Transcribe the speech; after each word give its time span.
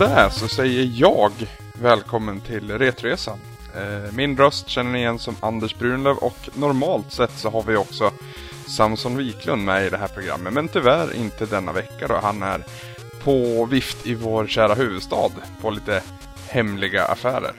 med 0.00 0.10
det 0.10 0.30
så 0.30 0.48
säger 0.48 0.90
jag 0.94 1.32
välkommen 1.72 2.40
till 2.40 2.78
Retresan. 2.78 3.38
Eh, 3.76 4.12
min 4.12 4.36
röst 4.36 4.68
känner 4.68 4.90
ni 4.90 4.98
igen 4.98 5.18
som 5.18 5.36
Anders 5.40 5.74
Brunlöv 5.74 6.16
och 6.16 6.48
normalt 6.54 7.12
sett 7.12 7.38
så 7.38 7.50
har 7.50 7.62
vi 7.62 7.76
också 7.76 8.12
Samson 8.66 9.16
Wiklund 9.16 9.64
med 9.64 9.86
i 9.86 9.90
det 9.90 9.96
här 9.96 10.08
programmet. 10.08 10.52
Men 10.52 10.68
tyvärr 10.68 11.16
inte 11.16 11.46
denna 11.46 11.72
vecka 11.72 12.08
då 12.08 12.18
han 12.22 12.42
är 12.42 12.64
på 13.24 13.64
vift 13.64 14.06
i 14.06 14.14
vår 14.14 14.46
kära 14.46 14.74
huvudstad 14.74 15.30
på 15.60 15.70
lite 15.70 16.02
hemliga 16.48 17.04
affärer. 17.04 17.52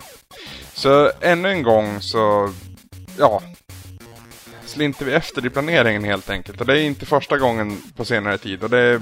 Så 0.73 1.11
ännu 1.21 1.49
en 1.49 1.63
gång 1.63 2.01
så, 2.01 2.53
ja, 3.17 3.41
slinter 4.65 5.05
vi 5.05 5.13
efter 5.13 5.45
i 5.45 5.49
planeringen 5.49 6.03
helt 6.03 6.29
enkelt. 6.29 6.61
Och 6.61 6.67
det 6.67 6.79
är 6.79 6.83
inte 6.83 7.05
första 7.05 7.37
gången 7.37 7.81
på 7.95 8.05
senare 8.05 8.37
tid 8.37 8.63
och 8.63 8.69
det 8.69 9.01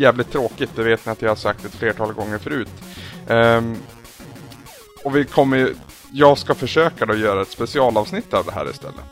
jävligt 0.00 0.32
tråkigt. 0.32 0.70
Det 0.76 0.82
vet 0.82 1.06
ni 1.06 1.12
att 1.12 1.22
jag 1.22 1.30
har 1.30 1.36
sagt 1.36 1.64
ett 1.64 1.74
flertal 1.74 2.12
gånger 2.12 2.38
förut. 2.38 2.70
Um, 3.26 3.76
och 5.04 5.16
vi 5.16 5.24
kommer 5.24 5.56
ju, 5.56 5.74
jag 6.12 6.38
ska 6.38 6.54
försöka 6.54 7.06
då 7.06 7.16
göra 7.16 7.42
ett 7.42 7.50
specialavsnitt 7.50 8.34
av 8.34 8.44
det 8.44 8.52
här 8.52 8.70
istället. 8.70 9.04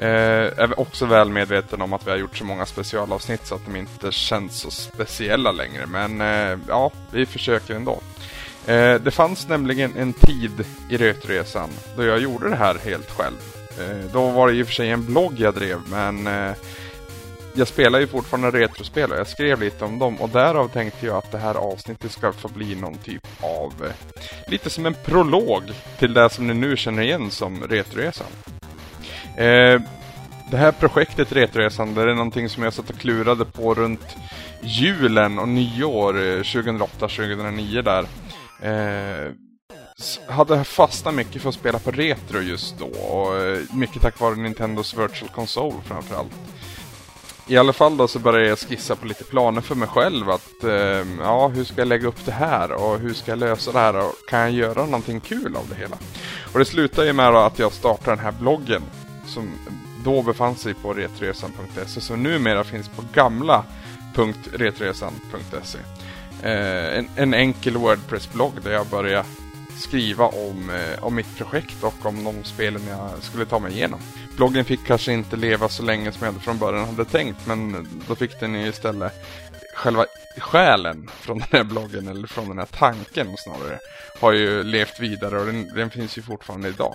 Eh, 0.00 0.62
är 0.62 0.80
också 0.80 1.06
väl 1.06 1.30
medveten 1.30 1.82
om 1.82 1.92
att 1.92 2.06
vi 2.06 2.10
har 2.10 2.18
gjort 2.18 2.36
så 2.36 2.44
många 2.44 2.66
specialavsnitt 2.66 3.46
så 3.46 3.54
att 3.54 3.64
de 3.66 3.76
inte 3.76 4.12
känns 4.12 4.60
så 4.60 4.70
speciella 4.70 5.52
längre. 5.52 5.86
Men 5.86 6.20
eh, 6.20 6.58
ja, 6.68 6.90
vi 7.10 7.26
försöker 7.26 7.74
ändå. 7.74 8.00
Eh, 8.66 8.94
det 8.94 9.10
fanns 9.10 9.48
nämligen 9.48 9.96
en 9.96 10.12
tid 10.12 10.64
i 10.90 10.96
Rötresan 10.96 11.70
då 11.96 12.04
jag 12.04 12.18
gjorde 12.18 12.48
det 12.48 12.56
här 12.56 12.78
helt 12.84 13.10
själv. 13.10 13.36
Eh, 13.78 14.12
då 14.12 14.30
var 14.30 14.48
det 14.48 14.54
i 14.54 14.62
och 14.62 14.66
för 14.66 14.74
sig 14.74 14.90
en 14.90 15.04
blogg 15.04 15.34
jag 15.40 15.54
drev 15.54 15.78
men 15.90 16.26
eh, 16.26 16.52
jag 17.54 17.68
spelar 17.68 18.00
ju 18.00 18.06
fortfarande 18.06 18.50
retrospel 18.50 19.12
och 19.12 19.18
jag 19.18 19.26
skrev 19.26 19.60
lite 19.60 19.84
om 19.84 19.98
dem 19.98 20.20
och 20.20 20.28
därav 20.28 20.68
tänkte 20.68 21.06
jag 21.06 21.16
att 21.16 21.32
det 21.32 21.38
här 21.38 21.54
avsnittet 21.54 22.12
ska 22.12 22.32
få 22.32 22.48
bli 22.48 22.74
någon 22.74 22.98
typ 22.98 23.26
av 23.42 23.72
eh, 23.84 24.20
lite 24.50 24.70
som 24.70 24.86
en 24.86 24.94
prolog 25.04 25.62
till 25.98 26.14
det 26.14 26.30
som 26.30 26.46
ni 26.46 26.54
nu 26.54 26.76
känner 26.76 27.02
igen 27.02 27.30
som 27.30 27.62
Retroresan. 27.62 28.26
Eh, 29.36 29.80
det 30.50 30.56
här 30.56 30.72
projektet 30.72 31.32
Retroresan, 31.32 31.94
det 31.94 32.02
är 32.02 32.06
någonting 32.06 32.48
som 32.48 32.62
jag 32.62 32.72
satt 32.72 32.90
och 32.90 32.98
klurade 32.98 33.44
på 33.44 33.74
runt 33.74 34.16
julen 34.62 35.38
och 35.38 35.48
nyår 35.48 36.16
eh, 36.16 36.40
2008-2009 36.40 37.82
där. 37.82 38.06
Eh, 38.62 39.32
hade 40.28 40.64
fastnat 40.64 41.14
mycket 41.14 41.42
för 41.42 41.48
att 41.48 41.54
spela 41.54 41.78
på 41.78 41.90
retro 41.90 42.40
just 42.40 42.78
då 42.78 42.86
och 42.86 43.36
eh, 43.36 43.58
mycket 43.72 44.02
tack 44.02 44.20
vare 44.20 44.36
Nintendos 44.36 44.94
Virtual 44.94 45.30
Console 45.30 45.76
framförallt. 45.84 46.32
I 47.50 47.56
alla 47.56 47.72
fall 47.72 47.96
då 47.96 48.08
så 48.08 48.18
började 48.18 48.48
jag 48.48 48.58
skissa 48.58 48.96
på 48.96 49.06
lite 49.06 49.24
planer 49.24 49.60
för 49.60 49.74
mig 49.74 49.88
själv 49.88 50.30
att 50.30 50.64
eh, 50.64 51.06
ja, 51.20 51.48
hur 51.48 51.64
ska 51.64 51.80
jag 51.80 51.88
lägga 51.88 52.08
upp 52.08 52.24
det 52.24 52.32
här 52.32 52.72
och 52.72 52.98
hur 52.98 53.14
ska 53.14 53.32
jag 53.32 53.38
lösa 53.38 53.72
det 53.72 53.78
här 53.78 53.96
och 53.96 54.12
kan 54.28 54.40
jag 54.40 54.50
göra 54.50 54.84
någonting 54.84 55.20
kul 55.20 55.56
av 55.56 55.68
det 55.68 55.74
hela? 55.74 55.96
Och 56.52 56.58
det 56.58 56.64
slutade 56.64 57.06
ju 57.06 57.12
med 57.12 57.28
att 57.28 57.58
jag 57.58 57.72
startade 57.72 58.16
den 58.16 58.24
här 58.24 58.34
bloggen 58.40 58.82
som 59.26 59.50
då 60.04 60.22
befann 60.22 60.54
sig 60.54 60.74
på 60.74 60.92
retresan.se 60.92 62.00
som 62.00 62.22
numera 62.22 62.64
finns 62.64 62.88
på 62.88 63.02
gamla.retresan.se. 63.14 65.78
Eh, 66.42 66.98
en, 66.98 67.08
en 67.16 67.34
enkel 67.34 67.76
Wordpress-blogg 67.76 68.52
där 68.62 68.72
jag 68.72 68.86
började 68.86 69.24
skriva 69.78 70.26
om, 70.26 70.70
eh, 70.70 71.04
om 71.04 71.14
mitt 71.14 71.36
projekt 71.36 71.84
och 71.84 72.06
om 72.06 72.24
de 72.24 72.44
spelen 72.44 72.82
jag 72.88 73.22
skulle 73.22 73.46
ta 73.46 73.58
mig 73.58 73.72
igenom. 73.72 74.00
Bloggen 74.36 74.64
fick 74.64 74.86
kanske 74.86 75.12
inte 75.12 75.36
leva 75.36 75.68
så 75.68 75.82
länge 75.82 76.12
som 76.12 76.26
jag 76.26 76.42
från 76.42 76.58
början 76.58 76.86
hade 76.86 77.04
tänkt 77.04 77.46
men 77.46 77.88
då 78.08 78.14
fick 78.14 78.40
den 78.40 78.54
ju 78.54 78.68
istället 78.68 79.12
själva 79.74 80.06
själen 80.38 81.10
från 81.20 81.38
den 81.38 81.48
här 81.52 81.64
bloggen 81.64 82.08
eller 82.08 82.28
från 82.28 82.48
den 82.48 82.58
här 82.58 82.66
tanken 82.66 83.36
snarare 83.36 83.78
har 84.20 84.32
ju 84.32 84.62
levt 84.62 85.00
vidare 85.00 85.40
och 85.40 85.46
den, 85.46 85.74
den 85.74 85.90
finns 85.90 86.18
ju 86.18 86.22
fortfarande 86.22 86.68
idag. 86.68 86.94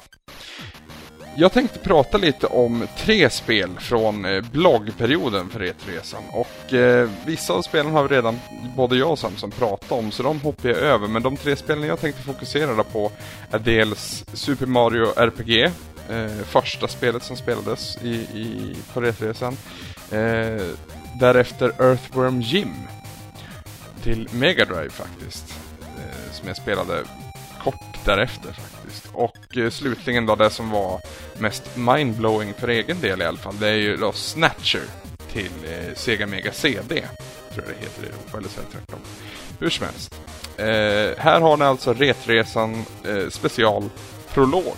Jag 1.36 1.52
tänkte 1.52 1.80
prata 1.80 2.18
lite 2.18 2.48
om 2.48 2.88
tre 2.98 3.30
spel 3.30 3.70
från 3.80 4.26
eh, 4.26 4.42
bloggperioden 4.52 5.50
för 5.50 5.60
E3-resan 5.60 6.24
och 6.32 6.74
eh, 6.74 7.10
vissa 7.26 7.54
av 7.54 7.62
spelen 7.62 7.92
har 7.92 8.08
vi 8.08 8.16
redan 8.16 8.40
både 8.76 8.98
jag 8.98 9.12
och 9.12 9.20
Samson 9.20 9.52
pratat 9.52 9.92
om 9.92 10.12
så 10.12 10.24
de 10.24 10.40
hoppar 10.40 10.70
jag 10.70 10.78
över. 10.78 11.08
Men 11.08 11.24
de 11.24 11.38
tre 11.38 11.56
spelen 11.56 11.84
jag 11.84 12.00
tänkte 12.00 12.22
fokusera 12.22 12.84
på 12.84 13.12
är 13.52 13.60
dels 13.60 14.26
Super 14.34 14.66
Mario 14.66 15.06
RPG 15.16 15.64
eh, 16.10 16.44
första 16.46 16.88
spelet 16.88 17.24
som 17.24 17.38
spelades 17.38 17.98
i, 18.04 18.14
i, 18.14 18.76
på 18.94 19.04
e 19.04 19.06
Retresan 19.06 19.58
eh, 20.12 20.62
därefter 21.20 21.68
Earthworm 21.80 22.42
Jim 22.42 22.74
till 24.04 24.30
Mega 24.32 24.66
Drive 24.66 24.90
faktiskt 24.90 25.60
eh, 25.82 26.32
som 26.32 26.48
jag 26.48 26.58
spelade 26.58 27.04
kort 27.64 28.06
därefter 28.06 28.52
faktiskt. 28.52 29.10
Och 29.14 29.58
eh, 29.58 29.70
slutligen 29.70 30.26
då 30.26 30.36
det 30.36 30.50
som 30.50 30.70
var 30.70 31.02
mest 31.38 31.78
mindblowing 31.78 32.54
för 32.54 32.68
egen 32.68 33.02
del 33.02 33.22
i 33.22 33.26
alla 33.26 33.38
fall, 33.38 33.60
det 33.60 33.68
är 33.68 33.76
ju 33.76 33.98
då 33.98 34.12
Snatcher 34.12 34.84
till 35.32 35.52
eh, 35.66 35.96
Sega 35.96 36.28
Mega 36.28 36.52
CD. 36.52 37.04
Tror 37.54 37.66
jag 37.66 37.76
det 37.76 37.86
heter 37.86 38.04
i 38.04 38.06
Europa, 38.06 38.38
eller 38.38 38.50
så 38.50 38.62
tvärtom. 38.72 39.00
Hur 39.60 39.70
som 39.70 39.86
helst. 39.86 40.16
Eh, 40.58 41.24
här 41.24 41.42
har 41.42 41.58
ni 41.58 41.64
alltså 41.64 41.94
Retresan 41.94 42.86
eh, 43.06 43.30
special 43.30 43.90
prolog. 44.34 44.76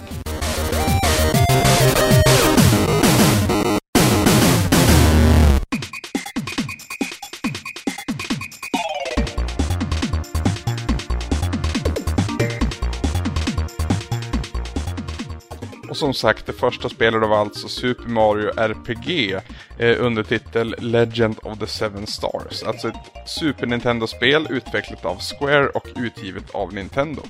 Som 16.05 16.13
sagt, 16.13 16.45
det 16.45 16.53
första 16.53 16.89
spelet 16.89 17.29
var 17.29 17.37
alltså 17.37 17.67
Super 17.67 18.09
Mario 18.09 18.49
RPG 18.57 19.33
eh, 19.77 20.05
under 20.05 20.23
titel 20.23 20.75
Legend 20.79 21.35
of 21.43 21.59
the 21.59 21.67
Seven 21.67 22.07
Stars. 22.07 22.63
Alltså 22.63 22.87
ett 22.87 22.95
Super 23.25 23.65
Nintendo-spel 23.65 24.47
utvecklat 24.49 25.05
av 25.05 25.19
Square 25.19 25.67
och 25.67 25.87
utgivet 25.95 26.51
av 26.51 26.73
Nintendo. 26.73 27.21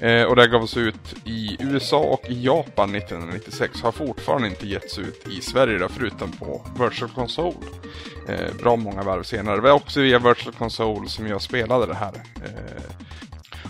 Eh, 0.00 0.22
och 0.22 0.36
det 0.36 0.48
gavs 0.48 0.76
ut 0.76 1.14
i 1.24 1.56
USA 1.60 1.98
och 1.98 2.24
i 2.28 2.44
Japan 2.44 2.94
1996. 2.94 3.82
Har 3.82 3.92
fortfarande 3.92 4.48
inte 4.48 4.66
getts 4.66 4.98
ut 4.98 5.28
i 5.28 5.40
Sverige 5.40 5.78
då, 5.78 5.88
förutom 5.88 6.32
på 6.32 6.66
Virtual 6.78 7.10
Console. 7.10 7.66
Eh, 8.28 8.54
bra 8.62 8.76
många 8.76 9.02
varv 9.02 9.22
senare. 9.22 9.56
Det 9.56 9.62
var 9.62 9.70
också 9.70 10.00
via 10.00 10.18
Virtual 10.18 10.54
Console 10.54 11.08
som 11.08 11.26
jag 11.26 11.42
spelade 11.42 11.86
det 11.86 11.94
här. 11.94 12.12
Eh, 12.44 12.94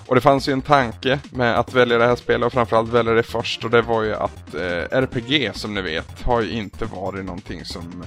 och 0.07 0.15
det 0.15 0.21
fanns 0.21 0.49
ju 0.49 0.53
en 0.53 0.63
tanke 0.63 1.19
med 1.31 1.59
att 1.59 1.75
välja 1.75 1.99
det 1.99 2.07
här 2.07 2.17
spelet 2.17 2.47
och 2.47 2.53
framförallt 2.53 2.89
välja 2.89 3.13
det 3.13 3.23
först 3.23 3.65
och 3.65 3.71
det 3.71 3.83
var 3.83 4.03
ju 4.03 4.15
att 4.15 4.55
eh, 4.55 4.99
RPG 4.99 5.51
som 5.55 5.75
ni 5.75 5.83
vet 5.83 6.23
har 6.23 6.43
ju 6.43 6.51
inte 6.51 6.85
varit 6.85 7.25
någonting 7.25 7.65
som 7.65 8.05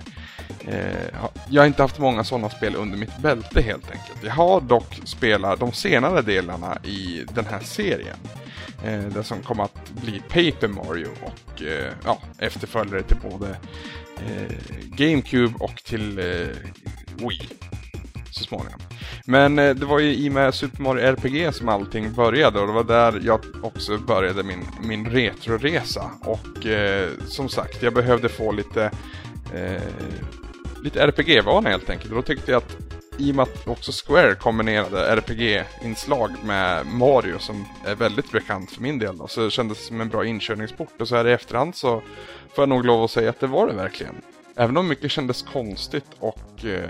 eh, 0.68 1.22
jag 1.50 1.62
har 1.62 1.68
inte 1.68 1.82
haft 1.82 2.00
många 2.00 2.24
sådana 2.24 2.50
spel 2.50 2.76
under 2.76 2.98
mitt 2.98 3.18
bälte 3.18 3.62
helt 3.62 3.92
enkelt. 3.92 4.24
Jag 4.24 4.34
har 4.34 4.62
dock 4.62 5.00
spelat 5.04 5.60
de 5.60 5.72
senare 5.72 6.22
delarna 6.22 6.78
i 6.84 7.26
den 7.34 7.46
här 7.46 7.60
serien. 7.60 8.18
Eh, 8.84 9.00
det 9.00 9.24
som 9.24 9.42
kom 9.42 9.60
att 9.60 9.90
bli 9.90 10.20
Paper 10.20 10.68
Mario 10.68 11.10
och 11.22 11.62
eh, 11.64 11.94
ja, 12.06 12.20
efterföljare 12.38 13.04
till 13.04 13.18
både 13.32 13.50
eh, 14.18 14.56
GameCube 14.84 15.54
och 15.60 15.76
till 15.84 16.20
eh, 16.20 16.48
Wii 17.16 17.50
så 18.38 18.44
småningom. 18.44 18.80
Men 19.26 19.60
eh, 19.60 19.76
det 19.76 19.86
var 19.86 20.00
ju 20.00 20.16
i 20.16 20.30
och 20.30 20.34
med 20.34 20.54
Super 20.54 20.82
Mario 20.82 21.02
RPG 21.02 21.54
som 21.54 21.70
allting 21.70 22.14
började 22.14 22.60
och 22.60 22.68
det 22.68 22.74
var 22.74 22.84
där 22.84 23.22
jag 23.24 23.40
också 23.64 23.98
började 23.98 24.44
min, 24.44 24.66
min 24.84 25.10
retroresa. 25.10 26.12
Och 26.22 26.66
eh, 26.66 27.10
som 27.28 27.50
sagt, 27.50 27.84
jag 27.84 27.94
behövde 27.94 28.30
få 28.30 28.52
lite, 28.52 28.92
eh, 29.54 29.82
lite 30.84 31.04
RPG-vana 31.04 31.70
helt 31.70 31.90
enkelt. 31.90 32.12
Och 32.12 32.16
då 32.16 32.22
tyckte 32.22 32.52
jag 32.52 32.58
att 32.58 32.78
i 33.18 33.32
och 33.32 33.36
med 33.36 33.44
att 33.44 33.68
också 33.68 33.92
Square 33.92 34.36
kombinerade 34.36 35.16
RPG-inslag 35.16 36.32
med 36.44 36.86
Mario 36.86 37.40
som 37.40 37.66
är 37.86 37.96
väldigt 37.96 38.32
bekant 38.32 38.72
för 38.72 38.82
min 38.82 39.00
del 39.00 39.18
då, 39.18 39.28
så 39.28 39.50
kändes 39.50 39.78
det 39.78 39.84
som 39.84 40.02
en 40.02 40.10
bra 40.10 40.26
inkörningsport. 40.26 41.02
Och 41.02 41.08
så 41.08 41.16
här 41.16 41.28
i 41.28 41.32
efterhand 41.32 41.76
så 41.76 42.02
får 42.56 42.62
jag 42.62 42.70
nog 42.70 42.86
lov 42.86 43.04
att 43.04 43.12
säga 43.12 43.30
att 43.30 43.40
det 43.40 43.48
var 43.48 43.68
det 43.68 43.74
verkligen. 43.74 44.16
Även 44.56 44.78
om 44.78 44.88
mycket 44.88 45.12
kändes 45.12 45.42
konstigt 45.42 46.06
och 46.20 46.66
eh, 46.66 46.90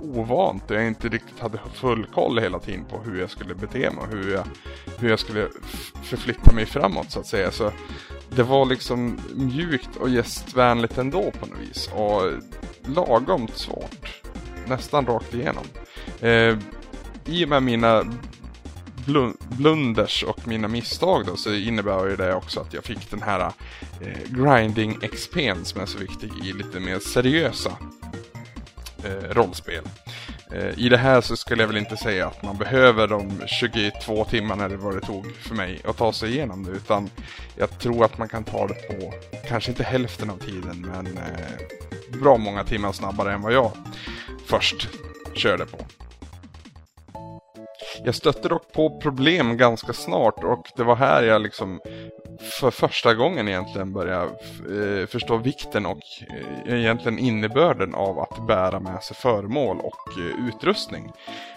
ovant 0.00 0.70
och 0.70 0.76
jag 0.76 0.86
inte 0.86 1.08
riktigt 1.08 1.40
hade 1.40 1.58
full 1.74 2.06
koll 2.14 2.38
hela 2.38 2.58
tiden 2.58 2.84
på 2.84 3.00
hur 3.00 3.20
jag 3.20 3.30
skulle 3.30 3.54
bete 3.54 3.90
mig 3.90 4.04
och 4.04 4.08
hur 4.08 4.32
jag, 4.32 4.44
hur 4.98 5.10
jag 5.10 5.18
skulle 5.18 5.48
förflytta 6.02 6.52
mig 6.52 6.66
framåt 6.66 7.10
så 7.10 7.20
att 7.20 7.26
säga. 7.26 7.50
Så 7.50 7.72
det 8.30 8.42
var 8.42 8.66
liksom 8.66 9.18
mjukt 9.34 9.96
och 9.96 10.08
gästvänligt 10.08 10.98
ändå 10.98 11.30
på 11.40 11.46
något 11.46 11.58
vis 11.60 11.90
och 11.94 12.32
lagom 12.94 13.48
svårt. 13.48 14.22
Nästan 14.66 15.06
rakt 15.06 15.34
igenom. 15.34 15.64
Eh, 16.20 16.58
I 17.24 17.44
och 17.44 17.48
med 17.48 17.62
mina 17.62 18.04
blunders 19.56 20.24
och 20.24 20.48
mina 20.48 20.68
misstag 20.68 21.26
då 21.26 21.36
så 21.36 21.54
innebär 21.54 22.06
ju 22.08 22.16
det 22.16 22.34
också 22.34 22.60
att 22.60 22.74
jag 22.74 22.84
fick 22.84 23.10
den 23.10 23.22
här 23.22 23.52
eh, 24.00 24.18
grinding 24.26 24.98
XP'n 24.98 25.64
som 25.64 25.80
är 25.80 25.86
så 25.86 25.98
viktig 25.98 26.30
i 26.44 26.52
lite 26.52 26.80
mer 26.80 26.98
seriösa 26.98 27.76
Eh, 29.04 29.34
rollspel. 29.34 29.84
Eh, 30.52 30.78
I 30.78 30.88
det 30.88 30.96
här 30.96 31.20
så 31.20 31.36
skulle 31.36 31.62
jag 31.62 31.68
väl 31.68 31.76
inte 31.76 31.96
säga 31.96 32.26
att 32.26 32.42
man 32.42 32.56
behöver 32.56 33.08
de 33.08 33.42
22 33.46 34.24
timmarna 34.24 34.64
eller 34.64 34.76
vad 34.76 34.94
det 34.94 35.00
tog 35.00 35.36
för 35.36 35.54
mig 35.54 35.80
att 35.84 35.96
ta 35.96 36.12
sig 36.12 36.30
igenom 36.30 36.64
det. 36.64 36.70
Utan 36.70 37.10
jag 37.56 37.78
tror 37.78 38.04
att 38.04 38.18
man 38.18 38.28
kan 38.28 38.44
ta 38.44 38.66
det 38.66 38.74
på, 38.74 39.12
kanske 39.48 39.70
inte 39.70 39.82
hälften 39.82 40.30
av 40.30 40.36
tiden, 40.36 40.86
men 40.94 41.06
eh, 41.06 42.20
bra 42.20 42.36
många 42.36 42.64
timmar 42.64 42.92
snabbare 42.92 43.32
än 43.32 43.42
vad 43.42 43.52
jag 43.52 43.72
först 44.46 44.88
körde 45.34 45.66
på. 45.66 45.78
Jag 48.04 48.14
stötte 48.14 48.48
dock 48.48 48.72
på 48.72 49.00
problem 49.00 49.56
ganska 49.56 49.92
snart 49.92 50.44
och 50.44 50.66
det 50.76 50.84
var 50.84 50.96
här 50.96 51.22
jag 51.22 51.42
liksom 51.42 51.80
för 52.40 52.70
första 52.70 53.14
gången 53.14 53.48
egentligen 53.48 53.92
börja 53.92 54.22
eh, 54.22 55.06
förstå 55.06 55.36
vikten 55.36 55.86
och 55.86 56.00
eh, 56.66 56.80
egentligen 56.80 57.18
innebörden 57.18 57.94
av 57.94 58.18
att 58.18 58.46
bära 58.46 58.80
med 58.80 59.02
sig 59.02 59.16
föremål 59.16 59.78
och 59.78 60.18
eh, 60.18 60.48
utrustning. 60.48 61.12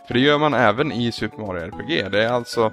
För 0.07 0.13
det 0.13 0.19
gör 0.19 0.37
man 0.37 0.53
även 0.53 0.91
i 0.91 1.11
Super 1.11 1.37
Mario 1.37 1.61
RPG. 1.61 2.11
Det 2.11 2.23
är 2.23 2.29
alltså 2.29 2.65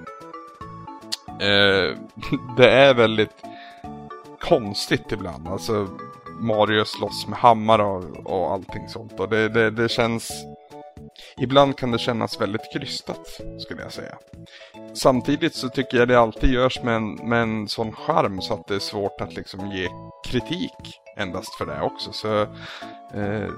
eh, 1.41 1.97
det 2.57 2.71
är 2.71 2.95
väldigt 2.95 3.45
konstigt 4.41 5.13
ibland. 5.13 5.49
Alltså 5.49 5.89
Mario 6.41 6.85
slåss 6.85 7.27
med 7.29 7.39
hammare 7.39 7.83
och, 7.83 8.27
och 8.27 8.53
allting 8.53 8.89
sånt. 8.89 9.21
Och 9.21 9.29
det, 9.29 9.49
det, 9.49 9.71
det 9.71 9.89
känns 9.89 10.33
Ibland 11.41 11.77
kan 11.77 11.91
det 11.91 11.99
kännas 11.99 12.41
väldigt 12.41 12.73
krystat, 12.73 13.27
skulle 13.59 13.83
jag 13.83 13.93
säga. 13.93 14.17
Samtidigt 14.95 15.55
så 15.55 15.69
tycker 15.69 15.99
jag 15.99 16.09
det 16.09 16.21
alltid 16.21 16.51
görs 16.51 16.83
med 16.83 16.97
en, 16.97 17.15
med 17.15 17.43
en 17.43 17.69
sån 17.69 17.93
charm 17.93 18.41
så 18.41 18.55
att 18.55 18.67
det 18.67 18.75
är 18.75 18.79
svårt 18.79 19.21
att 19.21 19.35
liksom 19.35 19.71
ge 19.71 19.89
kritik 20.27 21.01
endast 21.17 21.55
för 21.55 21.67
det 21.67 21.81
också. 21.81 22.13
Så 22.13 22.43
eh, 23.15 23.51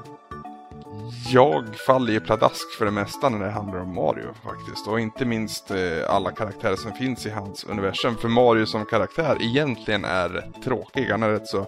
jag 1.30 1.76
faller 1.76 2.12
ju 2.12 2.20
pladask 2.20 2.78
för 2.78 2.84
det 2.84 2.90
mesta 2.90 3.28
när 3.28 3.46
det 3.46 3.50
handlar 3.50 3.80
om 3.80 3.94
Mario 3.94 4.34
faktiskt. 4.44 4.88
Och 4.88 5.00
inte 5.00 5.24
minst 5.24 5.70
eh, 5.70 5.76
alla 6.08 6.30
karaktärer 6.30 6.76
som 6.76 6.92
finns 6.92 7.26
i 7.26 7.30
hans 7.30 7.64
universum. 7.64 8.16
För 8.16 8.28
Mario 8.28 8.66
som 8.66 8.86
karaktär 8.86 9.36
egentligen 9.40 10.04
är 10.04 10.28
rätt 10.28 10.62
tråkig. 10.64 11.10
Han 11.10 11.22
är 11.22 11.28
rätt 11.28 11.46
så, 11.46 11.66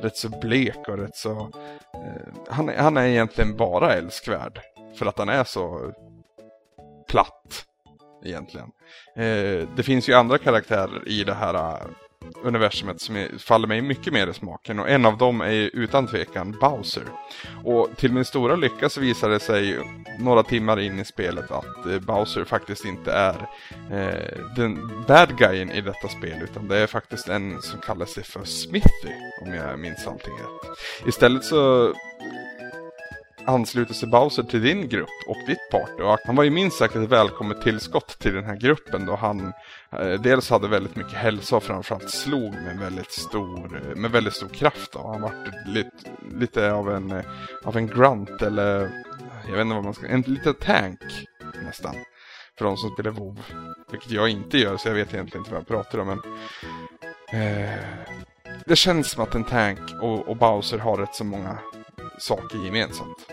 rätt 0.00 0.16
så 0.16 0.28
blek 0.28 0.88
och 0.88 0.98
rätt 0.98 1.16
så... 1.16 1.30
Eh, 1.94 2.34
han, 2.48 2.70
han 2.76 2.96
är 2.96 3.06
egentligen 3.06 3.56
bara 3.56 3.94
älskvärd. 3.94 4.60
För 4.98 5.06
att 5.06 5.18
han 5.18 5.28
är 5.28 5.44
så 5.44 5.92
platt 7.08 7.64
egentligen. 8.24 8.70
Eh, 9.16 9.68
det 9.76 9.82
finns 9.82 10.08
ju 10.08 10.14
andra 10.14 10.38
karaktärer 10.38 11.08
i 11.08 11.24
det 11.24 11.34
här 11.34 11.54
eh, 11.54 11.86
universumet 12.42 13.00
som 13.00 13.16
är, 13.16 13.38
faller 13.38 13.68
mig 13.68 13.82
mycket 13.82 14.12
mer 14.12 14.26
i 14.26 14.34
smaken 14.34 14.80
och 14.80 14.88
en 14.88 15.06
av 15.06 15.18
dem 15.18 15.40
är 15.40 15.70
utan 15.72 16.06
tvekan 16.06 16.56
Bowser. 16.60 17.02
Och 17.64 17.88
till 17.96 18.12
min 18.12 18.24
stora 18.24 18.56
lycka 18.56 18.88
så 18.88 19.00
visar 19.00 19.28
det 19.28 19.40
sig 19.40 19.78
några 20.18 20.42
timmar 20.42 20.80
in 20.80 20.98
i 20.98 21.04
spelet 21.04 21.50
att 21.50 21.86
eh, 21.86 21.98
Bowser 21.98 22.44
faktiskt 22.44 22.84
inte 22.84 23.12
är 23.12 23.48
eh, 23.90 24.44
den 24.56 25.04
bad 25.08 25.38
guyen 25.38 25.70
i 25.70 25.80
detta 25.80 26.08
spel 26.08 26.42
utan 26.42 26.68
det 26.68 26.76
är 26.76 26.86
faktiskt 26.86 27.28
en 27.28 27.62
som 27.62 27.80
kallar 27.80 28.06
sig 28.06 28.24
för 28.24 28.44
Smithy 28.44 29.14
om 29.42 29.54
jag 29.54 29.78
minns 29.78 30.06
allting 30.06 30.34
rätt. 30.34 30.78
Istället 31.08 31.44
så 31.44 31.94
ansluter 33.46 33.94
sig 33.94 34.08
Bowser 34.08 34.42
till 34.42 34.62
din 34.62 34.88
grupp 34.88 35.08
och 35.26 35.36
ditt 35.46 35.70
party. 35.70 36.02
Och 36.02 36.18
han 36.24 36.36
var 36.36 36.44
ju 36.44 36.50
minst 36.50 36.78
sagt 36.78 36.96
ett 36.96 37.08
välkommet 37.08 37.62
tillskott 37.62 38.18
till 38.18 38.34
den 38.34 38.44
här 38.44 38.56
gruppen 38.56 39.06
då 39.06 39.16
han 39.16 39.52
eh, 39.92 40.20
dels 40.20 40.50
hade 40.50 40.68
väldigt 40.68 40.96
mycket 40.96 41.12
hälsa 41.12 41.56
och 41.56 41.62
framförallt 41.62 42.10
slog 42.10 42.52
med 42.52 42.78
väldigt 42.78 43.12
stor, 43.12 43.82
eh, 43.82 43.96
med 43.96 44.10
väldigt 44.10 44.34
stor 44.34 44.48
kraft. 44.48 44.92
Då. 44.92 45.06
Han 45.12 45.20
var 45.20 45.32
lite, 45.66 45.90
lite 46.40 46.72
av 46.72 46.90
en, 46.90 47.10
eh, 47.10 47.24
av 47.64 47.76
en 47.76 47.86
grunt 47.86 48.42
eller 48.42 48.80
jag 49.46 49.52
vet 49.52 49.60
inte 49.60 49.74
vad 49.74 49.84
man 49.84 49.94
ska, 49.94 50.06
en 50.06 50.20
liten 50.20 50.54
tank 50.54 51.00
nästan. 51.64 51.94
För 52.58 52.64
de 52.64 52.76
som 52.76 52.90
spelar 52.90 53.10
WoW. 53.10 53.38
Vilket 53.90 54.10
jag 54.10 54.28
inte 54.28 54.58
gör 54.58 54.76
så 54.76 54.88
jag 54.88 54.94
vet 54.94 55.14
egentligen 55.14 55.40
inte 55.40 55.50
vad 55.50 55.60
jag 55.60 55.68
pratar 55.68 55.98
om. 55.98 56.06
Men, 56.06 56.20
eh, 57.42 57.78
det 58.66 58.76
känns 58.76 59.10
som 59.10 59.22
att 59.22 59.34
en 59.34 59.44
tank 59.44 59.80
och, 60.02 60.28
och 60.28 60.36
Bowser 60.36 60.78
har 60.78 60.96
rätt 60.96 61.14
så 61.14 61.24
många 61.24 61.58
saker 62.18 62.58
gemensamt. 62.58 63.26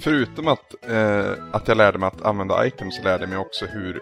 Förutom 0.00 0.48
att, 0.48 0.74
eh, 0.88 1.32
att 1.52 1.68
jag 1.68 1.76
lärde 1.76 1.98
mig 1.98 2.06
att 2.06 2.22
använda 2.22 2.66
items 2.66 2.96
så 2.96 3.02
lärde 3.02 3.22
jag 3.22 3.30
mig 3.30 3.38
också 3.38 3.66
hur 3.66 4.00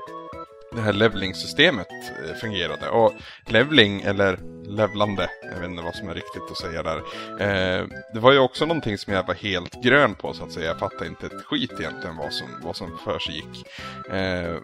det 0.72 0.80
här 0.80 0.92
leveling-systemet 0.92 1.86
eh, 2.24 2.34
fungerade. 2.34 2.88
Och 2.88 3.12
leveling, 3.46 4.00
eller 4.00 4.38
levlande, 4.64 5.30
jag 5.42 5.60
vet 5.60 5.70
inte 5.70 5.82
vad 5.82 5.94
som 5.94 6.08
är 6.08 6.14
riktigt 6.14 6.50
att 6.50 6.58
säga 6.58 6.82
där. 6.82 6.96
Eh, 7.40 7.86
det 8.14 8.20
var 8.20 8.32
ju 8.32 8.38
också 8.38 8.66
någonting 8.66 8.98
som 8.98 9.12
jag 9.12 9.26
var 9.26 9.34
helt 9.34 9.82
grön 9.82 10.14
på 10.14 10.32
så 10.32 10.44
att 10.44 10.52
säga. 10.52 10.66
Jag 10.66 10.78
fattade 10.78 11.06
inte 11.06 11.26
ett 11.26 11.44
skit 11.44 11.72
egentligen 11.80 12.16
vad 12.16 12.32
som, 12.32 12.48
vad 12.62 12.76
som 12.76 12.98
för 13.04 13.18
sig 13.18 13.34
gick. 13.34 13.66
Eh, 14.10 14.56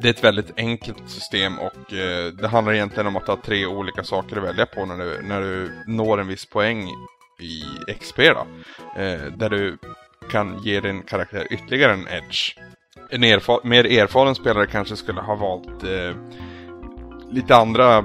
det 0.00 0.08
är 0.08 0.10
ett 0.10 0.24
väldigt 0.24 0.52
enkelt 0.56 1.10
system 1.10 1.58
och 1.58 1.94
eh, 1.94 2.32
det 2.32 2.48
handlar 2.48 2.72
egentligen 2.72 3.06
om 3.06 3.16
att 3.16 3.26
ha 3.26 3.36
tre 3.36 3.66
olika 3.66 4.04
saker 4.04 4.36
att 4.36 4.44
välja 4.44 4.66
på 4.66 4.86
när 4.86 4.98
du, 4.98 5.22
när 5.22 5.40
du 5.40 5.70
når 5.86 6.20
en 6.20 6.28
viss 6.28 6.46
poäng 6.46 6.88
i 7.40 7.62
XP 8.00 8.16
då. 8.16 8.46
Eh, 9.02 9.32
där 9.36 9.50
du 9.50 9.78
kan 10.30 10.62
ge 10.62 10.80
din 10.80 11.02
karaktär 11.02 11.46
ytterligare 11.50 11.92
en 11.92 12.08
edge. 12.08 12.56
En 13.10 13.24
erfar 13.24 13.60
mer 13.64 13.86
erfaren 13.86 14.34
spelare 14.34 14.66
kanske 14.66 14.96
skulle 14.96 15.20
ha 15.20 15.34
valt 15.34 15.84
eh, 15.84 16.16
lite 17.30 17.56
andra 17.56 18.04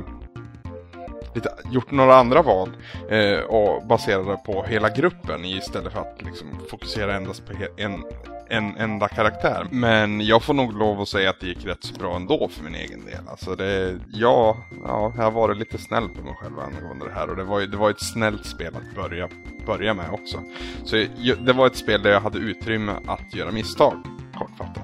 lite, 1.35 1.49
gjort 1.71 1.91
några 1.91 2.15
andra 2.15 2.41
val 2.41 2.69
eh, 3.09 3.39
och 3.39 3.87
baserade 3.87 4.37
på 4.45 4.63
hela 4.63 4.89
gruppen 4.89 5.45
istället 5.45 5.93
för 5.93 5.99
att 5.99 6.21
liksom, 6.21 6.47
fokusera 6.69 7.15
endast 7.15 7.45
på 7.45 7.53
en, 7.77 8.03
en 8.53 8.77
enda 8.77 9.07
karaktär. 9.07 9.67
Men 9.71 10.21
jag 10.21 10.43
får 10.43 10.53
nog 10.53 10.73
lov 10.73 11.01
att 11.01 11.07
säga 11.07 11.29
att 11.29 11.39
det 11.39 11.47
gick 11.47 11.65
rätt 11.65 11.83
så 11.83 11.93
bra 11.93 12.15
ändå 12.15 12.49
för 12.51 12.63
min 12.63 12.75
egen 12.75 13.05
del. 13.05 13.27
Alltså 13.27 13.55
det, 13.55 13.99
ja, 14.13 14.57
ja, 14.83 15.13
jag 15.15 15.23
har 15.23 15.31
varit 15.31 15.57
lite 15.57 15.77
snäll 15.77 16.09
på 16.09 16.21
mig 16.23 16.35
själv 16.41 16.59
angående 16.59 17.05
det 17.05 17.13
här 17.13 17.29
och 17.29 17.35
det 17.35 17.43
var 17.43 17.59
ju 17.59 17.67
det 17.67 17.77
var 17.77 17.89
ett 17.89 18.01
snällt 18.01 18.45
spel 18.45 18.75
att 18.75 18.95
börja, 18.95 19.29
börja 19.65 19.93
med 19.93 20.09
också. 20.11 20.37
Så 20.85 20.95
det 21.39 21.53
var 21.53 21.67
ett 21.67 21.77
spel 21.77 22.03
där 22.03 22.11
jag 22.11 22.21
hade 22.21 22.37
utrymme 22.37 22.93
att 23.07 23.35
göra 23.35 23.51
misstag, 23.51 24.03
kortfattat. 24.37 24.83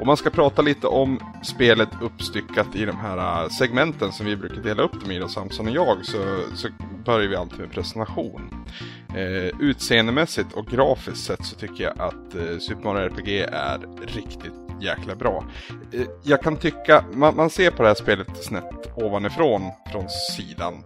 Om 0.00 0.06
man 0.06 0.16
ska 0.16 0.30
prata 0.30 0.62
lite 0.62 0.86
om 0.86 1.20
spelet 1.42 1.88
uppstyckat 2.00 2.76
i 2.76 2.84
de 2.84 2.96
här 2.96 3.42
äh, 3.42 3.48
segmenten 3.48 4.12
som 4.12 4.26
vi 4.26 4.36
brukar 4.36 4.62
dela 4.62 4.82
upp 4.82 5.00
dem 5.00 5.10
i, 5.10 5.18
då, 5.18 5.28
Samson 5.28 5.68
och 5.68 5.74
jag, 5.74 6.06
så, 6.06 6.18
så 6.54 6.68
börjar 7.04 7.28
vi 7.28 7.36
alltid 7.36 7.58
med 7.58 7.70
presentation. 7.70 8.66
Eh, 9.16 9.60
utseendemässigt 9.60 10.52
och 10.52 10.66
grafiskt 10.66 11.24
sett 11.24 11.44
så 11.44 11.56
tycker 11.56 11.84
jag 11.84 12.00
att 12.00 12.34
eh, 12.34 12.58
Super 12.58 12.84
Mario 12.84 13.06
RPG 13.06 13.40
är 13.40 13.78
riktigt 14.06 14.52
jäkla 14.80 15.14
bra. 15.14 15.44
Eh, 15.92 16.06
jag 16.22 16.42
kan 16.42 16.56
tycka, 16.56 17.04
man, 17.12 17.36
man, 17.36 17.50
ser 17.50 17.70
på 17.70 17.82
det 17.82 17.88
här 17.88 17.94
spelet 17.94 18.44
snett 18.44 18.92
ovanifrån, 18.96 19.62
från 19.92 20.08
sidan. 20.08 20.84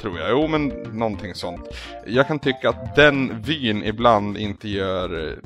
Tror 0.00 0.18
jag, 0.18 0.30
jo 0.30 0.46
men 0.46 0.68
någonting 0.92 1.34
sånt. 1.34 1.68
Jag 2.06 2.26
kan 2.26 2.38
tycka 2.38 2.68
att 2.68 2.96
den 2.96 3.42
vyn 3.42 3.84
ibland 3.84 4.38
inte 4.38 4.68
gör, 4.68 5.28
eh, 5.28 5.36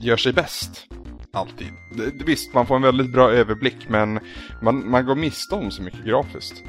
gör 0.00 0.16
sig 0.16 0.32
bäst 0.32 0.86
alltid. 1.32 1.68
Eh, 1.98 2.26
visst, 2.26 2.54
man 2.54 2.66
får 2.66 2.76
en 2.76 2.82
väldigt 2.82 3.12
bra 3.12 3.30
överblick 3.30 3.88
men 3.88 4.20
man, 4.62 4.90
man 4.90 5.06
går 5.06 5.14
miste 5.14 5.54
om 5.54 5.70
så 5.70 5.82
mycket 5.82 6.04
grafiskt. 6.04 6.62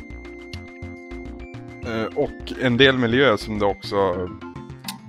Eh, 1.86 2.18
och 2.18 2.54
en 2.62 2.78
del 2.78 2.98
miljöer 2.98 3.38
som 3.38 3.60
det 3.60 3.66
också 3.66 4.30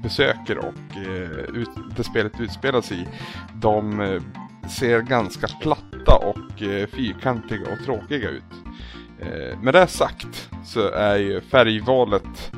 besöker 0.03 0.59
och 0.59 0.97
eh, 0.97 1.61
ut, 1.61 1.71
det 1.97 2.05
spelet 2.05 2.41
utspelas 2.41 2.93
i, 2.93 3.09
de 3.55 4.01
eh, 4.01 4.23
ser 4.69 5.01
ganska 5.01 5.47
platta 5.47 6.17
och 6.17 6.59
fyrkantiga 6.91 7.73
och 7.73 7.85
tråkiga 7.85 8.29
ut. 8.29 8.43
Med 9.63 9.75
det 9.75 9.87
sagt 9.87 10.51
så 10.65 10.91
är 10.91 11.17
ju 11.17 11.41
färgvalet 11.41 12.53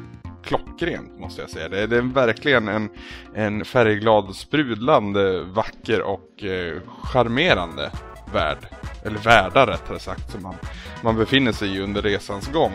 klockrent 0.45 1.19
måste 1.19 1.41
jag 1.41 1.51
säga. 1.51 1.69
Det 1.69 1.81
är, 1.81 1.87
det 1.87 1.97
är 1.97 2.03
verkligen 2.03 2.69
en, 2.69 2.91
en 3.35 3.65
färgglad, 3.65 4.35
sprudlande, 4.35 5.43
vacker 5.45 6.03
och 6.03 6.45
eh, 6.45 6.81
charmerande 7.03 7.91
värld. 8.33 8.59
Eller 9.05 9.19
världar 9.19 9.67
rättare 9.67 9.99
sagt 9.99 10.31
som 10.31 10.43
man, 10.43 10.55
man 11.03 11.17
befinner 11.17 11.53
sig 11.53 11.77
i 11.77 11.81
under 11.81 12.03
resans 12.03 12.49
gång. 12.53 12.73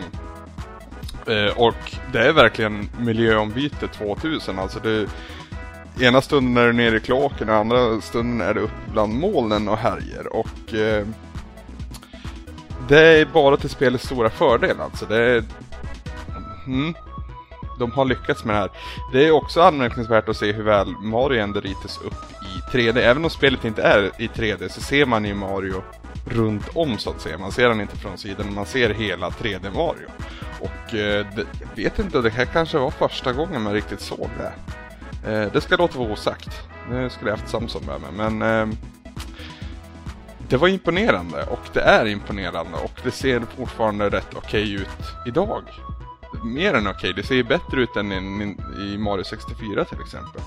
Eh, 1.28 1.58
och 1.58 1.96
det 2.12 2.18
är 2.28 2.32
verkligen 2.32 2.88
miljöombyte 2.98 3.88
2000. 3.88 4.58
Alltså 4.58 4.80
det, 4.80 5.06
ena 6.00 6.20
stunden 6.20 6.64
är 6.64 6.66
du 6.66 6.72
nere 6.72 6.96
i 6.96 7.00
kloaken 7.00 7.48
och 7.48 7.54
andra 7.54 8.00
stunden 8.00 8.48
är 8.48 8.54
du 8.54 8.60
uppe 8.60 8.90
bland 8.92 9.14
molnen 9.14 9.68
och 9.68 9.78
härjer. 9.78 10.36
Och 10.36 10.74
eh, 10.74 11.06
det 12.88 13.00
är 13.00 13.24
bara 13.24 13.56
till 13.56 13.70
spelets 13.70 14.04
stora 14.04 14.30
fördel 14.30 14.80
alltså. 14.80 15.06
Det 15.06 15.16
är, 15.16 15.44
mm, 16.66 16.94
de 17.78 17.90
har 17.90 18.04
lyckats 18.04 18.44
med 18.44 18.54
det 18.54 18.60
här. 18.60 18.70
Det 19.12 19.26
är 19.26 19.30
också 19.30 19.60
anmärkningsvärt 19.60 20.28
att 20.28 20.36
se 20.36 20.52
hur 20.52 20.64
väl 20.64 20.88
Mario 20.88 21.42
ändå 21.42 21.60
ritas 21.60 22.00
upp 22.04 22.14
i 22.42 22.76
3D. 22.76 22.98
Även 22.98 23.24
om 23.24 23.30
spelet 23.30 23.64
inte 23.64 23.82
är 23.82 24.10
i 24.18 24.26
3D 24.26 24.68
så 24.68 24.80
ser 24.80 25.06
man 25.06 25.24
ju 25.24 25.34
Mario 25.34 25.82
runt 26.24 26.68
om 26.74 26.98
så 26.98 27.10
att 27.10 27.20
säga. 27.20 27.38
Man 27.38 27.52
ser 27.52 27.68
den 27.68 27.80
inte 27.80 27.96
från 27.96 28.18
sidan, 28.18 28.54
man 28.54 28.66
ser 28.66 28.94
hela 28.94 29.30
3D 29.30 29.74
Mario. 29.74 30.08
Eh, 30.94 31.26
det, 31.36 31.46
jag 31.60 31.76
vet 31.76 31.98
inte, 31.98 32.20
det 32.20 32.30
här 32.30 32.44
kanske 32.44 32.78
var 32.78 32.90
första 32.90 33.32
gången 33.32 33.62
man 33.62 33.72
riktigt 33.72 34.00
såg 34.00 34.30
det. 34.38 34.52
Eh, 35.32 35.52
det 35.52 35.60
ska 35.60 35.76
låta 35.76 35.98
vara 35.98 36.12
osagt. 36.12 36.68
Nu 36.90 37.10
skulle 37.10 37.30
jag 37.30 37.36
haft 37.36 37.50
Samsung 37.50 37.82
med 37.86 38.00
mig, 38.00 38.30
men 38.30 38.42
eh, 38.42 38.76
det 40.48 40.56
var 40.56 40.68
imponerande 40.68 41.42
och 41.42 41.68
det 41.72 41.80
är 41.80 42.06
imponerande 42.06 42.78
och 42.78 43.00
det 43.04 43.10
ser 43.10 43.40
fortfarande 43.40 44.10
rätt 44.10 44.34
okej 44.34 44.62
okay 44.62 44.74
ut 44.74 45.26
idag. 45.26 45.62
Mer 46.44 46.74
än 46.74 46.86
okej, 46.86 46.98
okay. 46.98 47.12
det 47.12 47.22
ser 47.22 47.42
bättre 47.42 47.80
ut 47.80 47.96
än 47.96 48.12
i 48.78 48.98
Mario 48.98 49.24
64 49.24 49.84
till 49.84 50.00
exempel. 50.00 50.40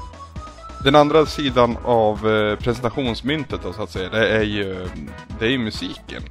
Den 0.83 0.95
andra 0.95 1.25
sidan 1.25 1.77
av 1.83 2.29
eh, 2.29 2.55
presentationsmyntet 2.55 3.59
då, 3.63 3.73
så 3.73 3.83
att 3.83 3.89
säga, 3.89 4.09
det 4.09 4.29
är 4.29 4.43
ju, 4.43 4.87
det 5.39 5.45
är 5.45 5.49
ju 5.49 5.57
musiken. 5.57 6.23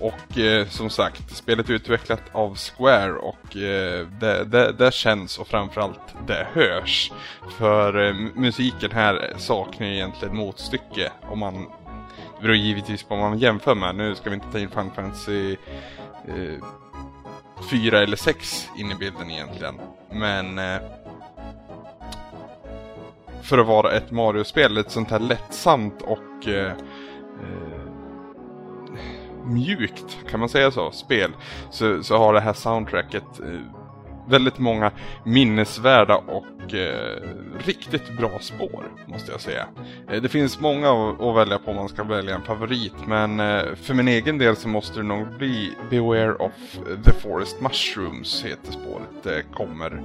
Och 0.00 0.38
eh, 0.38 0.66
som 0.68 0.90
sagt, 0.90 1.36
spelet 1.36 1.68
är 1.68 1.72
utvecklat 1.72 2.22
av 2.32 2.56
Square 2.56 3.12
och 3.12 3.56
eh, 3.56 4.06
det, 4.20 4.44
det, 4.44 4.72
det, 4.72 4.94
känns 4.94 5.38
och 5.38 5.46
framförallt 5.46 6.00
det 6.26 6.46
hörs. 6.52 7.12
För 7.58 8.06
eh, 8.08 8.14
musiken 8.34 8.90
här 8.90 9.34
saknar 9.38 9.86
ju 9.86 9.94
egentligen 9.94 10.36
motstycke 10.36 11.12
om 11.30 11.38
man 11.38 11.66
det 12.42 12.46
beror 12.46 12.56
givetvis 12.56 13.02
på 13.02 13.16
vad 13.16 13.30
man 13.30 13.38
jämför 13.38 13.74
med. 13.74 13.94
Nu 13.94 14.14
ska 14.14 14.30
vi 14.30 14.34
inte 14.34 14.52
ta 14.52 14.58
in 14.58 14.70
Final 14.70 14.90
Fantasy 14.90 15.56
eh, 16.28 16.64
4 17.70 18.02
eller 18.02 18.16
6 18.16 18.68
in 18.78 18.90
i 18.90 18.94
bilden 18.94 19.30
egentligen. 19.30 19.74
Men 20.12 20.58
eh, 20.58 20.80
för 23.42 23.58
att 23.58 23.66
vara 23.66 23.92
ett 23.92 24.10
Mario-spel, 24.10 24.76
ett 24.76 24.90
sånt 24.90 25.10
här 25.10 25.18
lättsamt 25.18 26.02
och 26.02 26.48
eh, 26.48 26.72
eh, 27.42 27.82
mjukt, 29.44 30.18
kan 30.30 30.40
man 30.40 30.48
säga 30.48 30.70
så, 30.70 30.90
spel, 30.90 31.32
så, 31.70 32.02
så 32.02 32.18
har 32.18 32.34
det 32.34 32.40
här 32.40 32.52
soundtracket 32.52 33.40
eh, 33.40 33.81
väldigt 34.28 34.58
många 34.58 34.90
minnesvärda 35.24 36.16
och 36.16 36.74
eh, 36.74 37.22
riktigt 37.64 38.16
bra 38.16 38.38
spår, 38.40 38.84
måste 39.06 39.32
jag 39.32 39.40
säga. 39.40 39.66
Eh, 40.10 40.22
det 40.22 40.28
finns 40.28 40.60
många 40.60 40.90
att 40.92 41.36
välja 41.36 41.58
på 41.58 41.70
om 41.70 41.76
man 41.76 41.88
ska 41.88 42.04
välja 42.04 42.34
en 42.34 42.42
favorit, 42.42 43.06
men 43.06 43.40
eh, 43.40 43.74
för 43.74 43.94
min 43.94 44.08
egen 44.08 44.38
del 44.38 44.56
så 44.56 44.68
måste 44.68 44.98
det 44.98 45.06
nog 45.06 45.26
bli 45.38 45.72
Beware 45.90 46.34
of 46.34 46.52
the 47.04 47.12
Forest 47.12 47.60
Mushrooms, 47.60 48.44
heter 48.44 48.72
spåret. 48.72 49.22
Det 49.22 49.42
kommer 49.52 50.02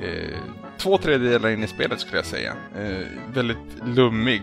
eh, 0.00 0.38
två 0.78 0.98
tredjedelar 0.98 1.48
in 1.48 1.64
i 1.64 1.66
spelet 1.66 2.00
skulle 2.00 2.18
jag 2.18 2.26
säga. 2.26 2.52
Eh, 2.78 3.06
väldigt 3.34 3.86
lummig 3.86 4.42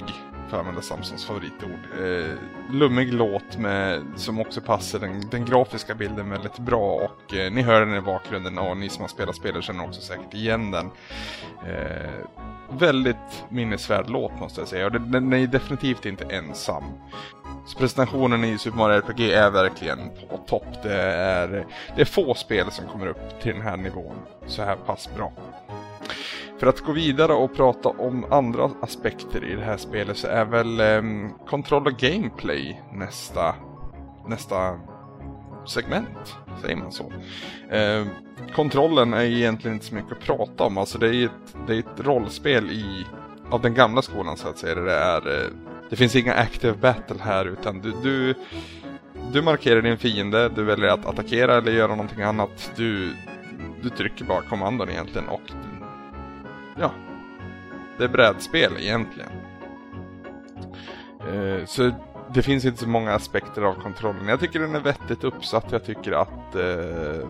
för 0.53 0.59
att 0.59 0.65
använda 0.65 0.81
Samsons 0.81 1.25
favoritord. 1.25 1.79
Eh, 1.99 2.35
lummig 2.73 3.13
låt 3.13 3.57
med, 3.57 4.03
som 4.15 4.39
också 4.39 4.61
passar 4.61 4.99
den, 4.99 5.29
den 5.29 5.45
grafiska 5.45 5.95
bilden 5.95 6.29
väldigt 6.29 6.59
bra 6.59 6.93
och 6.93 7.33
eh, 7.33 7.51
ni 7.51 7.61
hör 7.61 7.85
den 7.85 7.95
i 7.95 8.01
bakgrunden 8.01 8.57
och 8.57 8.77
ni 8.77 8.89
som 8.89 9.01
har 9.01 9.07
spelat 9.07 9.35
spelet 9.35 9.63
känner 9.63 9.83
också 9.83 10.01
säkert 10.01 10.33
igen 10.33 10.71
den. 10.71 10.89
Eh, 11.67 12.11
väldigt 12.69 13.45
minnesvärd 13.49 14.09
låt 14.09 14.39
måste 14.39 14.61
jag 14.61 14.67
säga 14.67 14.85
och 14.85 14.91
den, 14.91 15.11
den 15.11 15.33
är 15.33 15.47
definitivt 15.47 16.05
inte 16.05 16.23
ensam. 16.23 16.83
Så 17.65 17.77
presentationen 17.77 18.43
i 18.43 18.57
Super 18.57 18.77
Mario 18.77 18.97
RPG 18.97 19.31
är 19.31 19.49
verkligen 19.49 19.99
på 20.29 20.37
topp. 20.37 20.83
Det 20.83 21.01
är, 21.01 21.65
det 21.95 22.01
är 22.01 22.05
få 22.05 22.33
spel 22.33 22.71
som 22.71 22.87
kommer 22.87 23.07
upp 23.07 23.41
till 23.41 23.53
den 23.53 23.61
här 23.61 23.77
nivån 23.77 24.15
så 24.47 24.63
här 24.63 24.75
pass 24.75 25.09
bra. 25.15 25.31
För 26.59 26.67
att 26.67 26.79
gå 26.79 26.91
vidare 26.91 27.33
och 27.33 27.55
prata 27.55 27.89
om 27.89 28.25
andra 28.29 28.71
aspekter 28.81 29.43
i 29.43 29.55
det 29.55 29.63
här 29.63 29.77
spelet 29.77 30.17
så 30.17 30.27
är 30.27 30.45
väl 30.45 30.79
eh, 30.79 31.29
kontroll 31.47 31.87
och 31.87 31.97
gameplay 31.97 32.81
nästa, 32.93 33.55
nästa 34.27 34.79
segment, 35.65 36.35
säger 36.61 36.75
man 36.75 36.91
så. 36.91 37.11
Eh, 37.69 38.05
kontrollen 38.55 39.13
är 39.13 39.23
egentligen 39.23 39.73
inte 39.75 39.85
så 39.85 39.95
mycket 39.95 40.11
att 40.11 40.23
prata 40.23 40.63
om, 40.63 40.77
alltså 40.77 40.97
det 40.97 41.15
är 41.15 41.25
ett, 41.25 41.55
det 41.67 41.75
är 41.75 41.79
ett 41.79 41.99
rollspel 41.99 42.71
i, 42.71 43.05
av 43.49 43.61
den 43.61 43.73
gamla 43.73 44.01
skolan 44.01 44.37
så 44.37 44.47
att 44.47 44.57
säga. 44.57 44.75
Det, 44.75 44.93
är, 44.93 45.43
eh, 45.43 45.49
det 45.89 45.95
finns 45.95 46.15
inga 46.15 46.33
active 46.33 46.73
battle 46.73 47.17
här 47.21 47.45
utan 47.45 47.81
du, 47.81 47.93
du, 48.03 48.35
du 49.33 49.41
markerar 49.41 49.81
din 49.81 49.97
fiende, 49.97 50.49
du 50.49 50.63
väljer 50.63 50.89
att 50.89 51.05
attackera 51.05 51.57
eller 51.57 51.71
göra 51.71 51.87
någonting 51.95 52.21
annat. 52.21 52.71
Du, 52.75 53.13
du 53.81 53.89
trycker 53.89 54.25
bara 54.25 54.41
kommandon 54.41 54.89
egentligen 54.89 55.27
och 55.27 55.41
ja, 56.79 56.91
det 57.97 58.03
är 58.03 58.07
brädspel 58.07 58.73
egentligen. 58.79 59.29
Eh, 61.27 61.65
så 61.65 61.91
det 62.33 62.41
finns 62.41 62.65
inte 62.65 62.79
så 62.79 62.89
många 62.89 63.13
aspekter 63.13 63.61
av 63.61 63.73
kontrollen. 63.73 64.27
Jag 64.27 64.39
tycker 64.39 64.59
den 64.59 64.75
är 64.75 64.79
vettigt 64.79 65.23
uppsatt. 65.23 65.71
Jag 65.71 65.85
tycker 65.85 66.11
att 66.11 66.55
eh, 66.55 67.27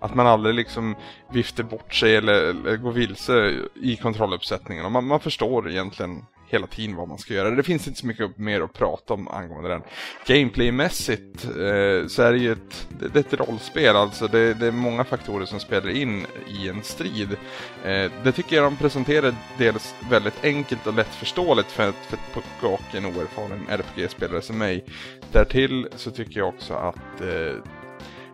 att 0.00 0.14
man 0.14 0.26
aldrig 0.26 0.54
liksom 0.54 0.96
viftar 1.32 1.64
bort 1.64 1.94
sig 1.94 2.16
eller, 2.16 2.34
eller 2.34 2.76
går 2.76 2.92
vilse 2.92 3.54
i 3.74 3.96
kontrolluppsättningen. 3.96 4.92
Man, 4.92 5.06
man 5.06 5.20
förstår 5.20 5.70
egentligen 5.70 6.24
hela 6.50 6.66
tiden 6.66 6.96
vad 6.96 7.08
man 7.08 7.18
ska 7.18 7.34
göra. 7.34 7.50
Det 7.50 7.62
finns 7.62 7.88
inte 7.88 8.00
så 8.00 8.06
mycket 8.06 8.38
mer 8.38 8.60
att 8.60 8.72
prata 8.72 9.14
om 9.14 9.28
angående 9.28 9.68
den. 9.68 9.82
Gameplaymässigt 10.26 11.44
eh, 11.44 12.06
så 12.08 12.22
är 12.22 12.32
det 12.32 12.38
ju 12.38 12.52
ett, 12.52 12.88
det, 13.00 13.08
det 13.08 13.18
är 13.18 13.40
ett 13.40 13.48
rollspel, 13.48 13.96
alltså 13.96 14.26
det, 14.26 14.54
det, 14.54 14.66
är 14.66 14.72
många 14.72 15.04
faktorer 15.04 15.46
som 15.46 15.60
spelar 15.60 15.88
in 15.88 16.26
i 16.60 16.68
en 16.68 16.82
strid. 16.82 17.36
Eh, 17.84 18.10
det 18.24 18.32
tycker 18.32 18.56
jag 18.56 18.64
de 18.64 18.76
presenterar 18.76 19.34
dels 19.58 19.94
väldigt 20.10 20.44
enkelt 20.44 20.86
och 20.86 20.94
lättförståeligt 20.94 21.70
för 21.70 21.88
ett, 21.88 22.06
för 22.08 22.16
ett 22.16 22.62
och 22.62 22.94
en 22.94 23.06
oerfaren 23.06 23.66
RPG-spelare 23.68 24.42
som 24.42 24.58
mig. 24.58 24.84
Därtill 25.32 25.88
så 25.96 26.10
tycker 26.10 26.40
jag 26.40 26.48
också 26.48 26.74
att 26.74 27.20
eh, 27.20 27.54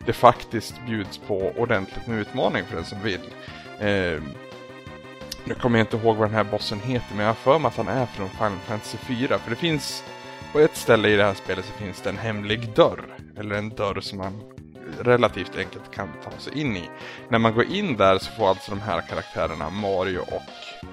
det 0.07 0.13
faktiskt 0.13 0.75
bjuds 0.87 1.19
på 1.19 1.53
ordentligt 1.57 2.07
med 2.07 2.19
utmaning 2.19 2.65
för 2.65 2.77
den 2.77 2.85
som 2.85 3.03
vill. 3.03 3.21
Eh, 3.81 4.23
nu 5.47 5.55
kommer 5.55 5.79
jag 5.79 5.85
inte 5.85 5.97
ihåg 5.97 6.17
vad 6.17 6.29
den 6.29 6.35
här 6.37 6.45
bossen 6.45 6.81
heter, 6.81 7.15
men 7.15 7.19
jag 7.19 7.27
har 7.27 7.35
för 7.35 7.59
mig 7.59 7.69
att 7.69 7.77
han 7.77 7.89
är 7.89 8.07
från 8.07 8.29
Final 8.29 8.59
Fantasy 8.59 8.99
4. 8.99 9.39
För 9.39 9.51
det 9.51 9.57
finns, 9.57 10.05
på 10.53 10.61
ett 10.61 10.77
ställe 10.77 11.09
i 11.09 11.17
det 11.17 11.25
här 11.25 11.35
spelet 11.35 11.65
så 11.65 11.73
finns 11.73 12.01
det 12.01 12.11
en 12.11 12.19
hemlig 12.19 12.75
dörr. 12.75 13.05
Eller 13.37 13.55
en 13.55 13.69
dörr 13.69 14.01
som 14.01 14.19
man 14.19 14.41
relativt 15.01 15.57
enkelt 15.57 15.91
kan 15.95 16.09
ta 16.25 16.31
sig 16.39 16.61
in 16.61 16.77
i. 16.77 16.91
När 17.29 17.39
man 17.39 17.55
går 17.55 17.65
in 17.65 17.97
där 17.97 18.19
så 18.19 18.33
får 18.33 18.49
alltså 18.49 18.71
de 18.71 18.81
här 18.81 19.01
karaktärerna 19.01 19.71
Mario 19.71 20.19
och 20.19 20.43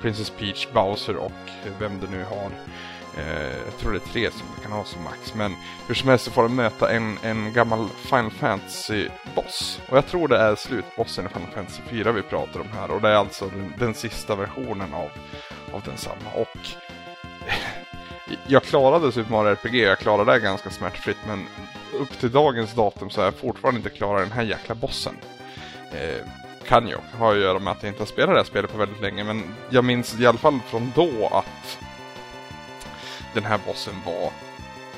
Princess 0.02 0.30
Peach, 0.30 0.68
Bowser 0.74 1.16
och 1.16 1.32
vem 1.80 2.00
det 2.00 2.08
nu 2.12 2.24
har 2.24 2.50
Eh, 3.18 3.58
jag 3.66 3.78
tror 3.78 3.92
det 3.92 3.98
är 3.98 4.12
tre 4.12 4.32
som 4.32 4.48
man 4.48 4.60
kan 4.64 4.72
ha 4.72 4.84
som 4.84 5.04
max. 5.04 5.34
Men 5.34 5.56
hur 5.88 5.96
som 5.96 6.10
helst 6.10 6.26
så 6.26 6.32
får 6.32 6.44
du 6.44 6.50
möta 6.50 6.92
en, 6.92 7.18
en 7.24 7.54
gammal 7.54 7.88
Final 7.90 8.32
Fantasy-boss. 8.32 9.82
Och 9.90 9.98
jag 9.98 10.08
tror 10.08 10.28
det 10.28 10.38
är 10.38 10.56
slutbossen 10.56 11.26
i 11.26 11.30
Final 11.30 11.50
Fantasy 11.56 11.82
4 11.90 12.12
vi 12.12 12.22
pratar 12.22 12.60
om 12.60 12.68
här. 12.74 12.92
Och 12.92 13.02
det 13.02 13.10
är 13.10 13.16
alltså 13.16 13.46
den, 13.46 13.74
den 13.80 13.94
sista 13.94 14.36
versionen 14.36 14.94
av, 14.94 15.10
av 15.74 15.82
densamma. 15.82 16.32
Och 16.36 16.58
eh, 17.48 17.54
jag 18.48 18.64
klarade 18.64 19.12
Super 19.12 19.32
Mario 19.32 19.52
RPG, 19.52 19.76
jag 19.76 20.00
klarade 20.00 20.32
det 20.32 20.40
ganska 20.40 20.70
smärtfritt. 20.70 21.18
Men 21.28 21.48
upp 21.94 22.20
till 22.20 22.32
dagens 22.32 22.74
datum 22.74 23.10
så 23.10 23.22
är 23.22 23.26
jag 23.26 23.36
fortfarande 23.36 23.78
inte 23.78 23.90
klarat 23.90 24.24
den 24.24 24.32
här 24.32 24.44
jäkla 24.44 24.76
bossen. 24.76 25.18
Eh, 25.92 26.26
kan 26.68 26.88
ju 26.88 26.96
ha 27.18 27.32
att 27.32 27.40
göra 27.40 27.60
med 27.60 27.72
att 27.72 27.84
jag 27.84 27.90
inte 27.90 28.02
har 28.02 28.08
spelat 28.08 28.30
det 28.30 28.40
här 28.40 28.44
spelet 28.44 28.72
på 28.72 28.78
väldigt 28.78 29.02
länge. 29.02 29.24
Men 29.24 29.44
jag 29.70 29.86
minns 29.86 30.20
i 30.20 30.26
alla 30.26 30.38
fall 30.38 30.60
från 30.68 30.92
då 30.96 31.28
att 31.32 31.78
den 33.34 33.44
här 33.44 33.60
bossen 33.66 33.94
var 34.06 34.32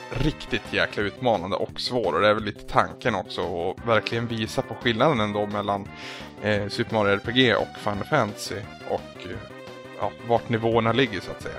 riktigt 0.10 0.74
jäkla 0.74 1.04
utmanande 1.04 1.56
och 1.56 1.82
svår 1.82 2.14
och 2.14 2.22
det 2.22 2.28
är 2.28 2.34
väl 2.34 2.44
lite 2.44 2.64
tanken 2.64 3.16
också 3.16 3.42
att 3.42 3.88
verkligen 3.88 4.28
visa 4.28 4.62
på 4.62 4.76
skillnaden 4.76 5.20
ändå 5.20 5.46
mellan 5.46 5.88
eh, 6.42 6.68
Super 6.68 6.94
Mario 6.96 7.14
RPG 7.14 7.56
och 7.56 7.80
Final 7.80 8.04
Fantasy 8.04 8.56
och 8.90 9.26
eh, 9.26 9.38
ja, 10.00 10.12
vart 10.28 10.50
nivåerna 10.50 10.92
ligger 10.92 11.20
så 11.20 11.32
att 11.32 11.42
säga. 11.42 11.58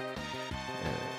Eh, 0.82 1.14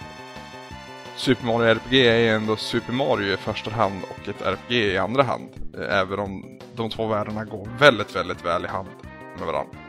Super 1.15 1.45
Mario 1.45 1.67
RPG 1.67 1.93
är 1.93 2.35
ändå 2.35 2.55
Super 2.55 2.93
Mario 2.93 3.33
i 3.33 3.37
första 3.37 3.71
hand 3.71 4.01
och 4.09 4.29
ett 4.29 4.41
RPG 4.41 4.71
i 4.71 4.97
andra 4.97 5.23
hand. 5.23 5.49
Eh, 5.77 5.99
även 5.99 6.19
om 6.19 6.59
de 6.75 6.89
två 6.89 7.07
världarna 7.07 7.45
går 7.45 7.69
väldigt, 7.79 8.15
väldigt 8.15 8.45
väl 8.45 8.65
i 8.65 8.67
hand 8.67 8.89
med 9.37 9.47
varandra. 9.47 9.84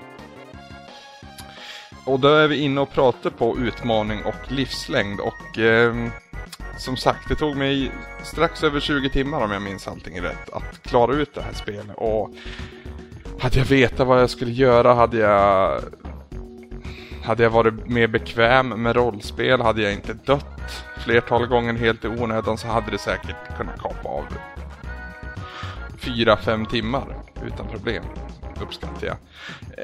Och 2.06 2.20
då 2.20 2.28
är 2.28 2.48
vi 2.48 2.56
inne 2.56 2.80
och 2.80 2.92
pratar 2.92 3.30
på 3.30 3.58
utmaning 3.58 4.24
och 4.24 4.52
livslängd 4.52 5.20
och 5.20 5.58
eh, 5.58 5.94
som 6.78 6.96
sagt, 6.96 7.28
det 7.28 7.34
tog 7.34 7.56
mig 7.56 7.92
strax 8.24 8.64
över 8.64 8.80
20 8.80 9.10
timmar 9.10 9.40
om 9.40 9.50
jag 9.50 9.62
minns 9.62 9.88
allting 9.88 10.20
rätt 10.20 10.50
att 10.52 10.82
klara 10.82 11.14
ut 11.14 11.34
det 11.34 11.42
här 11.42 11.52
spelet. 11.52 11.96
Och 11.96 12.30
hade 13.40 13.58
jag 13.58 13.66
vetat 13.66 14.06
vad 14.06 14.20
jag 14.20 14.30
skulle 14.30 14.52
göra 14.52 14.94
hade 14.94 15.16
jag 15.16 15.80
hade 17.24 17.42
jag 17.42 17.50
varit 17.50 17.88
mer 17.88 18.06
bekväm 18.06 18.68
med 18.68 18.96
rollspel, 18.96 19.60
hade 19.60 19.82
jag 19.82 19.92
inte 19.92 20.12
dött 20.12 20.84
flertal 21.04 21.46
gånger 21.46 21.74
helt 21.74 22.04
i 22.04 22.08
onödan 22.08 22.58
så 22.58 22.68
hade 22.68 22.90
det 22.90 22.98
säkert 22.98 23.56
kunnat 23.56 23.80
kapa 23.80 24.08
av 24.08 24.24
4-5 26.00 26.70
timmar 26.70 27.16
utan 27.46 27.68
problem 27.68 28.04
uppskattar 28.62 29.06
jag. 29.06 29.16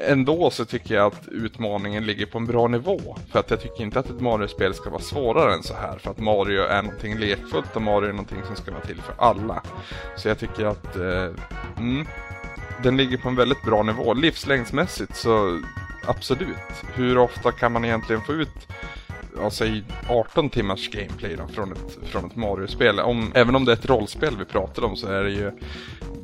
Ändå 0.09 0.49
så 0.49 0.65
tycker 0.65 0.95
jag 0.95 1.05
att 1.05 1.27
utmaningen 1.27 2.05
ligger 2.05 2.25
på 2.25 2.37
en 2.37 2.45
bra 2.45 2.67
nivå. 2.67 3.17
För 3.31 3.39
att 3.39 3.51
jag 3.51 3.61
tycker 3.61 3.83
inte 3.83 3.99
att 3.99 4.09
ett 4.09 4.21
Mario-spel 4.21 4.73
ska 4.73 4.89
vara 4.89 5.01
svårare 5.01 5.53
än 5.53 5.63
så 5.63 5.73
här. 5.73 5.97
För 5.97 6.11
att 6.11 6.19
Mario 6.19 6.61
är 6.61 6.81
någonting 6.81 7.17
lekfullt 7.17 7.75
och 7.75 7.81
Mario 7.81 8.07
är 8.07 8.13
någonting 8.13 8.41
som 8.47 8.55
ska 8.55 8.71
vara 8.71 8.83
till 8.83 9.01
för 9.01 9.15
alla. 9.17 9.63
Så 10.17 10.27
jag 10.27 10.39
tycker 10.39 10.65
att 10.65 10.95
eh, 10.95 11.29
mm, 11.77 12.07
den 12.83 12.97
ligger 12.97 13.17
på 13.17 13.29
en 13.29 13.35
väldigt 13.35 13.63
bra 13.63 13.83
nivå. 13.83 14.13
Livslängdsmässigt 14.13 15.15
så 15.15 15.61
absolut. 16.07 16.83
Hur 16.93 17.17
ofta 17.17 17.51
kan 17.51 17.71
man 17.71 17.85
egentligen 17.85 18.21
få 18.21 18.33
ut 18.33 18.67
ja, 19.37 19.49
säg 19.49 19.83
18 20.09 20.49
timmars 20.49 20.89
gameplay 20.89 21.35
då, 21.35 21.47
från 21.47 21.71
ett, 21.71 21.97
från 22.05 22.25
ett 22.25 22.35
Mario-spel. 22.35 22.99
Om, 22.99 23.31
även 23.35 23.55
om 23.55 23.65
det 23.65 23.71
är 23.71 23.75
ett 23.75 23.89
rollspel 23.89 24.37
vi 24.37 24.45
pratar 24.45 24.83
om 24.83 24.95
så 24.95 25.07
är 25.07 25.23
det 25.23 25.31
ju 25.31 25.51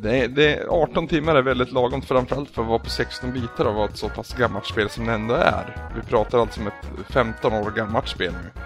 det, 0.02 0.28
det, 0.28 0.68
18 0.70 1.08
timmar 1.08 1.36
är 1.36 1.42
väldigt 1.42 1.72
lagom 1.72 2.02
framförallt 2.02 2.50
för 2.50 2.62
att 2.62 2.68
vara 2.68 2.80
på 2.80 2.90
16 2.90 3.34
bitar 3.34 3.66
och 3.66 3.76
vara 3.76 3.86
ett 3.86 3.98
så 3.98 4.10
pass 4.10 4.34
gammalt 4.34 4.66
spel 4.66 4.90
som 4.90 5.06
det 5.06 5.14
ändå 5.14 5.34
är. 5.34 5.92
Vi 5.96 6.02
pratar 6.02 6.40
alltså 6.40 6.62
om 6.62 6.68
ett 6.68 7.10
15 7.10 7.54
år 7.54 7.72
gammalt 7.72 8.08
spel 8.08 8.34
nu. 8.44 8.64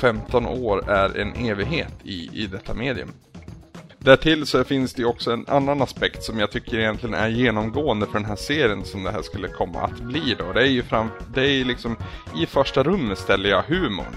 15 0.00 0.46
år 0.46 0.90
är 0.90 1.18
en 1.18 1.32
evighet 1.46 1.92
i, 2.02 2.42
i 2.42 2.46
detta 2.46 2.74
medium. 2.74 3.12
Därtill 3.98 4.46
så 4.46 4.64
finns 4.64 4.94
det 4.94 5.02
ju 5.02 5.08
också 5.08 5.32
en 5.32 5.44
annan 5.48 5.82
aspekt 5.82 6.22
som 6.22 6.38
jag 6.38 6.50
tycker 6.50 6.78
egentligen 6.78 7.14
är 7.14 7.28
genomgående 7.28 8.06
för 8.06 8.12
den 8.12 8.24
här 8.24 8.36
serien 8.36 8.84
som 8.84 9.02
det 9.02 9.10
här 9.10 9.22
skulle 9.22 9.48
komma 9.48 9.80
att 9.80 10.00
bli 10.00 10.36
då. 10.38 10.52
Det 10.52 10.60
är 10.60 10.66
ju 10.66 10.82
fram, 10.82 11.08
det 11.34 11.48
är 11.48 11.64
liksom 11.64 11.96
i 12.36 12.46
första 12.46 12.82
rummet 12.82 13.18
ställer 13.18 13.50
jag 13.50 13.62
humorn. 13.62 14.16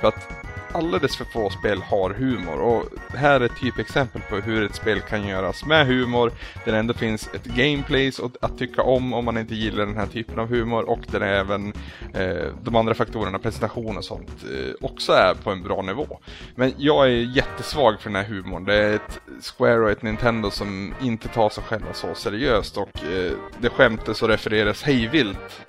För 0.00 0.08
att 0.08 0.45
alldeles 0.72 1.16
för 1.16 1.24
få 1.24 1.50
spel 1.50 1.82
har 1.82 2.10
humor 2.10 2.60
och 2.60 2.84
här 3.14 3.40
är 3.40 3.44
ett 3.44 3.60
typexempel 3.60 4.22
på 4.30 4.36
hur 4.36 4.64
ett 4.64 4.74
spel 4.74 5.00
kan 5.00 5.26
göras 5.26 5.64
med 5.64 5.86
humor. 5.86 6.32
Där 6.64 6.72
det 6.72 6.78
ändå 6.78 6.94
finns 6.94 7.28
ett 7.34 7.44
gameplay 7.44 8.12
att 8.40 8.58
tycka 8.58 8.82
om 8.82 9.12
om 9.12 9.24
man 9.24 9.38
inte 9.38 9.54
gillar 9.54 9.86
den 9.86 9.96
här 9.96 10.06
typen 10.06 10.38
av 10.38 10.48
humor 10.48 10.88
och 10.90 11.00
där 11.10 11.20
även 11.20 11.72
eh, 12.14 12.52
de 12.62 12.76
andra 12.76 12.94
faktorerna, 12.94 13.38
presentation 13.38 13.96
och 13.96 14.04
sånt, 14.04 14.30
eh, 14.44 14.74
också 14.80 15.12
är 15.12 15.34
på 15.34 15.50
en 15.50 15.62
bra 15.62 15.82
nivå. 15.82 16.18
Men 16.54 16.72
jag 16.76 17.06
är 17.06 17.36
jättesvag 17.36 18.00
för 18.00 18.10
den 18.10 18.24
här 18.24 18.32
humorn. 18.32 18.64
Det 18.64 18.74
är 18.74 18.94
ett 18.94 19.20
Square 19.42 19.80
och 19.80 19.90
ett 19.90 20.02
Nintendo 20.02 20.50
som 20.50 20.94
inte 21.00 21.28
tar 21.28 21.48
sig 21.48 21.64
själva 21.64 21.92
så 21.92 22.14
seriöst 22.14 22.76
och 22.76 23.04
eh, 23.04 23.32
det 23.58 23.68
skämtas 23.68 24.22
och 24.22 24.28
refereras 24.28 24.82
hejvilt 24.82 25.66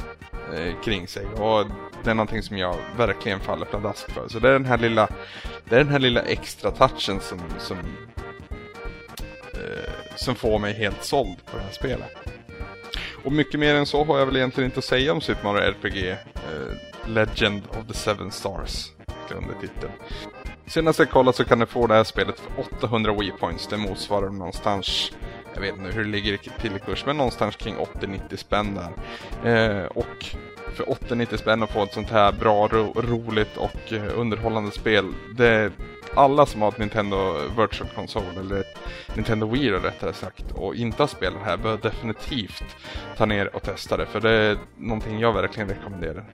eh, 0.56 0.82
kring 0.84 1.08
sig. 1.08 1.26
Och 1.26 1.66
det 2.08 2.12
är 2.12 2.16
någonting 2.16 2.44
som 2.44 2.58
jag 2.58 2.76
verkligen 2.98 3.40
faller 3.40 3.66
pladask 3.66 4.12
för. 4.12 4.28
Så 4.28 4.40
det 4.40 4.50
är 4.50 4.54
den 4.54 4.66
här 4.66 4.78
lilla, 4.78 5.08
det 5.66 5.76
är 5.76 5.80
den 5.80 5.90
här 5.90 6.00
lilla 6.00 6.22
extra 6.22 6.72
touchen 6.72 7.20
som, 7.20 7.40
som, 7.60 7.78
eh, 9.54 10.16
som 10.16 10.36
får 10.36 10.60
mig 10.60 10.74
helt 10.74 11.04
såld 11.04 11.46
på 11.46 11.58
det 11.58 11.64
här 11.64 11.72
spelet. 11.72 12.12
Och 13.24 13.32
mycket 13.32 13.60
mer 13.60 13.76
än 13.76 13.86
så 13.86 14.04
har 14.04 14.20
jag 14.20 14.26
väl 14.26 14.36
egentligen 14.36 14.66
inte 14.66 14.80
att 14.80 14.86
säga 14.86 15.14
om 15.14 15.22
Super 15.22 15.44
Mario 15.44 15.62
RPG 15.62 16.10
eh, 16.10 16.18
Legend 17.06 17.62
of 17.70 17.88
the 17.88 17.94
Seven 17.94 18.32
Stars 18.32 18.92
under 19.36 19.54
titeln. 19.62 19.94
Senast 20.68 21.00
jag 21.00 21.10
kollade 21.10 21.38
så 21.38 21.46
kan 21.46 21.60
du 21.60 21.66
få 21.66 21.88
det 21.88 21.94
här 21.94 22.04
spelet 22.04 22.40
för 22.40 22.60
800 22.60 23.14
Wii 23.14 23.32
Points. 23.32 23.68
Det 23.68 23.78
motsvarar 23.78 24.30
någonstans 24.30 25.12
jag 25.54 25.62
vet 25.62 25.78
inte 25.78 25.92
hur 25.92 26.04
det 26.04 26.10
ligger 26.10 26.38
till 26.38 26.76
i 26.76 26.80
kurs, 26.80 27.06
men 27.06 27.18
någonstans 27.18 27.56
kring 27.56 27.76
80-90 27.76 28.36
spänn 28.36 28.80
där. 29.44 29.82
Eh, 29.82 29.86
och 29.86 30.36
för 30.78 30.84
80-90 30.84 31.38
spänn 31.38 31.64
att 31.64 31.70
få 31.72 31.84
ett 31.84 31.94
sånt 31.94 32.10
här 32.10 32.32
bra, 32.32 32.68
ro, 32.68 32.94
roligt 32.96 33.58
och 33.58 33.94
eh, 33.94 34.20
underhållande 34.20 34.72
spel. 34.72 35.14
Det, 35.38 35.72
alla 36.14 36.46
som 36.46 36.62
har 36.62 36.70
ett 36.70 36.78
Nintendo 36.78 37.34
Virtual 37.58 37.90
Console 37.96 38.40
eller 38.40 38.60
ett 38.60 38.78
Nintendo 39.16 39.48
Wii 39.48 39.70
då, 39.70 39.78
rättare 39.78 40.14
sagt 40.14 40.52
och 40.52 40.76
inte 40.76 41.04
har 41.04 41.08
spelat 41.08 41.40
det 41.40 41.50
här 41.50 41.58
bör 41.58 41.78
definitivt 41.78 42.76
ta 43.18 43.26
ner 43.26 43.56
och 43.56 43.64
testa 43.64 43.98
det 43.98 44.06
för 44.06 44.20
det 44.20 44.32
är 44.32 44.58
någonting 44.78 45.20
jag 45.20 45.34
verkligen 45.34 45.70
rekommenderar. 45.70 46.26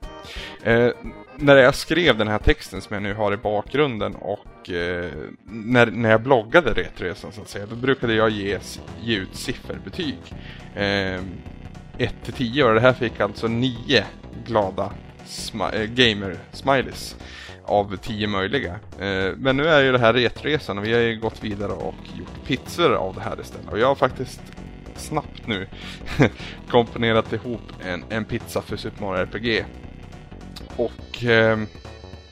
Eh, 0.64 0.90
när 1.36 1.56
jag 1.56 1.76
skrev 1.76 2.18
den 2.18 2.28
här 2.28 2.40
texten 2.40 2.82
som 2.82 2.94
jag 2.94 3.04
nu 3.04 3.14
har 3.14 3.34
i 3.34 3.38
bakgrunden 3.38 4.16
och 4.16 4.70
eh, 4.70 5.12
när, 5.46 5.86
när 5.86 6.12
jag 6.12 6.22
bloggade 6.22 6.74
Retresan 6.74 7.32
så 7.32 7.42
att 7.42 7.50
säga 7.50 7.66
då 7.66 7.76
brukade 7.76 8.14
jag 8.14 8.30
ge, 8.30 8.60
ge 9.02 9.18
ut 9.18 9.36
sifferbetyg. 9.36 10.18
Eh, 10.76 11.22
1 11.98 12.14
till 12.24 12.34
10 12.34 12.64
och 12.64 12.74
det 12.74 12.80
här 12.80 12.94
fick 12.94 13.20
alltså 13.20 13.48
9 13.48 14.06
glada 14.46 14.92
smi 15.26 15.64
eh, 15.64 15.82
gamer-smileys 15.82 17.16
av 17.66 17.98
10 17.98 18.28
möjliga. 18.28 18.72
Eh, 19.00 19.32
men 19.38 19.58
nu 19.58 19.68
är 19.68 19.84
ju 19.84 19.92
det 19.92 20.00
här 20.00 20.14
retresan 20.14 20.78
och 20.78 20.86
vi 20.86 20.94
har 20.94 21.00
ju 21.00 21.20
gått 21.20 21.44
vidare 21.44 21.72
och 21.72 21.96
gjort 22.18 22.48
pizzor 22.48 22.94
av 22.94 23.16
det 23.16 23.22
här 23.22 23.42
istället. 23.42 23.72
Och 23.72 23.80
jag 23.80 23.88
har 23.88 23.96
faktiskt 23.96 24.42
snabbt 24.96 25.48
nu 25.48 25.68
komponerat 26.70 27.34
ihop 27.34 27.62
en, 27.86 28.04
en 28.10 28.26
pizza 28.26 28.62
för 28.62 28.78
Super 28.78 29.06
Mario 29.06 29.22
RPG. 29.22 29.66
Och 30.76 31.24
eh, 31.24 31.60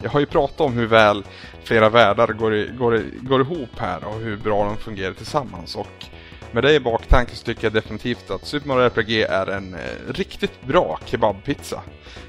jag 0.04 0.10
har 0.10 0.20
ju 0.20 0.26
pratat 0.26 0.62
om 0.62 0.74
hur 0.74 0.86
väl 0.86 1.24
flera 1.64 1.90
världar 1.90 2.28
går, 2.28 2.78
går, 2.78 3.04
går 3.22 3.42
ihop 3.42 3.80
här 3.80 4.04
och 4.04 4.20
hur 4.20 4.38
bra 4.38 4.66
de 4.66 4.78
fungerar 4.78 5.14
tillsammans. 5.14 5.76
Och 5.76 6.06
med 6.54 6.64
det 6.64 6.74
i 6.74 6.80
baktanke 6.80 7.36
så 7.36 7.46
tycker 7.46 7.64
jag 7.64 7.74
definitivt 7.74 8.32
att 8.32 8.46
Super 8.46 8.68
Mario 8.68 8.86
RPG 8.86 9.22
är 9.22 9.48
en 9.48 9.74
eh, 9.74 9.80
riktigt 10.14 10.66
bra 10.66 11.00
kebabpizza. 11.06 11.82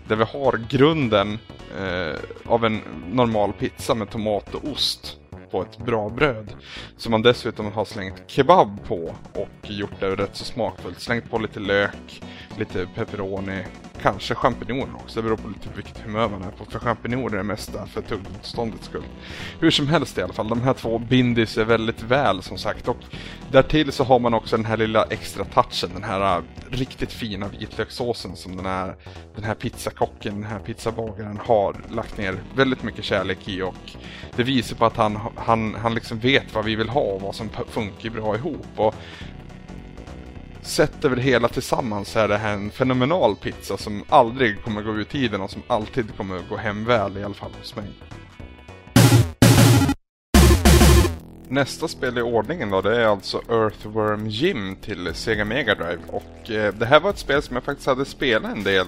Där 0.09 0.17
vi 0.17 0.25
har 0.25 0.61
grunden 0.69 1.39
eh, 1.81 2.19
av 2.47 2.65
en 2.65 2.81
normal 3.13 3.53
pizza 3.53 3.95
med 3.95 4.11
tomat 4.11 4.55
och 4.55 4.65
ost 4.65 5.17
på 5.51 5.63
ett 5.63 5.79
bra 5.79 6.09
bröd. 6.09 6.55
Som 6.97 7.11
man 7.11 7.23
dessutom 7.23 7.73
har 7.73 7.85
slängt 7.85 8.23
kebab 8.27 8.79
på 8.87 9.15
och 9.33 9.71
gjort 9.71 10.01
det 10.01 10.17
rätt 10.17 10.37
så 10.37 10.45
smakfullt. 10.45 11.01
Slängt 11.01 11.31
på 11.31 11.39
lite 11.39 11.61
lök, 11.61 12.23
lite 12.59 12.87
pepperoni, 12.95 13.65
kanske 14.03 14.35
champinjoner 14.35 14.95
också. 14.95 15.21
Det 15.21 15.23
beror 15.23 15.37
på 15.37 15.49
lite 15.49 15.69
vilket 15.75 15.99
humör 15.99 16.29
man 16.29 16.43
är 16.43 16.51
på. 16.51 16.65
För 16.65 16.79
champinjoner 16.79 17.35
är 17.35 17.37
det 17.37 17.43
mesta 17.43 17.87
för 17.87 18.03
tuggmotståndets 18.03 18.87
skull. 18.87 19.05
Hur 19.61 19.71
som 19.71 19.89
helst 19.89 20.19
i 20.19 20.23
alla 20.23 20.33
fall, 20.33 20.49
de 20.49 20.61
här 20.61 20.73
två 20.73 20.99
binder 20.99 21.47
sig 21.47 21.65
väldigt 21.65 22.03
väl 22.03 22.43
som 22.43 22.59
sagt. 22.59 22.89
Och 22.89 22.97
därtill 23.51 23.93
så 23.93 24.05
har 24.05 24.19
man 24.19 24.35
också 24.35 24.57
den 24.57 24.67
här 24.67 24.77
lilla 24.77 25.05
extra 25.05 25.45
touchen, 25.45 25.91
den 25.95 26.05
här 26.05 26.37
äh, 26.37 26.43
riktigt 26.71 27.13
fina 27.13 27.49
vitlökssåsen 27.49 28.37
som 28.37 28.57
den 28.57 28.67
här, 28.67 28.97
den 29.35 29.45
här 29.45 29.55
pizzakocken, 29.55 30.35
den 30.35 30.51
här 30.51 30.59
pizzabagaren 30.59 31.41
har 31.45 31.77
lagt 31.91 32.19
ner 32.19 32.35
väldigt 32.57 32.83
mycket 32.83 33.05
kärlek 33.05 33.49
i. 33.49 33.63
Och 33.63 33.97
det 34.37 34.43
visar 34.43 34.77
på 34.77 34.87
att 34.87 34.97
han, 34.97 35.19
han, 35.37 35.75
han 35.75 35.95
liksom 35.95 36.19
vet 36.19 36.55
vad 36.55 36.65
vi 36.65 36.77
vill 36.77 36.89
ha 36.89 37.01
och 37.01 37.21
vad 37.21 37.35
som 37.35 37.49
funkar 37.69 38.11
bra 38.11 38.37
ihop. 38.37 38.67
Och 38.77 38.95
sett 40.63 41.05
över 41.05 41.17
det 41.17 41.23
hela 41.23 41.49
tillsammans 41.49 42.09
så 42.09 42.19
är 42.19 42.29
det 42.29 42.37
här 42.37 42.55
en 42.55 42.71
fenomenal 42.71 43.37
pizza 43.37 43.77
som 43.77 44.05
aldrig 44.09 44.65
kommer 44.65 44.83
gå 44.83 44.93
ur 44.93 45.05
tiden 45.05 45.41
och 45.41 45.51
som 45.51 45.63
alltid 45.67 46.17
kommer 46.17 46.43
gå 46.49 46.57
hem 46.57 46.85
väl 46.85 47.17
i 47.17 47.25
alla 47.25 47.35
fall 47.35 47.53
hos 47.61 47.77
mig. 47.77 47.87
Nästa 51.49 51.89
spel 51.89 52.19
i 52.19 52.23
ordningen 52.23 52.71
då, 52.71 52.81
det 52.81 53.03
är 53.03 53.07
alltså 53.07 53.43
Earthworm 53.49 54.27
Jim 54.27 54.77
till 54.77 55.15
Sega 55.15 55.45
Mega 55.45 55.75
Drive 55.75 56.03
och 56.09 56.51
eh, 56.51 56.75
det 56.75 56.87
här 56.87 57.01
var 57.01 57.11
ett 57.11 57.19
spel 57.19 57.43
som 57.43 57.57
jag 57.57 57.65
faktiskt 57.65 57.87
hade 57.87 58.05
spelat 58.05 58.57
en 58.57 58.63
del 58.63 58.87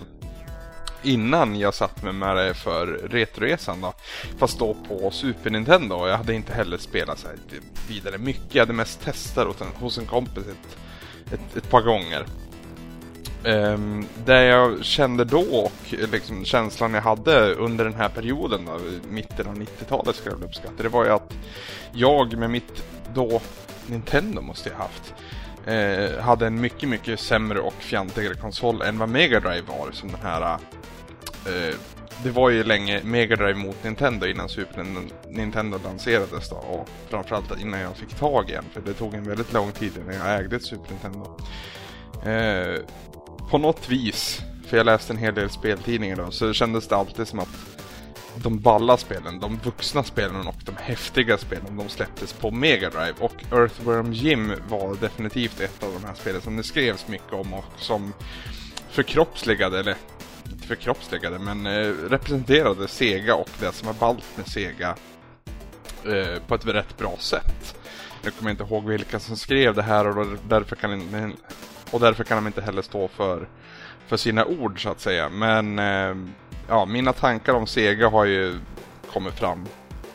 innan 1.02 1.58
jag 1.58 1.74
satt 1.74 2.02
med 2.02 2.14
med 2.14 2.36
det 2.36 2.54
för 2.54 2.86
Retroresan 2.86 3.80
då. 3.80 3.92
Fast 4.38 4.58
då 4.58 4.76
på 4.88 5.10
Super 5.10 5.50
Nintendo. 5.50 6.08
Jag 6.08 6.16
hade 6.16 6.34
inte 6.34 6.52
heller 6.52 6.78
spelat 6.78 7.18
så 7.18 7.28
vidare 7.88 8.18
mycket. 8.18 8.54
Jag 8.54 8.62
hade 8.62 8.72
mest 8.72 9.04
testat 9.04 9.62
hos 9.74 9.98
en 9.98 10.06
kompis 10.06 10.46
ett 10.46 10.76
ett, 11.32 11.56
ett 11.56 11.70
par 11.70 11.82
gånger. 11.82 12.24
Um, 13.44 14.06
det 14.24 14.44
jag 14.44 14.84
kände 14.84 15.24
då 15.24 15.40
och 15.40 15.72
liksom 16.12 16.44
känslan 16.44 16.94
jag 16.94 17.02
hade 17.02 17.54
under 17.54 17.84
den 17.84 17.94
här 17.94 18.08
perioden, 18.08 18.64
då, 18.64 18.80
mitten 19.08 19.46
av 19.46 19.54
90-talet 19.54 20.16
ska 20.16 20.30
jag 20.30 20.42
uppskatta, 20.42 20.82
det 20.82 20.88
var 20.88 21.04
ju 21.04 21.10
att 21.10 21.34
jag 21.92 22.38
med 22.38 22.50
mitt 22.50 22.84
då 23.14 23.40
Nintendo 23.86 24.40
måste 24.40 24.68
jag 24.68 24.76
haft, 24.76 25.14
eh, 25.66 26.20
hade 26.20 26.46
en 26.46 26.60
mycket, 26.60 26.88
mycket 26.88 27.20
sämre 27.20 27.60
och 27.60 27.74
fjantigare 27.78 28.34
konsol 28.34 28.82
än 28.82 28.98
vad 28.98 29.08
Mega 29.08 29.40
Drive 29.40 29.62
var 29.78 29.92
som 29.92 30.08
den 30.08 30.20
här 30.22 30.58
eh, 31.46 31.74
det 32.24 32.30
var 32.30 32.50
ju 32.50 32.64
länge 32.64 33.00
Mega 33.04 33.36
Drive 33.36 33.54
mot 33.54 33.84
Nintendo 33.84 34.26
innan 34.26 34.48
Super 34.48 34.86
Nintendo 35.28 35.78
lanserades 35.84 36.50
då 36.50 36.56
och 36.56 36.88
framförallt 37.08 37.60
innan 37.60 37.80
jag 37.80 37.96
fick 37.96 38.14
tag 38.14 38.50
i 38.50 38.54
en 38.54 38.64
för 38.72 38.80
det 38.80 38.92
tog 38.92 39.14
en 39.14 39.24
väldigt 39.24 39.52
lång 39.52 39.72
tid 39.72 39.92
innan 39.96 40.14
jag 40.14 40.40
ägde 40.40 40.56
ett 40.56 40.62
Super 40.62 40.90
Nintendo. 40.90 41.36
Eh, 42.30 42.80
på 43.50 43.58
något 43.58 43.88
vis, 43.88 44.40
för 44.66 44.76
jag 44.76 44.86
läste 44.86 45.12
en 45.12 45.18
hel 45.18 45.34
del 45.34 45.50
speltidningar 45.50 46.16
då, 46.16 46.30
så 46.30 46.52
kändes 46.52 46.88
det 46.88 46.96
alltid 46.96 47.28
som 47.28 47.38
att 47.38 47.78
de 48.36 48.58
balla 48.58 48.96
spelen, 48.96 49.40
de 49.40 49.58
vuxna 49.64 50.04
spelen 50.04 50.46
och 50.46 50.56
de 50.64 50.76
häftiga 50.76 51.38
spelen, 51.38 51.76
de 51.76 51.88
släpptes 51.88 52.32
på 52.32 52.50
Mega 52.50 52.90
Drive 52.90 53.14
och 53.18 53.44
Earthworm 53.52 54.12
Jim 54.12 54.52
var 54.68 54.96
definitivt 55.00 55.60
ett 55.60 55.82
av 55.82 55.92
de 55.92 56.06
här 56.06 56.14
spelen 56.14 56.40
som 56.40 56.56
det 56.56 56.62
skrevs 56.62 57.08
mycket 57.08 57.32
om 57.32 57.54
och 57.54 57.64
som 57.78 58.12
förkroppsligade, 58.90 59.78
eller 59.80 59.96
inte 60.64 60.76
förkroppsligade, 60.76 61.38
men 61.38 61.66
eh, 61.66 61.92
representerade 62.10 62.88
Sega 62.88 63.34
och 63.34 63.50
det 63.60 63.72
som 63.72 63.88
är 63.88 63.92
ballt 63.92 64.36
med 64.36 64.46
Sega 64.46 64.96
eh, 66.04 66.42
på 66.46 66.54
ett 66.54 66.66
rätt 66.66 66.98
bra 66.98 67.16
sätt. 67.18 67.76
Nu 68.22 68.30
kommer 68.30 68.50
jag 68.50 68.54
inte 68.54 68.74
ihåg 68.74 68.88
vilka 68.88 69.20
som 69.20 69.36
skrev 69.36 69.74
det 69.74 69.82
här 69.82 70.18
och 70.18 70.26
därför 70.48 70.76
kan, 70.76 71.34
och 71.90 72.00
därför 72.00 72.24
kan 72.24 72.36
de 72.36 72.46
inte 72.46 72.62
heller 72.62 72.82
stå 72.82 73.08
för, 73.08 73.48
för 74.06 74.16
sina 74.16 74.44
ord 74.44 74.82
så 74.82 74.90
att 74.90 75.00
säga. 75.00 75.28
Men 75.28 75.78
eh, 75.78 76.16
ja, 76.68 76.84
mina 76.84 77.12
tankar 77.12 77.54
om 77.54 77.66
Sega 77.66 78.08
har 78.08 78.24
ju 78.24 78.58
kommit 79.12 79.34
fram 79.34 79.66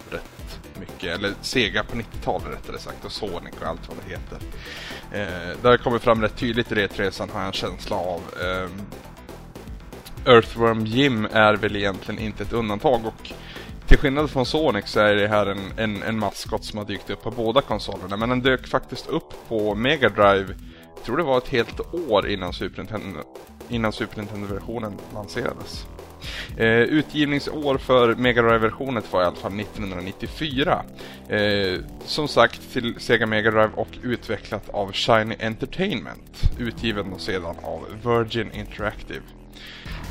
rätt 0.09 0.59
mycket. 0.79 1.15
Eller 1.15 1.33
Sega 1.41 1.83
på 1.83 1.97
90-talet 1.97 2.47
rättare 2.47 2.79
sagt 2.79 3.05
och 3.05 3.11
Sonic 3.11 3.55
och 3.61 3.67
allt 3.67 3.87
vad 3.87 3.97
det 3.97 4.11
heter. 4.11 4.39
Eh, 5.11 5.57
det 5.61 5.67
har 5.67 5.77
kommit 5.77 6.01
fram 6.01 6.21
rätt 6.21 6.37
tydligt 6.37 6.71
i 6.71 6.75
Retresan 6.75 7.29
e 7.29 7.31
har 7.33 7.39
jag 7.39 7.47
en 7.47 7.53
känsla 7.53 7.95
av. 7.95 8.21
Eh, 8.41 8.69
Earthworm 10.25 10.85
Jim 10.85 11.27
är 11.31 11.53
väl 11.53 11.75
egentligen 11.75 12.21
inte 12.21 12.43
ett 12.43 12.53
undantag 12.53 13.05
och 13.05 13.31
till 13.87 13.97
skillnad 13.97 14.29
från 14.29 14.45
Sonic 14.45 14.85
så 14.87 14.99
är 14.99 15.15
det 15.15 15.27
här 15.27 15.45
en, 15.45 15.59
en, 15.77 16.03
en 16.03 16.19
maskot 16.19 16.65
som 16.65 16.77
har 16.77 16.85
dykt 16.85 17.09
upp 17.09 17.23
på 17.23 17.31
båda 17.31 17.61
konsolerna 17.61 18.17
men 18.17 18.29
den 18.29 18.41
dök 18.41 18.67
faktiskt 18.67 19.07
upp 19.07 19.33
på 19.47 19.75
Mega 19.75 20.09
Drive 20.09 20.55
jag 20.99 21.05
tror 21.05 21.17
det 21.17 21.23
var 21.23 21.37
ett 21.37 21.47
helt 21.47 21.93
år 21.93 22.29
innan 22.29 22.53
Super 22.53 22.77
Nintendo, 22.77 23.19
innan 23.69 23.93
Super 23.93 24.17
Nintendo-versionen 24.17 24.93
lanserades. 25.13 25.85
Eh, 26.57 26.67
utgivningsår 26.67 27.77
för 27.77 28.15
Mega 28.15 28.41
Drive-versionen 28.41 29.03
var 29.11 29.21
i 29.21 29.25
alla 29.25 29.35
fall 29.35 29.59
1994. 29.59 30.83
Eh, 31.29 31.79
som 32.05 32.27
sagt 32.27 32.73
till 32.73 32.95
Sega 32.99 33.25
Mega 33.25 33.51
Drive 33.51 33.71
och 33.75 33.97
utvecklat 34.03 34.69
av 34.69 34.91
Shiny 34.91 35.35
Entertainment. 35.39 36.51
Utgiven 36.57 37.19
sedan 37.19 37.55
av 37.63 37.85
Virgin 38.03 38.51
Interactive. 38.51 39.21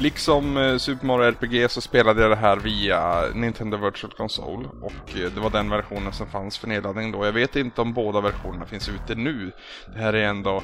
Liksom 0.00 0.56
eh, 0.56 0.76
Super 0.76 1.06
Mario 1.06 1.24
RPG 1.24 1.70
så 1.70 1.80
spelade 1.80 2.22
jag 2.22 2.30
det 2.30 2.36
här 2.36 2.56
via 2.56 3.24
Nintendo 3.34 3.76
Virtual 3.76 4.12
Console 4.12 4.68
och 4.82 5.16
eh, 5.16 5.32
det 5.34 5.40
var 5.40 5.50
den 5.50 5.70
versionen 5.70 6.12
som 6.12 6.26
fanns 6.26 6.58
för 6.58 6.68
nedladdning 6.68 7.12
då. 7.12 7.24
Jag 7.24 7.32
vet 7.32 7.56
inte 7.56 7.80
om 7.80 7.92
båda 7.92 8.20
versionerna 8.20 8.66
finns 8.66 8.88
ute 8.88 9.14
nu. 9.14 9.52
Det 9.94 9.98
här 9.98 10.12
är 10.12 10.24
ändå 10.24 10.62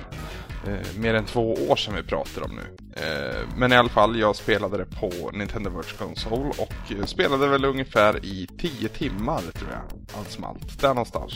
eh, 0.67 0.99
mer 0.99 1.15
än 1.15 1.25
två 1.25 1.53
år 1.53 1.77
sedan 1.77 1.95
vi 1.95 2.03
pratar 2.03 2.45
om 2.45 2.51
nu. 2.57 2.85
Eh, 2.97 3.49
men 3.57 3.73
i 3.73 3.77
alla 3.77 3.89
fall, 3.89 4.19
jag 4.19 4.37
spelade 4.37 4.77
det 4.77 4.85
på 4.85 5.31
Nintendo 5.33 5.71
Virtual 5.71 6.09
Console 6.09 6.53
och 6.59 6.93
eh, 6.99 7.05
spelade 7.05 7.49
väl 7.49 7.65
ungefär 7.65 8.25
i 8.25 8.49
10 8.59 8.89
timmar 8.89 9.41
tror 9.41 9.71
jag. 9.71 10.19
Allt 10.19 10.31
som 10.31 10.45
allt. 10.45 10.81
Där 10.81 10.89
någonstans. 10.89 11.33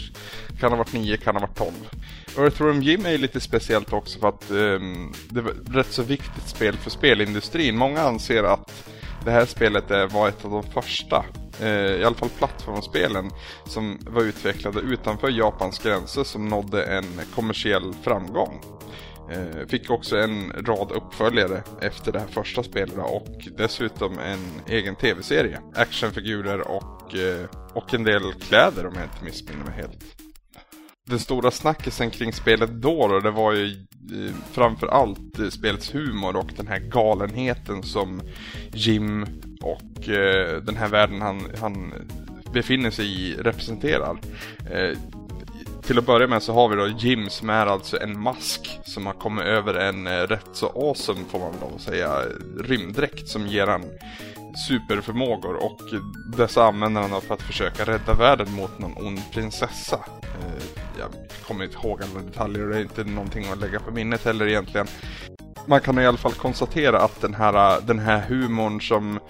Kan 0.61 0.73
ha 0.73 0.79
varit 0.79 0.93
9, 0.93 1.17
kan 1.17 1.37
ha 1.37 1.41
varit 1.41 1.59
12. 1.59 1.73
Earthworm 2.39 2.83
Jim 2.83 3.07
är 3.07 3.19
lite 3.19 3.41
speciellt 3.41 3.93
också 3.93 4.19
för 4.19 4.29
att 4.29 4.51
eh, 4.51 4.57
det 5.29 5.41
var 5.41 5.51
ett 5.51 5.75
rätt 5.75 5.93
så 5.93 6.03
viktigt 6.03 6.49
spel 6.49 6.77
för 6.77 6.91
spelindustrin. 6.91 7.77
Många 7.89 8.01
anser 8.01 8.45
att 8.45 8.85
det 9.25 9.31
här 9.31 9.47
spelet 9.47 10.13
var 10.13 10.29
ett 10.29 10.45
av 10.45 10.51
de 10.51 10.63
första, 10.63 11.25
eh, 11.61 11.69
i 11.69 12.05
alla 12.05 12.15
fall 12.15 12.29
plattformsspelen, 12.29 13.31
som 13.65 13.99
var 14.07 14.23
utvecklade 14.23 14.81
utanför 14.81 15.29
Japans 15.29 15.79
gränser 15.79 16.25
som 16.25 16.49
nådde 16.49 16.83
en 16.83 17.05
kommersiell 17.35 17.95
framgång. 18.03 18.61
Eh, 19.31 19.67
fick 19.69 19.91
också 19.91 20.17
en 20.17 20.53
rad 20.53 20.93
uppföljare 20.93 21.63
efter 21.81 22.13
det 22.13 22.19
här 22.19 22.27
första 22.27 22.63
spelet 22.63 22.99
och 22.99 23.49
dessutom 23.57 24.19
en 24.19 24.63
egen 24.67 24.97
tv-serie. 24.97 25.61
Actionfigurer 25.75 26.61
och, 26.61 27.15
eh, 27.15 27.47
och 27.75 27.95
en 27.95 28.05
del 28.05 28.33
kläder 28.33 28.87
om 28.87 28.95
jag 28.95 29.05
inte 29.05 29.25
missminner 29.25 29.65
mig 29.65 29.75
helt. 29.75 30.28
Den 31.09 31.19
stora 31.19 31.51
snackisen 31.51 32.11
kring 32.11 32.33
spelet 32.33 32.71
då, 32.71 33.09
då 33.09 33.21
det 33.21 33.31
var 33.31 33.53
ju 33.53 33.67
eh, 33.67 34.35
framförallt 34.53 35.39
eh, 35.39 35.49
spelets 35.49 35.95
humor 35.95 36.37
och 36.37 36.51
den 36.57 36.67
här 36.67 36.79
galenheten 36.79 37.83
som 37.83 38.23
Jim 38.73 39.27
och 39.61 40.09
eh, 40.09 40.63
den 40.63 40.77
här 40.77 40.89
världen 40.89 41.21
han, 41.21 41.43
han 41.61 41.95
befinner 42.53 42.91
sig 42.91 43.07
i 43.07 43.35
representerar. 43.35 44.19
Eh, 44.71 44.99
till 45.83 45.99
att 45.99 46.07
börja 46.07 46.27
med 46.27 46.43
så 46.43 46.53
har 46.53 46.69
vi 46.69 46.77
då 46.77 46.89
Jim 46.89 47.31
som 47.31 47.51
är 47.51 47.67
alltså 47.67 48.01
en 48.01 48.21
mask 48.21 48.81
som 48.85 49.07
har 49.07 49.13
kommit 49.13 49.45
över 49.45 49.75
en 49.75 50.07
eh, 50.07 50.11
rätt 50.11 50.49
så 50.53 50.67
awesome 50.67 51.25
får 51.31 51.39
man 51.39 51.53
väl 51.53 51.81
säga 51.81 52.23
rymddräkt 52.61 53.29
som 53.29 53.47
ger 53.47 53.67
han 53.67 53.85
superförmågor 54.69 55.55
och 55.55 55.81
dessa 56.37 56.65
använder 56.65 57.01
han 57.01 57.21
för 57.21 57.35
att 57.35 57.43
försöka 57.43 57.85
rädda 57.85 58.15
världen 58.15 58.53
mot 58.53 58.79
någon 58.79 59.07
ond 59.07 59.21
prinsessa. 59.33 60.05
Eh, 60.23 60.78
jag 60.99 61.11
kommer 61.47 61.65
inte 61.65 61.77
ihåg 61.77 62.03
alla 62.03 62.21
detaljer 62.21 62.63
och 62.63 62.71
det 62.71 62.77
är 62.77 62.83
inte 62.83 63.05
någonting 63.05 63.47
att 63.53 63.59
lägga 63.59 63.81
på 63.81 63.91
minnet 63.91 64.25
heller 64.25 64.47
egentligen. 64.47 64.87
Man 65.67 65.81
kan 65.81 65.99
i 65.99 66.07
alla 66.07 66.19
fall 66.19 66.33
konstatera 66.33 67.01
att 67.01 67.21
den 67.21 67.35
här, 67.35 67.81
den 67.81 67.99
här 67.99 68.21
humorn 68.21 68.81
som 68.81 69.21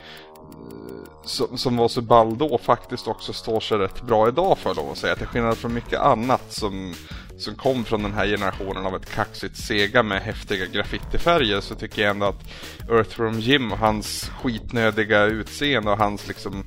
som, 1.29 1.59
som 1.59 1.77
var 1.77 1.89
så 1.89 2.03
ball 2.03 2.39
då 2.39 2.59
faktiskt 2.59 3.09
också 3.09 3.33
står 3.33 3.61
sig 3.61 3.79
rätt 3.79 4.03
bra 4.03 4.29
idag 4.29 4.59
för 4.59 4.75
lov 4.75 4.91
att 4.91 4.99
säga. 4.99 5.17
Till 5.17 5.27
skillnad 5.27 5.57
från 5.57 5.75
mycket 5.75 6.01
annat 6.01 6.53
som, 6.53 6.95
som 7.39 7.55
kom 7.55 7.85
från 7.85 8.03
den 8.03 8.13
här 8.13 8.27
generationen 8.27 8.87
av 8.87 8.97
ett 8.97 9.15
kaxigt 9.15 9.57
Sega 9.57 10.03
med 10.03 10.23
häftiga 10.23 10.67
graffitifärger 10.67 11.61
så 11.61 11.75
tycker 11.75 12.03
jag 12.03 12.11
ändå 12.11 12.27
att 12.27 12.45
Earthworm 12.91 13.41
Jim 13.41 13.73
och 13.73 13.79
hans 13.79 14.31
skitnödiga 14.43 15.25
utseende 15.25 15.91
och 15.91 15.99
hans 15.99 16.29
liksom 16.29 16.65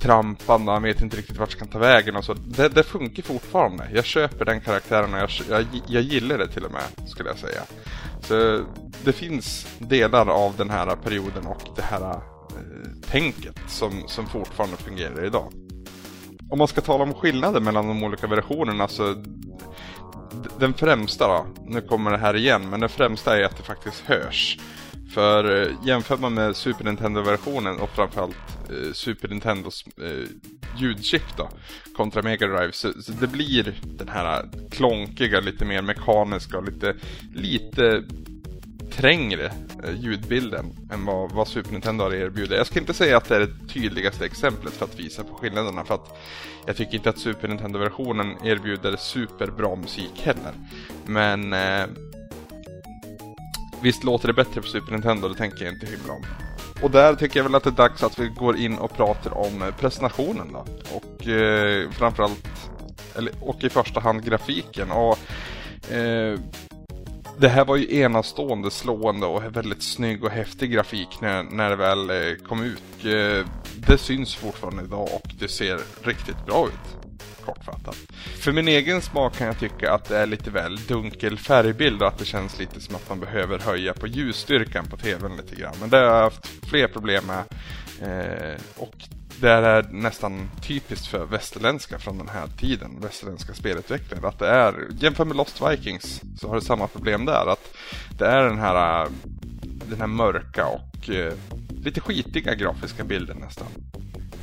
trampande, 0.00 0.72
han 0.72 0.82
vet 0.82 1.02
inte 1.02 1.16
riktigt 1.16 1.38
vart 1.38 1.50
ska 1.50 1.64
ta 1.64 1.78
vägen 1.78 2.16
och 2.16 2.24
så. 2.24 2.34
Det, 2.34 2.68
det 2.68 2.82
funkar 2.82 3.22
fortfarande. 3.22 3.88
Jag 3.94 4.04
köper 4.04 4.44
den 4.44 4.60
karaktären 4.60 5.14
och 5.14 5.20
jag, 5.20 5.30
jag, 5.48 5.66
jag 5.86 6.02
gillar 6.02 6.38
det 6.38 6.48
till 6.48 6.64
och 6.64 6.72
med, 6.72 7.08
skulle 7.08 7.28
jag 7.28 7.38
säga. 7.38 7.62
Så 8.20 8.64
det 9.04 9.12
finns 9.12 9.66
delar 9.78 10.26
av 10.26 10.56
den 10.56 10.70
här 10.70 10.96
perioden 10.96 11.46
och 11.46 11.62
det 11.76 11.82
här 11.82 12.10
eh, 12.10 12.20
tänket 13.10 13.56
som, 13.68 14.02
som 14.06 14.26
fortfarande 14.26 14.76
fungerar 14.76 15.24
idag. 15.24 15.52
Om 16.50 16.58
man 16.58 16.68
ska 16.68 16.80
tala 16.80 17.02
om 17.04 17.14
skillnader 17.14 17.60
mellan 17.60 17.88
de 17.88 18.04
olika 18.04 18.26
versionerna 18.26 18.88
så 18.88 19.14
den 20.58 20.74
främsta 20.74 21.28
då, 21.28 21.46
nu 21.66 21.80
kommer 21.80 22.10
det 22.10 22.18
här 22.18 22.36
igen, 22.36 22.70
men 22.70 22.80
den 22.80 22.88
främsta 22.88 23.38
är 23.38 23.44
att 23.44 23.56
det 23.56 23.62
faktiskt 23.62 24.00
hörs. 24.00 24.58
För 25.14 25.62
eh, 25.62 25.68
jämför 25.86 26.16
man 26.16 26.34
med 26.34 26.56
Super 26.56 26.84
Nintendo-versionen 26.84 27.78
och 27.78 27.90
framförallt 27.90 28.36
eh, 28.70 28.92
Super 28.92 29.28
Nintendos 29.28 29.84
eh, 30.02 30.28
ljudchip 30.76 31.36
då, 31.36 31.50
kontra 31.96 32.22
Mega 32.22 32.46
Drive, 32.46 32.72
så, 32.72 32.92
så, 33.02 33.12
det 33.12 33.26
blir 33.26 33.74
den 33.84 34.08
här 34.08 34.48
klonkiga, 34.70 35.40
lite 35.40 35.64
mer 35.64 35.82
mekaniska 35.82 36.58
och 36.58 36.64
lite, 36.64 36.94
lite 37.34 38.04
trängre 38.90 39.52
eh, 39.84 39.94
ljudbilden 40.00 40.66
än 40.92 41.04
vad, 41.04 41.32
vad 41.32 41.48
Super 41.48 41.72
Nintendo 41.72 42.04
har 42.04 42.14
erbjudit. 42.14 42.58
Jag 42.58 42.66
ska 42.66 42.80
inte 42.80 42.94
säga 42.94 43.16
att 43.16 43.28
det 43.28 43.36
är 43.36 43.40
det 43.40 43.68
tydligaste 43.72 44.24
exemplet 44.24 44.72
för 44.72 44.84
att 44.84 45.00
visa 45.00 45.24
på 45.24 45.34
skillnaderna 45.34 45.84
för 45.84 45.94
att 45.94 46.18
jag 46.66 46.76
tycker 46.76 46.94
inte 46.94 47.10
att 47.10 47.18
Super 47.18 47.48
Nintendo-versionen 47.48 48.36
erbjuder 48.44 48.96
superbra 48.96 49.76
musik 49.76 50.22
heller. 50.22 50.52
Men 51.06 51.52
eh, 51.52 51.86
visst 53.82 54.04
låter 54.04 54.28
det 54.28 54.34
bättre 54.34 54.60
på 54.60 54.66
Super 54.66 54.92
Nintendo, 54.92 55.28
det 55.28 55.34
tänker 55.34 55.64
jag 55.64 55.74
inte 55.74 55.86
hymla 55.86 56.12
om. 56.12 56.24
Och 56.82 56.90
där 56.90 57.14
tycker 57.14 57.40
jag 57.40 57.44
väl 57.44 57.54
att 57.54 57.64
det 57.64 57.70
är 57.70 57.88
dags 57.88 58.02
att 58.02 58.18
vi 58.18 58.28
går 58.28 58.56
in 58.56 58.78
och 58.78 58.96
pratar 58.96 59.38
om 59.38 59.62
eh, 59.62 59.70
presentationen 59.70 60.52
då. 60.52 60.66
Och 60.94 61.28
eh, 61.28 61.90
framförallt, 61.90 62.48
eller, 63.16 63.32
och 63.40 63.64
i 63.64 63.68
första 63.68 64.00
hand 64.00 64.24
grafiken. 64.24 64.90
Och 64.90 65.18
eh, 65.92 66.38
det 67.38 67.48
här 67.48 67.64
var 67.64 67.76
ju 67.76 68.00
enastående 68.00 68.70
slående 68.70 69.26
och 69.26 69.56
väldigt 69.56 69.82
snygg 69.82 70.24
och 70.24 70.30
häftig 70.30 70.70
grafik 70.70 71.20
när, 71.20 71.42
när 71.42 71.70
det 71.70 71.76
väl 71.76 72.10
eh, 72.10 72.36
kom 72.48 72.62
ut. 72.62 73.04
Eh, 73.04 73.46
det 73.88 73.98
syns 73.98 74.34
fortfarande 74.34 74.82
idag 74.82 75.08
och 75.12 75.30
det 75.38 75.48
ser 75.48 75.80
riktigt 76.02 76.46
bra 76.46 76.66
ut. 76.66 77.08
Kortfattat. 77.44 77.96
För 78.40 78.52
min 78.52 78.68
egen 78.68 79.02
smak 79.02 79.36
kan 79.36 79.46
jag 79.46 79.58
tycka 79.58 79.92
att 79.92 80.04
det 80.04 80.18
är 80.18 80.26
lite 80.26 80.50
väl 80.50 80.76
dunkel 80.76 81.38
färgbild 81.38 82.02
och 82.02 82.08
att 82.08 82.18
det 82.18 82.24
känns 82.24 82.58
lite 82.58 82.80
som 82.80 82.96
att 82.96 83.08
man 83.08 83.20
behöver 83.20 83.58
höja 83.58 83.94
på 83.94 84.06
ljusstyrkan 84.06 84.84
på 84.86 84.96
tvn 84.96 85.36
lite 85.36 85.56
grann. 85.56 85.74
Men 85.80 85.90
det 85.90 85.96
har 85.96 86.04
jag 86.04 86.22
haft 86.22 86.46
fler 86.46 86.88
problem 86.88 87.24
med. 87.26 87.44
Eh, 88.02 88.60
och 88.76 88.94
det 89.40 89.50
är 89.50 89.82
nästan 89.90 90.50
typiskt 90.62 91.06
för 91.06 91.26
västerländska 91.26 91.98
från 91.98 92.18
den 92.18 92.28
här 92.28 92.46
tiden, 92.46 93.00
västerländska 93.00 93.54
spelutvecklare. 93.54 94.28
Att 94.28 94.38
det 94.38 94.48
är, 94.48 94.74
Jämför 94.98 95.24
med 95.24 95.36
Lost 95.36 95.62
Vikings 95.70 96.22
så 96.40 96.48
har 96.48 96.54
det 96.54 96.60
samma 96.60 96.86
problem 96.86 97.24
där. 97.24 97.52
Att 97.52 97.74
det 98.18 98.26
är 98.26 98.44
den 98.44 98.58
här, 98.58 99.08
den 99.90 100.00
här 100.00 100.06
mörka 100.06 100.66
och 100.66 101.10
eh, 101.10 101.32
lite 101.84 102.00
skitiga 102.00 102.54
grafiska 102.54 103.04
bilden 103.04 103.36
nästan. 103.36 103.66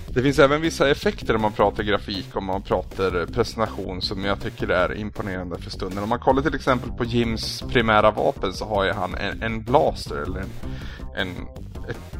Det 0.07 0.21
finns 0.21 0.39
även 0.39 0.61
vissa 0.61 0.89
effekter 0.89 1.35
om 1.35 1.41
man 1.41 1.51
pratar 1.51 1.83
grafik 1.83 2.35
och 2.35 2.43
man 2.43 2.61
pratar 2.61 3.25
presentation 3.25 4.01
som 4.01 4.25
jag 4.25 4.41
tycker 4.41 4.67
är 4.67 4.97
imponerande 4.97 5.59
för 5.59 5.69
stunden. 5.69 6.03
Om 6.03 6.09
man 6.09 6.19
kollar 6.19 6.41
till 6.41 6.55
exempel 6.55 6.91
på 6.91 7.03
Jims 7.03 7.61
primära 7.61 8.11
vapen 8.11 8.53
så 8.53 8.65
har 8.65 8.83
ju 8.85 8.91
han 8.91 9.15
en, 9.15 9.43
en 9.43 9.63
blaster 9.63 10.15
eller 10.15 10.39
en, 10.39 10.49
en 11.15 11.47
ett 11.89 12.14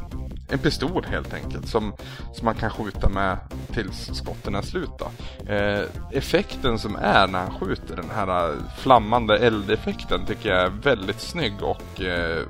en 0.56 0.60
pistol 0.60 1.06
helt 1.06 1.34
enkelt 1.34 1.68
som, 1.68 1.94
som 2.34 2.46
man 2.46 2.56
kan 2.56 2.70
skjuta 2.70 3.10
med 3.10 3.38
tills 3.74 4.10
skotten 4.14 4.56
är 4.56 4.62
slut. 4.62 5.02
Eh, 5.48 5.82
effekten 6.12 6.80
som 6.80 6.96
är 6.96 7.28
när 7.28 7.40
han 7.40 7.60
skjuter, 7.60 7.96
den 7.96 8.10
här 8.16 8.50
eh, 8.50 8.56
flammande 8.78 9.38
eldeffekten 9.38 10.26
tycker 10.26 10.50
jag 10.50 10.62
är 10.62 10.70
väldigt 10.70 11.20
snygg 11.20 11.54
och 11.62 12.02
eh, 12.02 12.46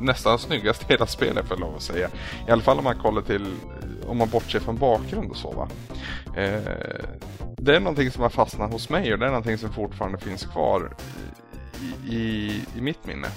nästan 0.00 0.38
snyggast 0.38 0.82
i 0.82 0.86
hela 0.88 1.06
spelet 1.06 1.48
för 1.48 1.56
lov 1.56 1.76
att 1.76 1.82
säga. 1.82 2.08
I 2.48 2.50
alla 2.50 2.62
fall 2.62 2.78
om 2.78 2.84
man 2.84 2.98
kollar 2.98 3.22
till, 3.22 3.46
eh, 3.46 4.10
om 4.10 4.18
man 4.18 4.28
bortser 4.28 4.60
från 4.60 4.76
bakgrund 4.76 5.30
och 5.30 5.36
så 5.36 5.52
va. 5.52 5.68
Eh, 6.36 6.60
det 7.56 7.76
är 7.76 7.80
någonting 7.80 8.10
som 8.10 8.22
har 8.22 8.30
fastnat 8.30 8.72
hos 8.72 8.88
mig 8.88 9.12
och 9.12 9.18
det 9.18 9.26
är 9.26 9.30
någonting 9.30 9.58
som 9.58 9.72
fortfarande 9.72 10.18
finns 10.18 10.46
kvar 10.46 10.96
i, 11.80 12.16
i, 12.16 12.60
i 12.76 12.80
mitt 12.80 13.06
minne. 13.06 13.28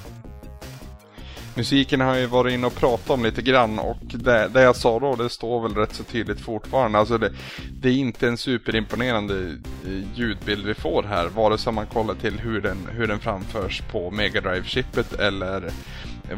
Musiken 1.58 2.02
har 2.02 2.08
jag 2.08 2.20
ju 2.20 2.26
varit 2.26 2.54
inne 2.54 2.67
och 2.67 2.76
pratat 2.76 3.10
om 3.10 3.24
lite 3.24 3.41
grann 3.41 3.80
och 3.80 3.98
det, 4.02 4.48
det 4.48 4.62
jag 4.62 4.76
sa 4.76 5.00
då 5.00 5.15
det 5.15 5.30
står 5.30 5.62
väl 5.62 5.76
rätt 5.76 5.96
så 5.96 6.04
tydligt 6.04 6.39
fortfarande. 6.39 7.00
Alltså 7.00 7.17
det, 7.17 7.34
det 7.82 7.89
är 7.89 7.93
inte 7.93 8.28
en 8.28 8.38
superimponerande 8.38 9.58
eh, 9.86 10.04
ljudbild 10.15 10.65
vi 10.65 10.74
får 10.74 11.04
här. 11.04 11.28
Vare 11.28 11.58
sig 11.58 11.74
man 11.74 11.88
kollar 11.88 12.15
till 12.15 12.39
hur 12.39 12.62
den, 12.62 12.78
hur 12.91 13.08
den 13.08 13.20
framförs 13.20 13.82
på 13.91 14.12
Mega 14.12 14.41
Drive-chippet 14.41 15.13
eller 15.13 15.72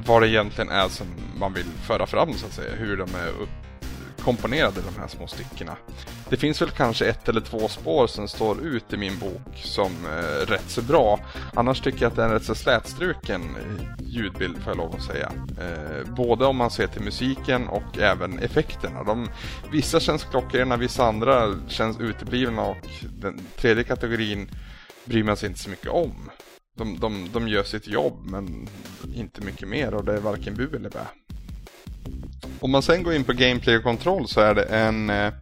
vad 0.06 0.22
det 0.22 0.30
egentligen 0.30 0.70
är 0.70 0.88
som 0.88 1.08
man 1.40 1.54
vill 1.54 1.68
föra 1.88 2.06
fram 2.06 2.34
så 2.34 2.46
att 2.46 2.54
säga. 2.54 2.76
Hur 2.76 2.98
de 2.98 3.04
är 3.16 3.30
upp 3.42 3.50
komponerade 4.20 4.82
de 4.82 5.02
här 5.02 5.08
små 5.08 5.28
styckena. 5.28 5.76
Det 6.30 6.38
finns 6.38 6.62
väl 6.62 6.70
kanske 6.70 7.06
ett 7.06 7.30
eller 7.30 7.42
två 7.42 7.68
spår 7.68 8.08
som 8.08 8.28
står 8.28 8.66
ut 8.66 8.94
i 8.94 8.98
min 8.98 9.20
bok 9.20 9.58
som 9.64 9.92
eh, 10.06 10.46
rätt 10.46 10.70
så 10.70 10.82
bra. 10.82 11.20
Annars 11.54 11.82
tycker 11.82 12.02
jag 12.02 12.10
att 12.10 12.16
det 12.16 12.22
är 12.22 12.26
en 12.26 12.34
rätt 12.34 12.44
så 12.44 12.56
slätstruken 12.56 13.42
eh, 13.42 14.06
ljudbild 14.06 14.58
får 14.58 14.72
jag 14.72 14.78
lov 14.78 14.96
att 14.96 15.04
säga. 15.04 15.32
Eh, 15.62 16.14
både 16.16 16.46
om 16.46 16.58
man 16.58 16.72
ser 16.72 16.88
till 16.88 17.02
musiken 17.02 17.68
och 17.68 17.98
även 17.98 18.40
effekterna. 18.40 19.04
De, 19.04 19.30
vissa 19.72 20.00
känns 20.00 20.24
klockrena, 20.24 20.78
vissa 20.78 21.06
andra 21.06 21.56
känns 21.68 22.00
uteblivna 22.00 22.62
och 22.62 22.88
den 23.20 23.40
tredje 23.56 23.84
kategorin 23.84 24.50
bryr 25.06 25.24
man 25.24 25.38
sig 25.38 25.50
inte 25.50 25.60
så 25.60 25.70
mycket 25.70 25.90
om. 25.90 26.30
De, 26.78 27.00
de, 27.00 27.30
de 27.34 27.48
gör 27.48 27.64
sitt 27.64 27.88
jobb 27.88 28.20
men 28.24 28.68
inte 29.16 29.42
mycket 29.42 29.68
mer 29.68 29.94
och 29.94 30.06
det 30.06 30.14
är 30.14 30.20
varken 30.20 30.56
bu 30.56 30.76
eller 30.76 30.90
bä. 30.90 31.06
Om 32.60 32.72
man 32.72 32.82
sen 32.82 33.04
går 33.04 33.14
in 33.14 33.24
på 33.24 33.34
gameplay 33.34 33.78
och 33.78 33.84
kontroll 33.84 34.28
så 34.28 34.42
är 34.42 34.56
det 34.56 34.64
en, 34.64 35.10
eh, 35.10 35.34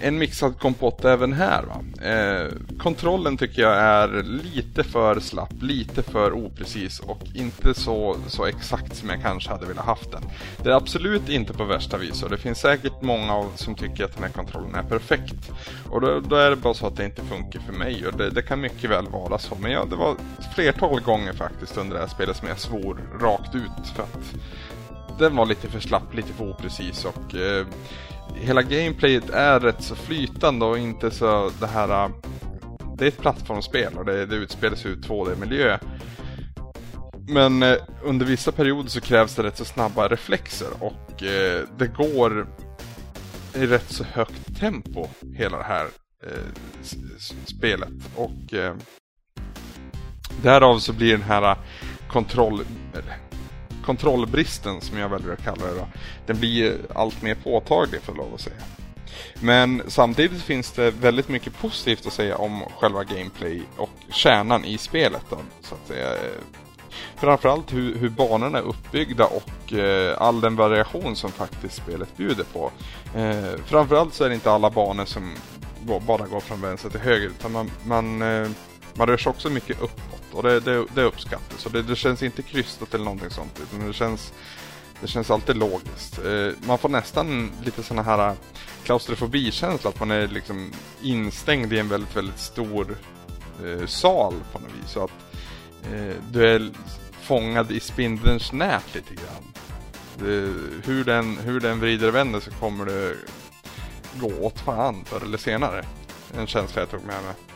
en 0.00 0.18
mixad 0.18 0.58
kompott 0.58 1.04
även 1.04 1.32
här. 1.32 1.62
Va? 1.62 2.06
Eh, 2.06 2.52
kontrollen 2.78 3.36
tycker 3.36 3.62
jag 3.62 3.76
är 3.76 4.22
lite 4.22 4.84
för 4.84 5.20
slapp, 5.20 5.62
lite 5.62 6.02
för 6.02 6.32
oprecis 6.32 7.00
och 7.00 7.22
inte 7.34 7.74
så, 7.74 8.16
så 8.26 8.44
exakt 8.44 8.96
som 8.96 9.08
jag 9.08 9.22
kanske 9.22 9.50
hade 9.50 9.66
velat 9.66 9.84
haft 9.84 10.12
den. 10.12 10.22
Det 10.62 10.70
är 10.70 10.74
absolut 10.74 11.28
inte 11.28 11.52
på 11.52 11.64
värsta 11.64 11.96
vis 11.96 12.22
och 12.22 12.30
det 12.30 12.38
finns 12.38 12.58
säkert 12.58 13.02
många 13.02 13.44
som 13.54 13.74
tycker 13.74 14.04
att 14.04 14.14
den 14.14 14.22
här 14.22 14.30
kontrollen 14.30 14.74
är 14.74 14.82
perfekt. 14.82 15.50
Och 15.90 16.00
då, 16.00 16.20
då 16.20 16.36
är 16.36 16.50
det 16.50 16.56
bara 16.56 16.74
så 16.74 16.86
att 16.86 16.96
det 16.96 17.04
inte 17.04 17.22
funkar 17.22 17.60
för 17.60 17.72
mig 17.72 18.06
och 18.06 18.16
det, 18.16 18.30
det 18.30 18.42
kan 18.42 18.60
mycket 18.60 18.90
väl 18.90 19.06
vara 19.08 19.38
så. 19.38 19.54
Men 19.60 19.70
ja, 19.70 19.84
det 19.90 19.96
var 19.96 20.16
flertal 20.54 21.00
gånger 21.00 21.32
faktiskt 21.32 21.76
under 21.76 21.94
det 21.94 22.00
här 22.00 22.08
spelet 22.08 22.36
som 22.36 22.48
jag 22.48 22.58
svor 22.58 23.00
rakt 23.20 23.54
ut 23.54 23.88
för 23.94 24.02
att 24.02 24.34
den 25.18 25.36
var 25.36 25.46
lite 25.46 25.68
för 25.68 25.80
slapp, 25.80 26.14
lite 26.14 26.32
för 26.32 26.50
oprecis 26.50 27.04
och 27.04 27.34
eh, 27.34 27.66
hela 28.40 28.62
gameplayet 28.62 29.30
är 29.30 29.60
rätt 29.60 29.82
så 29.82 29.94
flytande 29.94 30.64
och 30.64 30.78
inte 30.78 31.10
så 31.10 31.50
det 31.60 31.66
här... 31.66 32.04
Äh, 32.04 32.10
det 32.98 33.04
är 33.04 33.08
ett 33.08 33.20
plattformsspel 33.20 33.98
och 33.98 34.04
det, 34.04 34.26
det 34.26 34.36
utspelar 34.36 34.76
sig 34.76 34.92
i 34.92 34.94
2D-miljö. 34.94 35.78
Men 37.28 37.62
eh, 37.62 37.76
under 38.02 38.26
vissa 38.26 38.52
perioder 38.52 38.88
så 38.88 39.00
krävs 39.00 39.34
det 39.34 39.42
rätt 39.42 39.56
så 39.56 39.64
snabba 39.64 40.08
reflexer 40.08 40.68
och 40.80 41.22
eh, 41.22 41.64
det 41.78 41.86
går 41.86 42.46
i 43.54 43.66
rätt 43.66 43.90
så 43.90 44.04
högt 44.04 44.58
tempo 44.58 45.08
hela 45.34 45.58
det 45.58 45.64
här 45.64 45.86
eh, 46.26 46.52
spelet. 47.44 47.88
Och 48.16 48.54
eh, 48.54 48.74
därav 50.42 50.78
så 50.78 50.92
blir 50.92 51.12
den 51.12 51.22
här 51.22 51.56
kontroll 52.08 52.60
kontrollbristen 53.86 54.80
som 54.80 54.98
jag 54.98 55.08
väljer 55.08 55.32
att 55.32 55.44
kalla 55.44 55.66
det 55.66 55.74
då, 55.74 55.88
den 56.26 56.38
blir 56.38 56.78
allt 56.94 57.22
mer 57.22 57.34
påtaglig 57.34 58.00
för 58.00 58.14
lov 58.14 58.34
att 58.34 58.40
säga. 58.40 58.56
Men 59.40 59.82
samtidigt 59.86 60.42
finns 60.42 60.72
det 60.72 60.90
väldigt 60.90 61.28
mycket 61.28 61.58
positivt 61.58 62.06
att 62.06 62.12
säga 62.12 62.36
om 62.36 62.62
själva 62.78 63.04
gameplay 63.04 63.62
och 63.76 63.90
kärnan 64.10 64.64
i 64.64 64.78
spelet. 64.78 65.22
Då, 65.30 65.38
så 65.60 65.74
att 65.74 65.88
säga. 65.88 66.12
Framförallt 67.16 67.72
hur, 67.72 67.96
hur 67.98 68.08
banorna 68.08 68.58
är 68.58 68.62
uppbyggda 68.62 69.24
och 69.24 69.72
eh, 69.72 70.22
all 70.22 70.40
den 70.40 70.56
variation 70.56 71.16
som 71.16 71.32
faktiskt 71.32 71.76
spelet 71.76 72.16
bjuder 72.16 72.44
på. 72.44 72.70
Eh, 73.14 73.60
framförallt 73.66 74.14
så 74.14 74.24
är 74.24 74.28
det 74.28 74.34
inte 74.34 74.50
alla 74.50 74.70
banor 74.70 75.04
som 75.04 75.34
går, 75.82 76.00
bara 76.00 76.26
går 76.26 76.40
från 76.40 76.60
vänster 76.60 76.90
till 76.90 77.00
höger 77.00 77.26
utan 77.26 77.52
man, 77.52 77.70
man, 77.84 78.22
eh, 78.22 78.48
man 78.94 79.06
rör 79.06 79.16
sig 79.16 79.30
också 79.30 79.50
mycket 79.50 79.82
uppåt 79.82 80.15
och 80.36 80.42
det, 80.42 80.60
det, 80.60 80.86
det 80.94 81.02
uppskattas. 81.02 81.60
Så 81.60 81.68
det, 81.68 81.82
det, 81.82 81.96
känns 81.96 82.22
inte 82.22 82.42
krystat 82.42 82.94
eller 82.94 83.04
någonting 83.04 83.30
sånt. 83.30 83.60
Utan 83.62 83.86
det 83.86 83.92
känns, 83.92 84.32
det 85.00 85.06
känns 85.06 85.30
alltid 85.30 85.56
logiskt. 85.56 86.18
Eh, 86.18 86.48
man 86.66 86.78
får 86.78 86.88
nästan 86.88 87.52
lite 87.64 87.82
sådana 87.82 88.02
här 88.02 88.28
eh, 88.28 88.34
klaustrofobikänsla. 88.84 89.90
Att 89.90 90.00
man 90.00 90.10
är 90.10 90.28
liksom 90.28 90.72
instängd 91.02 91.72
i 91.72 91.78
en 91.78 91.88
väldigt, 91.88 92.16
väldigt 92.16 92.38
stor 92.38 92.96
eh, 93.64 93.86
sal 93.86 94.34
på 94.52 94.58
något 94.58 94.70
vis. 94.82 94.90
Så 94.90 95.04
att 95.04 95.10
eh, 95.92 96.16
du 96.30 96.48
är 96.48 96.70
fångad 97.22 97.70
i 97.70 97.80
spindelns 97.80 98.52
nät 98.52 98.94
lite 98.94 99.14
grann. 99.14 99.52
Det, 100.18 100.52
hur, 100.84 101.04
den, 101.04 101.38
hur 101.38 101.60
den 101.60 101.80
vrider 101.80 102.08
och 102.08 102.14
vänder 102.14 102.40
så 102.40 102.50
kommer 102.50 102.84
det 102.84 103.16
gå 104.20 104.46
åt 104.46 104.60
fan 104.60 105.04
förr 105.04 105.22
eller 105.24 105.38
senare. 105.38 105.84
En 106.38 106.46
känsla 106.46 106.82
jag 106.82 106.90
tog 106.90 107.04
med 107.04 107.22
mig. 107.24 107.55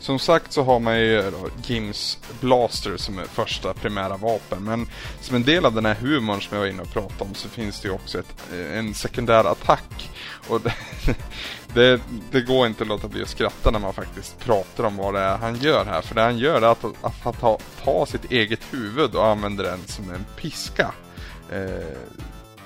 Som 0.00 0.18
sagt 0.18 0.52
så 0.52 0.62
har 0.62 0.78
man 0.80 1.00
ju 1.00 1.18
eh, 1.18 1.32
då 1.32 1.48
Gims 1.62 2.18
Blaster 2.40 2.96
som 2.96 3.18
är 3.18 3.24
första 3.24 3.74
primära 3.74 4.16
vapen. 4.16 4.64
Men 4.64 4.88
som 5.20 5.36
en 5.36 5.42
del 5.42 5.66
av 5.66 5.74
den 5.74 5.86
här 5.86 5.94
humorn 5.94 6.42
som 6.42 6.56
jag 6.56 6.60
var 6.60 6.70
inne 6.70 6.82
och 6.82 6.92
pratade 6.92 7.24
om 7.30 7.34
så 7.34 7.48
finns 7.48 7.80
det 7.80 7.88
ju 7.88 7.94
också 7.94 8.18
ett, 8.18 8.34
eh, 8.52 8.78
en 8.78 8.94
sekundär 8.94 9.44
attack. 9.44 10.10
Och 10.48 10.60
det, 10.62 10.74
det, 11.74 12.00
det, 12.30 12.40
går 12.40 12.66
inte 12.66 12.82
att 12.82 12.88
låta 12.88 13.08
bli 13.08 13.22
att 13.22 13.28
skratta 13.28 13.70
när 13.70 13.78
man 13.78 13.92
faktiskt 13.92 14.38
pratar 14.38 14.84
om 14.84 14.96
vad 14.96 15.14
det 15.14 15.20
är 15.20 15.36
han 15.36 15.56
gör 15.56 15.84
här. 15.84 16.02
För 16.02 16.14
det 16.14 16.22
han 16.22 16.38
gör 16.38 16.62
är 16.62 16.72
att, 16.72 16.84
att 16.84 17.20
han 17.22 17.32
tar, 17.32 17.58
ta 17.84 18.06
sitt 18.06 18.32
eget 18.32 18.60
huvud 18.70 19.14
och 19.14 19.26
använder 19.26 19.64
den 19.64 19.80
som 19.86 20.10
en 20.10 20.24
piska. 20.36 20.92
Eh, 21.52 21.98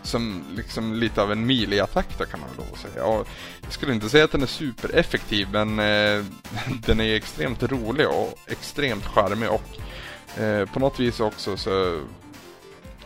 som 0.03 0.45
liksom 0.57 0.95
lite 0.95 1.23
av 1.23 1.33
en 1.33 1.47
melee-attack 1.47 2.07
då 2.19 2.25
kan 2.25 2.41
man 2.41 2.49
väl 2.49 2.67
då 2.71 2.77
säga. 2.77 3.05
Och 3.05 3.29
jag 3.62 3.73
skulle 3.73 3.95
inte 3.95 4.09
säga 4.09 4.25
att 4.25 4.33
den 4.33 4.43
är 4.43 4.47
supereffektiv 4.47 5.49
men 5.53 5.79
eh, 5.79 6.25
den 6.87 7.01
är 7.01 7.15
extremt 7.15 7.62
rolig 7.62 8.09
och 8.09 8.38
extremt 8.47 9.07
charmig 9.07 9.51
och 9.51 10.41
eh, 10.43 10.69
på 10.69 10.81
något 10.81 11.01
vis 11.01 11.21
också 11.21 11.57
så 11.57 12.01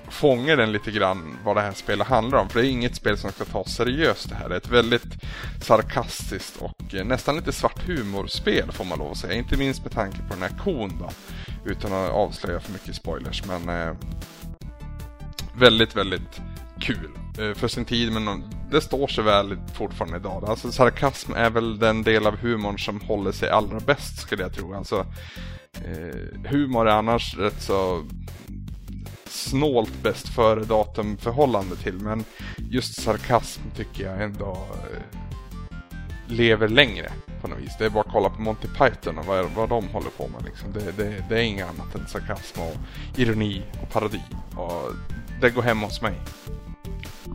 fångar 0.08 0.56
den 0.56 0.72
lite 0.72 0.90
grann 0.90 1.38
vad 1.44 1.56
det 1.56 1.60
här 1.60 1.72
spelet 1.72 2.06
handlar 2.06 2.38
om. 2.38 2.48
För 2.48 2.60
det 2.60 2.66
är 2.66 2.70
inget 2.70 2.96
spel 2.96 3.18
som 3.18 3.32
ska 3.32 3.44
tas 3.44 3.74
seriöst 3.74 4.28
det 4.28 4.34
här. 4.34 4.48
Det 4.48 4.54
är 4.54 4.58
ett 4.58 4.68
väldigt 4.68 5.22
sarkastiskt 5.62 6.56
och 6.56 6.94
eh, 6.94 7.04
nästan 7.04 7.36
lite 7.36 7.52
svart 7.52 7.86
humorspel 7.86 8.72
får 8.72 8.84
man 8.84 8.98
lov 8.98 9.10
att 9.10 9.18
säga. 9.18 9.34
Inte 9.34 9.56
minst 9.56 9.82
med 9.82 9.92
tanke 9.92 10.18
på 10.18 10.34
den 10.34 10.42
här 10.42 10.58
kon 10.64 10.98
då. 10.98 11.10
Utan 11.64 11.92
att 11.92 12.10
avslöja 12.10 12.60
för 12.60 12.72
mycket 12.72 12.94
spoilers. 12.94 13.42
Men 13.46 13.68
eh, 13.68 13.94
väldigt, 15.58 15.96
väldigt 15.96 16.40
kul 16.80 17.10
eh, 17.38 17.54
för 17.54 17.68
sin 17.68 17.84
tid 17.84 18.12
men 18.12 18.44
det 18.70 18.80
står 18.80 19.06
sig 19.06 19.24
väl 19.24 19.56
fortfarande 19.74 20.16
idag. 20.16 20.44
Alltså 20.48 20.72
sarkasm 20.72 21.32
är 21.32 21.50
väl 21.50 21.78
den 21.78 22.02
del 22.02 22.26
av 22.26 22.36
humorn 22.36 22.78
som 22.78 23.00
håller 23.00 23.32
sig 23.32 23.50
allra 23.50 23.80
bäst 23.80 24.18
skulle 24.18 24.42
jag 24.42 24.52
tro. 24.52 24.74
Alltså, 24.74 25.06
eh, 25.72 26.48
humor 26.50 26.88
är 26.88 26.92
annars 26.92 27.36
rätt 27.36 27.62
så 27.62 28.04
snålt 29.24 30.02
bäst 30.02 30.28
före 30.28 30.64
datum 30.64 31.16
förhållande 31.16 31.76
till 31.76 31.94
men 31.94 32.24
just 32.70 33.02
sarkasm 33.02 33.62
tycker 33.76 34.04
jag 34.04 34.22
ändå 34.22 34.66
eh, 34.72 35.18
lever 36.26 36.68
längre 36.68 37.12
på 37.40 37.48
något 37.48 37.58
vis. 37.58 37.76
Det 37.78 37.84
är 37.84 37.90
bara 37.90 38.00
att 38.00 38.12
kolla 38.12 38.30
på 38.30 38.40
Monty 38.40 38.68
Python 38.68 39.18
och 39.18 39.26
vad, 39.26 39.44
vad 39.44 39.68
de 39.68 39.88
håller 39.88 40.10
på 40.10 40.28
med. 40.28 40.44
Liksom. 40.44 40.72
Det, 40.72 40.92
det, 40.96 41.24
det 41.28 41.38
är 41.38 41.42
inget 41.42 41.68
annat 41.68 41.94
än 41.94 42.06
sarkasm 42.06 42.60
och 42.60 42.76
ironi 43.16 43.62
och 43.82 43.92
parodi. 43.92 44.22
Och 44.56 44.92
det 45.40 45.50
går 45.50 45.62
hem 45.62 45.80
hos 45.80 46.02
mig. 46.02 46.14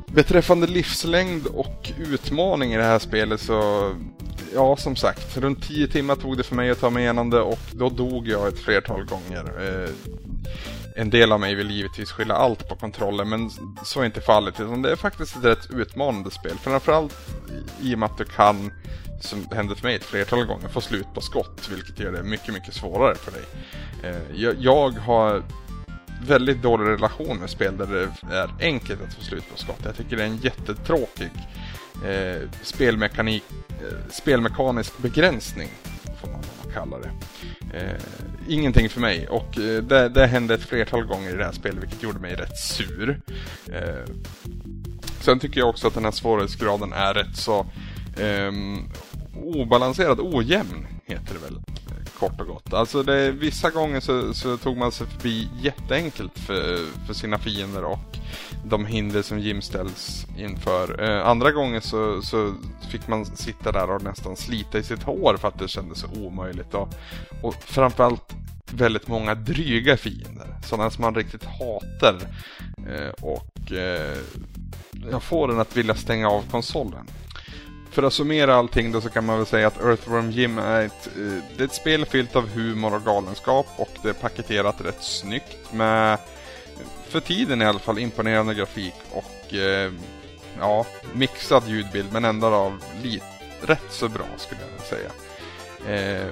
Beträffande 0.07 0.67
livslängd 0.67 1.47
och 1.47 1.91
utmaning 1.97 2.73
i 2.73 2.77
det 2.77 2.83
här 2.83 2.99
spelet 2.99 3.41
så 3.41 3.91
Ja, 4.53 4.77
som 4.77 4.95
sagt, 4.95 5.37
runt 5.37 5.67
10 5.67 5.87
timmar 5.87 6.15
tog 6.15 6.37
det 6.37 6.43
för 6.43 6.55
mig 6.55 6.69
att 6.69 6.79
ta 6.79 6.89
mig 6.89 7.03
igenom 7.03 7.29
det 7.29 7.41
och 7.41 7.59
då 7.71 7.89
dog 7.89 8.27
jag 8.27 8.47
ett 8.47 8.59
flertal 8.59 9.05
gånger. 9.05 9.45
Eh, 9.59 9.89
en 10.95 11.09
del 11.09 11.31
av 11.31 11.39
mig 11.39 11.55
vill 11.55 11.71
givetvis 11.71 12.11
skylla 12.11 12.33
allt 12.33 12.69
på 12.69 12.75
kontrollen 12.75 13.29
men 13.29 13.49
så 13.83 14.01
är 14.01 14.05
inte 14.05 14.21
fallet. 14.21 14.59
Utan 14.59 14.81
det 14.81 14.91
är 14.91 14.95
faktiskt 14.95 15.35
ett 15.35 15.43
rätt 15.43 15.71
utmanande 15.71 16.31
spel. 16.31 16.57
Framförallt 16.61 17.13
i 17.81 17.95
och 17.95 17.99
med 17.99 18.09
att 18.09 18.17
du 18.17 18.25
kan, 18.25 18.71
som 19.21 19.47
hände 19.51 19.75
för 19.75 19.83
mig 19.83 19.95
ett 19.95 20.03
flertal 20.03 20.45
gånger, 20.45 20.67
få 20.67 20.81
slut 20.81 21.07
på 21.13 21.21
skott. 21.21 21.69
Vilket 21.71 21.99
gör 21.99 22.11
det 22.11 22.23
mycket, 22.23 22.53
mycket 22.53 22.73
svårare 22.73 23.15
för 23.15 23.31
dig. 23.31 23.43
Eh, 24.03 24.53
jag 24.59 24.91
har 24.91 25.43
väldigt 26.27 26.61
dålig 26.61 26.85
relation 26.85 27.37
med 27.37 27.49
spel 27.49 27.77
där 27.77 27.87
det 27.87 28.35
är 28.35 28.49
enkelt 28.59 29.01
att 29.01 29.13
få 29.13 29.21
slut 29.21 29.43
på 29.51 29.57
skott. 29.57 29.79
Jag 29.83 29.95
tycker 29.95 30.17
det 30.17 30.23
är 30.23 30.27
en 30.27 30.37
jättetråkig 30.37 31.29
eh, 32.05 32.49
spelmekanik, 32.61 33.43
eh, 33.69 34.11
spelmekanisk 34.11 34.97
begränsning, 34.97 35.69
får 36.21 36.31
man 36.31 36.41
kalla 36.73 36.97
det. 36.99 37.11
Eh, 37.73 38.01
ingenting 38.47 38.89
för 38.89 39.01
mig 39.01 39.27
och 39.27 39.59
eh, 39.59 39.83
det, 39.83 40.09
det, 40.09 40.27
hände 40.27 40.53
ett 40.53 40.63
flertal 40.63 41.05
gånger 41.05 41.29
i 41.29 41.37
det 41.37 41.45
här 41.45 41.51
spelet 41.51 41.83
vilket 41.83 42.03
gjorde 42.03 42.19
mig 42.19 42.35
rätt 42.35 42.57
sur. 42.57 43.21
Eh, 43.73 44.13
sen 45.21 45.39
tycker 45.39 45.59
jag 45.59 45.69
också 45.69 45.87
att 45.87 45.93
den 45.93 46.03
här 46.05 46.11
svårighetsgraden 46.11 46.93
är 46.93 47.13
rätt 47.13 47.35
så 47.37 47.65
ehm, 48.17 48.89
obalanserad, 49.35 50.19
ojämn 50.19 50.87
heter 51.05 51.33
det 51.33 51.39
väl 51.39 51.61
kort 52.21 52.41
och 52.41 52.47
gott. 52.47 52.73
Alltså 52.73 53.03
det, 53.03 53.31
vissa 53.31 53.69
gånger 53.69 53.99
så, 53.99 54.33
så, 54.33 54.57
tog 54.57 54.77
man 54.77 54.91
sig 54.91 55.07
förbi 55.07 55.49
jätteenkelt 55.61 56.39
för, 56.39 56.77
för 57.05 57.13
sina 57.13 57.37
fiender 57.37 57.83
och 57.83 58.17
de 58.65 58.85
hinder 58.85 59.21
som 59.21 59.39
Jim 59.39 59.61
ställs 59.61 60.27
inför. 60.37 61.03
Eh, 61.03 61.27
andra 61.27 61.51
gånger 61.51 61.79
så, 61.79 62.21
så 62.21 62.55
fick 62.89 63.07
man 63.07 63.25
sitta 63.25 63.71
där 63.71 63.91
och 63.91 64.03
nästan 64.03 64.35
slita 64.35 64.77
i 64.77 64.83
sitt 64.83 65.03
hår 65.03 65.37
för 65.37 65.47
att 65.47 65.59
det 65.59 65.67
kändes 65.67 65.99
så 65.99 66.07
omöjligt. 66.07 66.73
Och, 66.73 66.89
och 67.41 67.55
framförallt 67.55 68.33
väldigt 68.71 69.07
många 69.07 69.35
dryga 69.35 69.97
fiender. 69.97 70.55
Sådana 70.65 70.89
som 70.89 71.01
man 71.01 71.15
riktigt 71.15 71.43
hatar. 71.43 72.15
Eh, 72.89 73.11
och 73.21 73.71
eh, 73.71 74.17
jag 75.11 75.23
får 75.23 75.47
den 75.47 75.59
att 75.59 75.77
vilja 75.77 75.95
stänga 75.95 76.29
av 76.29 76.41
konsolen. 76.51 77.07
För 77.91 78.03
att 78.03 78.13
summera 78.13 78.55
allting 78.55 78.91
då 78.91 79.01
så 79.01 79.09
kan 79.09 79.25
man 79.25 79.37
väl 79.37 79.45
säga 79.45 79.67
att 79.67 79.81
Earthworm 79.81 80.31
Jim 80.31 80.57
är 80.57 80.85
ett, 80.85 81.07
eh, 81.07 81.43
det 81.57 81.63
är 81.63 81.67
ett 81.67 81.73
spel 81.73 82.05
fyllt 82.05 82.35
av 82.35 82.49
humor 82.49 82.95
och 82.95 83.05
galenskap 83.05 83.67
och 83.75 83.89
det 84.03 84.09
är 84.09 84.13
paketerat 84.13 84.81
rätt 84.81 85.03
snyggt 85.03 85.73
med 85.73 86.17
för 87.07 87.19
tiden 87.19 87.61
i 87.61 87.65
alla 87.65 87.79
fall 87.79 87.99
imponerande 87.99 88.53
grafik 88.53 88.93
och 89.11 89.53
eh, 89.53 89.91
ja, 90.59 90.85
mixad 91.13 91.67
ljudbild 91.67 92.13
men 92.13 92.25
ändå 92.25 92.47
av 92.47 92.83
lite, 93.03 93.25
rätt 93.61 93.91
så 93.91 94.09
bra 94.09 94.25
skulle 94.37 94.61
jag 94.77 94.85
säga. 94.85 95.11
Eh, 95.95 96.27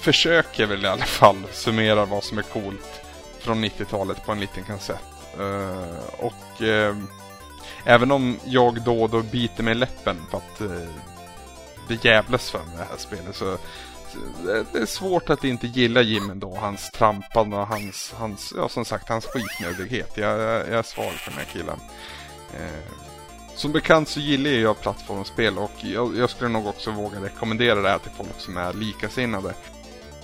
försöker 0.00 0.66
väl 0.66 0.84
i 0.84 0.88
alla 0.88 1.04
fall 1.04 1.42
summera 1.52 2.04
vad 2.04 2.24
som 2.24 2.38
är 2.38 2.42
coolt 2.42 3.00
från 3.38 3.64
90-talet 3.64 4.26
på 4.26 4.32
en 4.32 4.40
liten 4.40 4.64
kassett. 4.64 5.00
Eh, 5.38 6.24
och 6.24 6.62
eh, 6.62 6.96
även 7.84 8.10
om 8.10 8.38
jag 8.44 8.82
då 8.82 9.02
och 9.02 9.10
då 9.10 9.22
biter 9.22 9.62
mig 9.62 9.72
i 9.72 9.74
läppen 9.74 10.16
för 10.30 10.38
att 10.38 10.60
eh, 10.60 10.88
det 11.88 12.04
jävlas 12.04 12.50
för 12.50 12.58
mig 12.58 12.76
det 12.76 12.84
här 12.84 12.98
spelet 12.98 13.36
så 13.36 13.58
det 14.72 14.78
är 14.78 14.86
svårt 14.86 15.30
att 15.30 15.44
inte 15.44 15.66
gilla 15.66 16.02
Jim 16.02 16.30
ändå. 16.30 16.54
Hans 16.54 16.90
trampande 16.90 17.56
och 17.56 17.66
hans, 17.66 18.14
hans 18.16 18.52
ja 18.56 18.68
som 18.68 18.84
sagt, 18.84 19.08
hans 19.08 19.26
skitnödighet. 19.26 20.16
Jag, 20.16 20.40
jag, 20.40 20.68
jag 20.68 20.78
är 20.78 20.82
svag 20.82 21.12
för 21.12 21.30
den 21.30 21.38
här 21.38 21.46
killen. 21.52 21.80
Eh, 22.54 22.94
som 23.54 23.72
bekant 23.72 24.08
så 24.08 24.20
gillar 24.20 24.50
jag 24.50 24.80
plattformsspel 24.80 25.58
och 25.58 25.72
jag, 25.80 26.16
jag, 26.16 26.30
skulle 26.30 26.50
nog 26.50 26.66
också 26.66 26.90
våga 26.90 27.20
rekommendera 27.20 27.80
det 27.80 27.88
här 27.88 27.98
till 27.98 28.10
folk 28.16 28.40
som 28.40 28.56
är 28.56 28.72
likasinnade. 28.72 29.54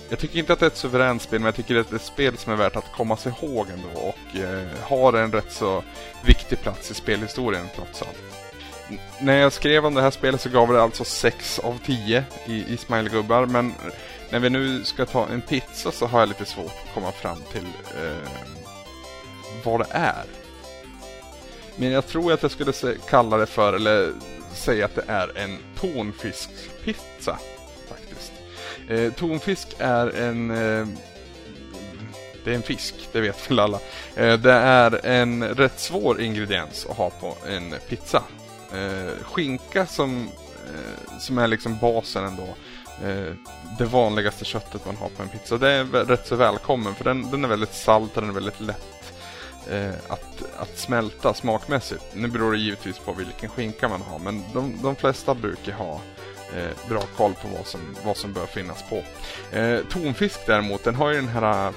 Jag 0.09 0.19
tycker 0.19 0.39
inte 0.39 0.53
att 0.53 0.59
det 0.59 0.65
är 0.65 0.67
ett 0.67 0.77
suveränt 0.77 1.21
spel, 1.21 1.39
men 1.39 1.45
jag 1.45 1.55
tycker 1.55 1.75
att 1.75 1.89
det 1.89 1.95
är 1.95 1.99
ett 1.99 2.05
spel 2.05 2.37
som 2.37 2.53
är 2.53 2.57
värt 2.57 2.75
att 2.75 2.91
komma 2.91 3.17
sig 3.17 3.33
ihåg 3.41 3.67
ändå 3.69 3.99
och 3.99 4.39
eh, 4.39 4.67
har 4.83 5.13
en 5.13 5.31
rätt 5.31 5.51
så 5.51 5.83
viktig 6.25 6.61
plats 6.61 6.91
i 6.91 6.93
spelhistorien 6.93 7.65
trots 7.75 8.01
allt. 8.01 8.17
N 8.89 8.99
när 9.21 9.37
jag 9.37 9.53
skrev 9.53 9.85
om 9.85 9.93
det 9.93 10.01
här 10.01 10.11
spelet 10.11 10.41
så 10.41 10.49
gav 10.49 10.73
det 10.73 10.81
alltså 10.81 11.03
6 11.03 11.59
av 11.59 11.79
10 11.85 12.23
i, 12.45 12.73
i 12.73 12.77
smilegubbar, 12.77 13.45
men 13.45 13.73
när 14.29 14.39
vi 14.39 14.49
nu 14.49 14.83
ska 14.83 15.05
ta 15.05 15.27
en 15.27 15.41
pizza 15.41 15.91
så 15.91 16.05
har 16.05 16.19
jag 16.19 16.29
lite 16.29 16.45
svårt 16.45 16.65
att 16.65 16.93
komma 16.93 17.11
fram 17.11 17.37
till 17.51 17.65
eh, 18.03 18.29
vad 19.63 19.79
det 19.79 19.87
är. 19.91 20.25
Men 21.75 21.91
jag 21.91 22.07
tror 22.07 22.33
att 22.33 22.41
jag 22.41 22.51
skulle 22.51 22.73
kalla 23.09 23.37
det 23.37 23.45
för, 23.45 23.73
eller 23.73 24.13
säga 24.53 24.85
att 24.85 24.95
det 24.95 25.03
är 25.07 25.37
en 25.37 25.57
tonfiskpizza. 25.79 27.39
Eh, 28.87 29.13
tonfisk 29.13 29.75
är 29.79 30.15
en... 30.17 30.51
Eh, 30.51 30.87
det 32.43 32.51
är 32.51 32.55
en 32.55 32.63
fisk, 32.63 32.95
det 33.11 33.21
vet 33.21 33.51
väl 33.51 33.59
alla. 33.59 33.79
Eh, 34.15 34.39
det 34.39 34.53
är 34.53 35.05
en 35.05 35.43
rätt 35.43 35.79
svår 35.79 36.21
ingrediens 36.21 36.87
att 36.89 36.97
ha 36.97 37.09
på 37.09 37.37
en 37.47 37.75
pizza. 37.89 38.23
Eh, 38.73 39.23
skinka 39.23 39.85
som, 39.85 40.29
eh, 40.65 41.17
som 41.19 41.37
är 41.37 41.47
liksom 41.47 41.77
basen 41.77 42.25
ändå. 42.25 42.47
Eh, 43.03 43.33
det 43.77 43.85
vanligaste 43.85 44.45
köttet 44.45 44.85
man 44.85 44.95
har 44.95 45.09
på 45.09 45.23
en 45.23 45.29
pizza. 45.29 45.57
Det 45.57 45.71
är 45.71 45.83
rätt 45.83 46.27
så 46.27 46.35
välkommen 46.35 46.95
för 46.95 47.03
den, 47.03 47.31
den 47.31 47.43
är 47.43 47.47
väldigt 47.47 47.73
salt 47.73 48.15
och 48.15 48.21
den 48.21 48.29
är 48.29 48.33
väldigt 48.33 48.59
lätt 48.59 49.13
eh, 49.69 49.93
att, 50.07 50.43
att 50.57 50.77
smälta 50.77 51.33
smakmässigt. 51.33 52.03
Nu 52.13 52.27
beror 52.27 52.51
det 52.51 52.57
givetvis 52.59 52.99
på 52.99 53.13
vilken 53.13 53.49
skinka 53.49 53.89
man 53.89 54.01
har 54.01 54.19
men 54.19 54.43
de, 54.53 54.79
de 54.83 54.95
flesta 54.95 55.35
brukar 55.35 55.73
ha 55.73 56.01
eh, 56.55 56.89
bra 56.89 57.01
koll 57.17 57.33
på 57.33 57.47
vad 57.47 57.67
som, 57.67 57.79
vad 58.05 58.17
som 58.17 58.33
bör 58.33 58.45
finnas 58.45 58.83
på. 58.89 59.03
Eh, 59.57 59.79
tonfisk 59.89 60.39
däremot, 60.45 60.83
den 60.83 60.95
har 60.95 61.09
ju 61.09 61.15
den 61.15 61.27
här 61.27 61.73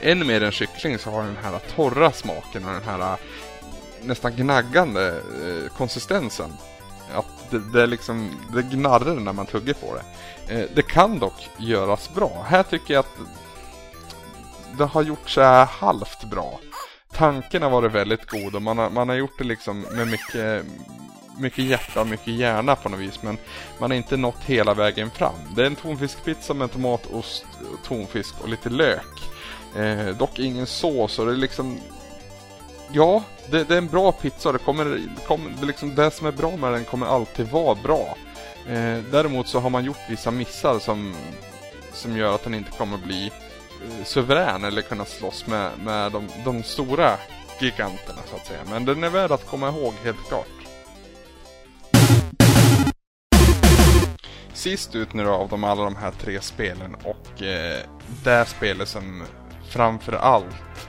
ännu 0.00 0.24
mer 0.24 0.42
än 0.42 0.52
kyckling 0.52 0.98
så 0.98 1.10
har 1.10 1.22
den 1.22 1.38
här 1.42 1.58
torra 1.76 2.12
smaken 2.12 2.64
och 2.64 2.72
den 2.72 2.82
här 2.82 3.12
eh, 3.12 3.18
nästan 4.02 4.36
gnaggande 4.36 5.08
eh, 5.08 5.76
konsistensen. 5.76 6.52
Att 7.14 7.50
det, 7.50 7.58
det, 7.72 7.86
liksom, 7.86 8.30
det 8.54 8.62
gnarrar 8.62 9.14
när 9.14 9.32
man 9.32 9.46
tuggar 9.46 9.74
på 9.74 9.94
det. 9.94 10.02
Eh, 10.54 10.66
det 10.74 10.82
kan 10.82 11.18
dock 11.18 11.50
göras 11.58 12.14
bra. 12.14 12.46
Här 12.48 12.62
tycker 12.62 12.94
jag 12.94 13.00
att 13.00 13.18
det 14.78 14.84
har 14.84 15.02
gjort 15.02 15.30
sig 15.30 15.64
halvt 15.64 16.24
bra 16.24 16.60
tanken 17.20 17.62
har 17.62 17.70
varit 17.70 17.92
väldigt 17.92 18.30
god 18.30 18.54
och 18.54 18.62
man 18.62 18.78
har, 18.78 18.90
man 18.90 19.08
har 19.08 19.16
gjort 19.16 19.38
det 19.38 19.44
liksom 19.44 19.80
med 19.80 20.08
mycket, 20.08 20.64
mycket 21.40 21.64
hjärta 21.64 22.00
och 22.00 22.06
mycket 22.06 22.34
hjärna 22.34 22.76
på 22.76 22.88
något 22.88 23.00
vis. 23.00 23.22
Men 23.22 23.38
man 23.78 23.90
har 23.90 23.96
inte 23.96 24.16
nått 24.16 24.44
hela 24.46 24.74
vägen 24.74 25.10
fram. 25.10 25.34
Det 25.56 25.62
är 25.62 25.66
en 25.66 25.76
tonfiskpizza 25.76 26.54
med 26.54 26.72
tomatost, 26.72 27.44
tonfisk 27.84 28.34
och 28.42 28.48
lite 28.48 28.70
lök. 28.70 29.06
Eh, 29.76 30.06
dock 30.06 30.38
ingen 30.38 30.66
sås 30.66 31.18
och 31.18 31.26
det 31.26 31.32
är 31.32 31.36
liksom... 31.36 31.80
Ja, 32.92 33.22
det, 33.50 33.64
det 33.64 33.74
är 33.74 33.78
en 33.78 33.88
bra 33.88 34.12
pizza. 34.12 34.52
Det, 34.52 34.58
kommer, 34.58 34.84
det, 34.84 35.24
kommer, 35.26 35.50
det, 35.60 35.66
liksom, 35.66 35.94
det 35.94 36.10
som 36.10 36.26
är 36.26 36.32
bra 36.32 36.56
med 36.56 36.72
den 36.72 36.84
kommer 36.84 37.06
alltid 37.06 37.48
vara 37.48 37.74
bra. 37.74 38.16
Eh, 38.66 38.98
däremot 39.10 39.48
så 39.48 39.60
har 39.60 39.70
man 39.70 39.84
gjort 39.84 40.00
vissa 40.08 40.30
missar 40.30 40.78
som, 40.78 41.14
som 41.92 42.16
gör 42.16 42.34
att 42.34 42.44
den 42.44 42.54
inte 42.54 42.70
kommer 42.70 42.98
bli 42.98 43.30
Eh, 43.82 44.04
suverän 44.04 44.64
eller 44.64 44.82
kunna 44.82 45.04
slåss 45.04 45.46
med, 45.46 45.70
med 45.78 46.12
de, 46.12 46.28
de 46.44 46.62
stora 46.62 47.16
giganterna 47.60 48.18
så 48.30 48.36
att 48.36 48.46
säga. 48.46 48.60
Men 48.70 48.84
den 48.84 49.04
är 49.04 49.10
värd 49.10 49.32
att 49.32 49.46
komma 49.46 49.68
ihåg 49.68 49.94
helt 50.04 50.28
klart. 50.28 50.59
Sist 54.60 54.94
ut 54.94 55.12
nu 55.14 55.24
då 55.24 55.30
av 55.30 55.48
de 55.48 55.64
alla 55.64 55.84
de 55.84 55.96
här 55.96 56.10
tre 56.10 56.40
spelen 56.40 56.94
och 56.94 57.42
eh, 57.42 57.80
det 58.24 58.46
spelet 58.46 58.88
som 58.88 59.22
framförallt 59.68 60.88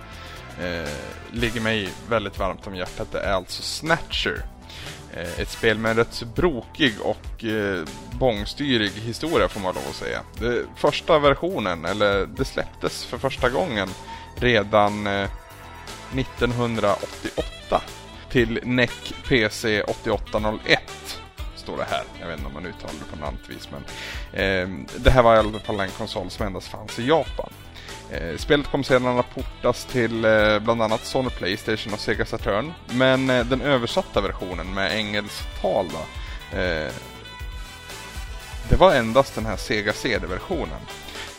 eh, 0.62 0.90
ligger 1.32 1.62
mig 1.62 1.90
väldigt 2.10 2.40
varmt 2.40 2.68
om 2.68 2.76
hjärtat 2.76 3.12
det 3.12 3.20
är 3.20 3.34
alltså 3.34 3.62
Snatcher. 3.62 4.46
Eh, 5.14 5.40
ett 5.40 5.50
spel 5.50 5.78
med 5.78 5.92
en 5.92 5.98
rätt 5.98 6.14
så 6.14 6.26
brokig 6.26 6.94
och 7.02 7.44
eh, 7.44 7.84
bångstyrig 8.12 8.92
historia 8.92 9.48
får 9.48 9.60
man 9.60 9.76
lov 9.76 9.84
att 9.90 9.96
säga. 9.96 10.22
Det, 10.40 10.66
första 10.76 11.20
versionen, 11.20 11.86
eller 11.86 12.26
det 12.26 12.46
släpptes 12.46 13.06
för 13.06 13.18
första 13.18 13.50
gången 13.50 13.90
redan 14.36 15.08
eh, 15.08 15.30
1988 16.16 17.82
till 18.30 18.60
NEC 18.64 19.14
PC 19.28 19.84
8801 19.84 21.21
står 21.72 21.78
det 21.78 21.90
här. 21.90 22.04
Jag 22.20 22.28
vet 22.28 22.38
inte 22.38 22.48
om 22.48 22.54
man 22.54 22.66
uttalar 22.66 22.94
det 23.00 23.18
på 23.18 23.26
något 23.26 23.50
vis 23.50 23.70
men 23.72 23.84
eh, 24.34 24.86
det 24.98 25.12
här 25.12 25.24
var 25.24 25.36
i 25.36 25.40
alla 25.40 25.60
fall 25.60 25.80
en 25.80 25.90
konsol 25.90 26.30
som 26.30 26.46
endast 26.46 26.68
fanns 26.68 27.00
i 27.00 27.08
Japan. 27.08 27.50
Eh, 28.12 28.38
spelet 28.38 28.68
kom 28.68 28.84
sedan 28.84 29.20
att 29.20 29.36
portas 29.36 29.86
till 29.86 30.26
eh, 30.26 30.60
bland 30.60 30.82
annat 30.82 31.06
Sony 31.06 31.30
Playstation 31.30 31.94
och 31.94 32.00
Sega 32.00 32.26
Saturn. 32.26 32.74
Men 32.90 33.30
eh, 33.30 33.46
den 33.46 33.62
översatta 33.62 34.22
versionen 34.22 34.74
med 34.74 34.98
engelskt 34.98 35.62
tal 35.62 35.86
då, 35.90 36.58
eh, 36.58 36.92
det 38.70 38.76
var 38.76 38.96
endast 38.96 39.36
den 39.36 39.46
här 39.46 39.58
Sega 39.58 39.94
CD-versionen. 39.94 40.82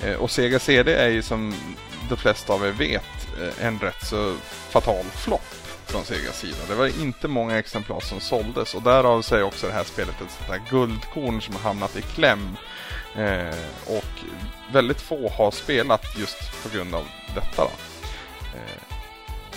Eh, 0.01 0.14
och 0.14 0.31
Sega 0.31 0.59
CD 0.59 0.95
är 0.95 1.09
ju 1.09 1.23
som 1.23 1.55
de 2.09 2.16
flesta 2.16 2.53
av 2.53 2.66
er 2.66 2.71
vet 2.71 3.29
eh, 3.40 3.66
en 3.66 3.79
rätt 3.79 4.07
så 4.07 4.35
fatal 4.71 5.05
flopp 5.05 5.62
från 5.92 6.05
Segas 6.05 6.38
sida. 6.38 6.57
Det 6.68 6.74
var 6.74 7.02
inte 7.02 7.28
många 7.28 7.59
exemplar 7.59 8.00
som 8.00 8.20
såldes 8.20 8.74
och 8.74 8.83
därav 8.83 9.22
så 9.22 9.37
är 9.37 9.42
också 9.42 9.66
det 9.66 9.72
här 9.72 9.85
spelet 9.85 10.20
ett 10.20 10.31
sånt 10.31 10.48
där 10.48 10.70
guldkorn 10.70 11.40
som 11.40 11.54
har 11.54 11.62
hamnat 11.62 11.96
i 11.96 12.02
kläm. 12.02 12.56
Eh, 13.17 13.56
och 13.87 14.25
väldigt 14.73 15.00
få 15.00 15.29
har 15.29 15.50
spelat 15.50 16.19
just 16.19 16.62
på 16.62 16.77
grund 16.77 16.94
av 16.94 17.04
detta. 17.35 17.62
Eh, 18.54 18.83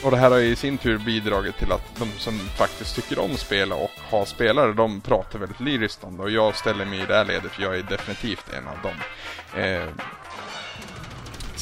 och 0.04 0.12
det 0.12 0.18
här 0.18 0.32
har 0.32 0.40
i 0.40 0.56
sin 0.56 0.78
tur 0.78 0.98
bidragit 0.98 1.58
till 1.58 1.72
att 1.72 1.96
de 2.00 2.12
som 2.18 2.40
faktiskt 2.40 2.96
tycker 2.96 3.20
om 3.20 3.38
spel 3.38 3.72
och 3.72 3.92
har 4.10 4.26
spelare, 4.26 4.74
de 4.74 5.02
pratar 5.02 5.40
väldigt 5.40 5.60
lyriskt 5.60 6.04
om 6.04 6.18
det. 6.18 6.24
Och 6.24 6.32
jag 6.32 6.56
ställer 6.56 6.86
mig 6.86 7.00
i 7.00 7.06
det 7.06 7.16
här 7.16 7.26
ledet, 7.26 7.52
för 7.52 7.64
jag 7.64 7.78
är 7.78 7.84
definitivt 7.84 8.46
en 8.54 8.68
av 8.68 8.78
dem. 8.84 8.96
Eh, 9.64 9.90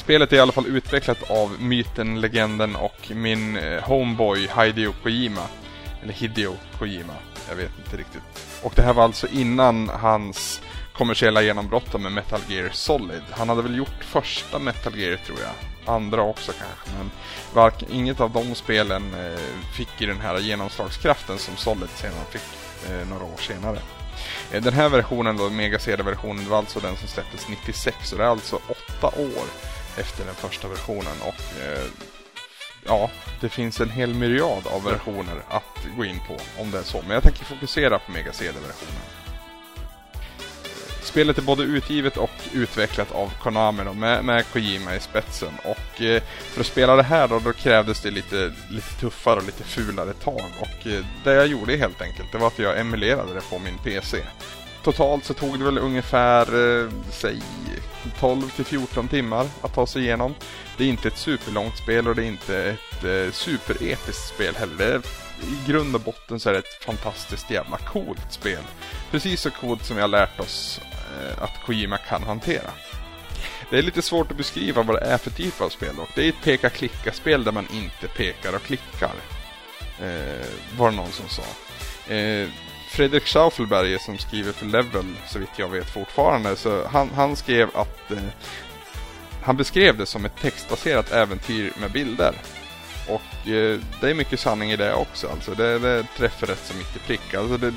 spelet 0.04 0.34
är 0.34 0.38
i 0.38 0.40
alla 0.40 0.52
fall 0.52 0.68
utvecklat 0.68 1.32
av 1.32 1.62
myten, 1.62 2.22
legenden 2.22 2.76
och 2.76 3.12
min 3.12 3.58
eh, 3.58 3.84
homeboy 3.84 4.50
Hideo 4.58 4.94
Kojima. 5.04 5.48
Eller 6.04 6.14
Hideo 6.14 6.56
Kojima, 6.80 7.14
jag 7.50 7.56
vet 7.56 7.72
inte 7.78 7.98
riktigt. 7.98 8.22
Och 8.64 8.74
det 8.76 8.82
här 8.82 8.94
var 8.94 9.04
alltså 9.04 9.28
innan 9.28 9.90
hans 9.90 10.62
kommersiella 10.94 11.42
genombrott 11.42 12.02
med 12.02 12.12
Metal 12.12 12.40
Gear 12.48 12.70
Solid. 12.70 13.22
Han 13.32 13.50
hade 13.50 13.62
väl 13.62 13.78
gjort 13.78 14.04
första 14.04 14.60
Metal 14.60 15.00
Gear 15.00 15.18
tror 15.18 15.38
jag. 15.40 15.96
Andra 15.96 16.22
också 16.22 16.52
kanske, 16.52 16.98
men 16.98 17.12
varken, 17.54 17.90
inget 17.92 18.20
av 18.20 18.32
de 18.32 18.56
spelen 18.56 19.14
eh, 19.14 19.40
fick 19.78 20.02
ju 20.02 20.08
den 20.08 20.22
här 20.22 20.40
genomslagskraften 20.40 21.38
som 21.38 21.58
Solid 21.58 21.90
senare 21.90 22.26
fick 22.30 22.42
eh, 22.92 23.08
några 23.08 23.24
år 23.24 23.38
senare. 23.38 23.78
Eh, 24.52 24.64
den 24.64 24.74
här 24.74 24.90
versionen 24.90 25.38
då, 25.38 25.50
Mega 25.50 25.80
CD-versionen, 25.80 26.50
var 26.50 26.58
alltså 26.58 26.80
den 26.80 26.98
som 26.98 27.08
släpptes 27.08 27.50
96 27.50 28.12
och 28.12 28.18
det 28.18 28.24
är 28.24 28.28
alltså 28.28 28.56
åtta 28.56 29.08
år 29.08 29.73
efter 29.98 30.26
den 30.26 30.36
första 30.36 30.68
versionen 30.68 31.22
och 31.22 31.62
eh, 31.64 31.86
ja, 32.86 33.10
det 33.42 33.50
finns 33.50 33.80
en 33.80 33.90
hel 33.90 34.14
myriad 34.14 34.68
av 34.68 34.84
versioner 34.84 35.36
att 35.50 35.88
gå 35.98 36.06
in 36.06 36.20
på 36.28 36.62
om 36.62 36.72
det 36.72 36.78
är 36.78 36.84
så. 36.84 37.02
Men 37.02 37.12
jag 37.12 37.24
tänker 37.24 37.46
fokusera 37.46 38.00
på 38.00 38.12
Mega 38.12 38.34
CD-versionen. 38.34 39.24
Spelet 41.04 41.38
är 41.38 41.42
både 41.42 41.64
utgivet 41.64 42.18
och 42.18 42.32
utvecklat 42.54 43.12
av 43.12 43.34
Konami 43.42 43.84
då, 43.84 43.94
med, 43.94 44.26
med 44.26 44.46
Kojima 44.54 44.96
i 44.96 45.00
spetsen. 45.00 45.54
Och 45.64 46.02
eh, 46.02 46.22
för 46.24 46.62
att 46.62 46.68
spela 46.68 46.96
det 46.96 47.04
här 47.04 47.28
då, 47.28 47.40
då 47.40 47.54
krävdes 47.54 48.02
det 48.02 48.12
lite, 48.12 48.54
lite 48.70 48.94
tuffare 49.00 49.40
och 49.40 49.46
lite 49.46 49.64
fulare 49.64 50.14
tag. 50.14 50.52
Och 50.60 50.88
eh, 50.88 51.06
det 51.24 51.34
jag 51.34 51.48
gjorde 51.48 51.76
helt 51.76 52.02
enkelt, 52.02 52.32
det 52.32 52.38
var 52.38 52.48
att 52.48 52.60
jag 52.60 52.80
emulerade 52.80 53.34
det 53.34 53.42
på 53.50 53.60
min 53.60 53.78
PC. 53.78 54.18
Totalt 54.84 55.26
så 55.26 55.34
tog 55.34 55.60
det 55.60 55.66
väl 55.66 55.78
ungefär, 55.78 56.82
eh, 56.82 56.90
säg 57.12 57.42
12 58.20 58.50
till 58.50 58.66
14 58.66 59.08
timmar 59.08 59.48
att 59.62 59.76
ta 59.76 59.88
sig 59.88 60.02
igenom. 60.02 60.36
Det 60.78 60.84
är 60.84 60.88
inte 60.88 61.08
ett 61.08 61.18
superlångt 61.18 61.78
spel 61.78 62.08
och 62.08 62.16
det 62.16 62.24
är 62.24 62.28
inte 62.28 62.64
ett 62.64 63.04
eh, 63.04 63.32
superepiskt 63.32 64.28
spel 64.28 64.56
heller. 64.56 65.02
I 65.42 65.72
grund 65.72 65.96
och 65.96 66.02
botten 66.02 66.40
så 66.40 66.50
är 66.50 66.54
det 66.54 66.60
ett 66.60 66.84
fantastiskt 66.86 67.52
jävla 67.52 67.78
coolt 67.78 68.32
spel. 68.32 68.64
Precis 69.12 69.42
så 69.42 69.52
coolt 69.52 69.86
som 69.86 69.96
vi 69.96 70.02
har 70.02 70.10
lärt 70.10 70.40
oss 70.40 70.82
eh, 70.94 71.44
att 71.44 71.66
Kojima 71.66 71.98
kan 71.98 72.24
hantera. 72.24 72.72
Det 73.70 73.78
är 73.78 73.82
lite 73.82 74.02
svårt 74.02 74.32
att 74.32 74.38
beskriva 74.38 74.84
vad 74.84 74.96
det 74.96 75.06
är 75.06 75.18
för 75.18 75.32
typ 75.32 75.62
av 75.62 75.70
spel 75.70 75.96
och 76.00 76.10
det 76.16 76.26
är 76.26 76.30
ett 76.30 76.44
peka-klicka-spel 76.44 77.44
där 77.44 77.52
man 77.52 77.68
inte 77.74 78.08
pekar 78.08 78.56
och 78.56 78.64
klickar. 78.64 79.14
Eh, 80.02 80.46
var 80.78 80.92
det 80.92 80.98
någon 80.98 81.12
som 81.12 81.30
sa. 81.30 81.44
Eh, 82.14 82.50
Fredrik 82.94 83.26
Schaufelberger 83.26 83.98
som 83.98 84.18
skriver 84.18 84.52
för 84.52 84.66
Level, 84.66 85.06
så 85.28 85.40
vitt 85.40 85.50
jag 85.60 85.70
vet 85.70 85.90
fortfarande, 85.90 86.56
så 86.56 86.88
han, 86.88 87.10
han 87.16 87.36
skrev 87.36 87.70
att 87.74 88.12
eh, 88.12 88.18
han 89.42 89.58
beskrev 89.58 89.98
det 89.98 90.06
som 90.06 90.26
ett 90.26 90.38
textbaserat 90.42 91.12
äventyr 91.12 91.74
med 91.82 91.92
bilder. 91.92 92.36
Och 93.08 93.50
eh, 93.50 93.80
det 94.02 94.10
är 94.10 94.14
mycket 94.14 94.40
sanning 94.40 94.72
i 94.72 94.76
det 94.76 94.94
också. 94.94 95.28
Alltså 95.28 95.54
det, 95.54 95.80
det 95.80 96.06
träffar 96.18 96.48
rätt 96.48 96.66
så 96.66 96.78
mycket 96.78 97.06
prick. 97.08 97.34
Alltså 97.34 97.58
det, 97.58 97.74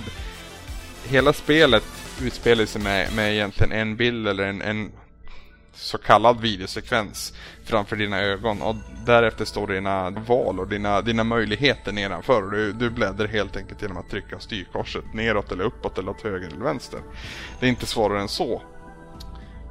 hela 1.09 1.33
spelet 1.33 1.85
utspelar 2.23 2.67
sig 2.67 2.83
med, 2.83 3.13
med 3.13 3.33
egentligen 3.33 3.73
en 3.73 3.97
bild 3.97 4.29
eller 4.29 4.45
en, 4.45 4.63
en 4.63 4.93
så 5.77 5.99
kallad 5.99 6.41
videosekvens 6.41 7.33
framför 7.65 7.97
dina 7.97 8.21
ögon 8.21 8.63
och 8.63 8.77
därefter 9.07 9.45
står 9.45 9.67
dina 9.67 10.11
val 10.11 10.61
och 10.61 10.69
dina, 10.69 11.01
dina 11.01 11.25
möjligheter 11.25 11.93
nedanför. 11.93 12.43
Och 12.43 12.51
du, 12.51 12.73
du 12.73 12.91
bläddrar 12.91 13.27
helt 13.27 13.57
enkelt 13.57 13.83
genom 13.83 13.97
att 13.97 14.11
trycka 14.11 14.39
styrkorset 14.39 15.15
neråt 15.15 15.53
eller 15.53 15.65
uppåt 15.65 15.99
eller 15.99 16.11
åt 16.11 16.23
höger 16.23 16.47
eller 16.47 16.65
vänster. 16.65 17.01
Det 17.61 17.67
är 17.67 17.71
inte 17.71 17.87
svårare 17.87 18.21
än 18.21 18.29
så. 18.29 18.63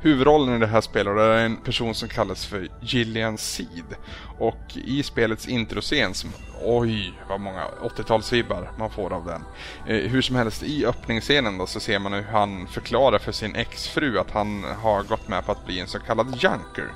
Huvudrollen 0.06 0.56
i 0.56 0.60
det 0.60 0.68
här 0.68 0.82
spelet 0.82 1.18
är 1.18 1.38
en 1.38 1.58
person 1.58 1.96
som 1.96 2.10
kallas 2.10 2.46
för 2.46 2.68
Gillian 2.82 3.38
Seed. 3.38 3.96
Och 4.40 4.62
i 4.74 5.04
spelets 5.04 5.48
introscen, 5.48 6.14
som, 6.14 6.30
oj 6.64 7.14
vad 7.30 7.40
många 7.40 7.64
80-talsvibbar 7.82 8.70
man 8.78 8.90
får 8.90 9.14
av 9.14 9.26
den. 9.26 9.42
Eh, 9.88 10.10
hur 10.12 10.22
som 10.22 10.36
helst, 10.36 10.64
i 10.64 10.86
öppningsscenen 10.86 11.58
då 11.58 11.68
så 11.68 11.80
ser 11.80 12.00
man 12.00 12.14
hur 12.14 12.24
han 12.24 12.68
förklarar 12.68 13.20
för 13.20 13.32
sin 13.32 13.56
exfru 13.56 14.20
att 14.20 14.32
han 14.32 14.64
har 14.64 15.04
gått 15.04 15.28
med 15.28 15.46
på 15.46 15.52
att 15.52 15.66
bli 15.66 15.80
en 15.80 15.88
så 15.88 16.00
kallad 16.00 16.28
junker. 16.28 16.92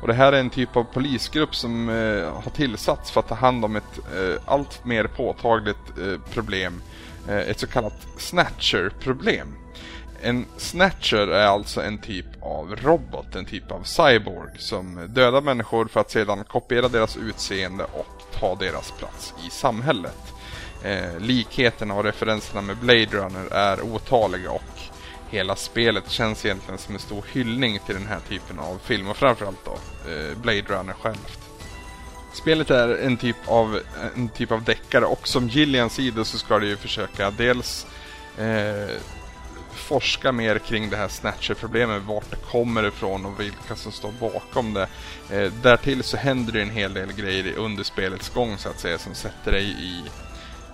Och 0.00 0.08
det 0.08 0.14
här 0.14 0.32
är 0.32 0.40
en 0.40 0.50
typ 0.50 0.76
av 0.76 0.84
polisgrupp 0.84 1.54
som 1.54 1.88
eh, 1.88 2.42
har 2.42 2.50
tillsatts 2.50 3.10
för 3.10 3.20
att 3.20 3.28
ta 3.28 3.34
hand 3.34 3.64
om 3.64 3.76
ett 3.76 3.98
eh, 4.16 4.42
allt 4.44 4.84
mer 4.84 5.04
påtagligt 5.04 5.98
eh, 5.98 6.32
problem. 6.32 6.82
Eh, 7.28 7.38
ett 7.38 7.60
så 7.60 7.66
kallat 7.66 8.06
snatcher-problem. 8.16 9.48
En 10.22 10.46
snatcher 10.56 11.26
är 11.28 11.46
alltså 11.46 11.82
en 11.82 11.98
typ 11.98 12.26
av 12.42 12.76
robot, 12.76 13.34
en 13.34 13.44
typ 13.44 13.72
av 13.72 13.82
cyborg 13.82 14.50
som 14.58 15.06
dödar 15.08 15.40
människor 15.40 15.86
för 15.86 16.00
att 16.00 16.10
sedan 16.10 16.44
kopiera 16.44 16.88
deras 16.88 17.16
utseende 17.16 17.84
och 17.84 18.22
ta 18.40 18.54
deras 18.54 18.90
plats 18.90 19.34
i 19.46 19.50
samhället. 19.50 20.32
Eh, 20.84 21.18
likheterna 21.18 21.94
och 21.94 22.04
referenserna 22.04 22.60
med 22.60 22.76
Blade 22.76 23.06
Runner 23.06 23.52
är 23.52 23.80
otaliga 23.82 24.50
och 24.50 24.80
hela 25.30 25.56
spelet 25.56 26.10
känns 26.10 26.44
egentligen 26.44 26.78
som 26.78 26.94
en 26.94 27.00
stor 27.00 27.24
hyllning 27.32 27.78
till 27.86 27.94
den 27.94 28.06
här 28.06 28.20
typen 28.28 28.58
av 28.58 28.78
film 28.84 29.08
och 29.08 29.16
framförallt 29.16 29.64
då 29.64 29.78
eh, 30.10 30.38
Blade 30.38 30.62
Runner 30.62 30.94
självt. 30.94 31.38
Spelet 32.32 32.70
är 32.70 32.88
en 32.88 33.16
typ 33.16 33.36
av, 33.46 33.80
en 34.16 34.28
typ 34.28 34.52
av 34.52 34.64
deckare 34.64 35.04
och 35.04 35.28
som 35.28 35.48
Gillian 35.48 35.90
sida 35.90 36.24
så 36.24 36.38
ska 36.38 36.58
det 36.58 36.66
ju 36.66 36.76
försöka 36.76 37.30
dels 37.30 37.86
eh, 38.38 38.96
forska 39.80 40.32
mer 40.32 40.58
kring 40.58 40.90
det 40.90 40.96
här 40.96 41.08
snatcher-problemet, 41.08 42.02
vart 42.02 42.30
det 42.30 42.36
kommer 42.36 42.86
ifrån 42.86 43.26
och 43.26 43.40
vilka 43.40 43.76
som 43.76 43.92
står 43.92 44.12
bakom 44.20 44.74
det. 44.74 44.88
Eh, 45.30 45.52
därtill 45.62 46.02
så 46.02 46.16
händer 46.16 46.52
det 46.52 46.62
en 46.62 46.70
hel 46.70 46.94
del 46.94 47.12
grejer 47.12 47.56
under 47.56 47.84
spelets 47.84 48.28
gång 48.28 48.58
så 48.58 48.68
att 48.68 48.80
säga 48.80 48.98
som 48.98 49.14
sätter 49.14 49.52
dig 49.52 49.64
i 49.64 50.02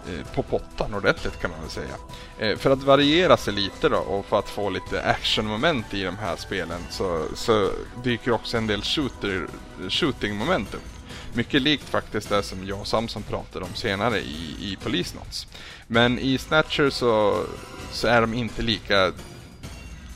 eh, 0.09 0.35
på 0.35 0.43
pottan 0.43 0.95
ordentligt 0.95 1.41
kan 1.41 1.51
man 1.51 1.61
väl 1.61 1.71
säga. 1.71 1.95
Eh, 2.39 2.59
för 2.59 2.71
att 2.71 2.83
variera 2.83 3.37
sig 3.37 3.55
lite 3.55 3.89
då 3.89 3.99
och 3.99 4.27
för 4.27 4.39
att 4.39 4.49
få 4.49 4.71
lite 4.71 5.03
actionmoment 5.03 5.95
i 5.95 6.03
de 6.03 6.17
här 6.19 6.37
spelen 6.37 6.81
så, 6.91 7.25
så 7.35 7.71
dyker 8.05 8.31
också 8.31 8.57
en 8.57 8.67
del 8.67 8.83
shooter, 8.83 9.47
shooting-moment 9.89 10.75
upp. 10.75 10.96
Mycket 11.37 11.63
likt 11.63 11.89
faktiskt 11.89 12.29
det 12.29 12.43
som 12.43 12.67
jag 12.67 12.81
och 12.81 12.87
Samson 12.87 13.23
pratade 13.23 13.65
om 13.65 13.75
senare 13.75 14.19
i, 14.19 14.57
i 14.61 14.77
Police 14.83 15.17
Notes. 15.17 15.47
Men 15.87 16.19
i 16.19 16.39
Snatcher 16.39 16.91
så, 16.91 17.45
så 17.93 18.09
är 18.09 18.21
de 18.21 18.35
inte 18.35 18.63
lika 18.63 19.13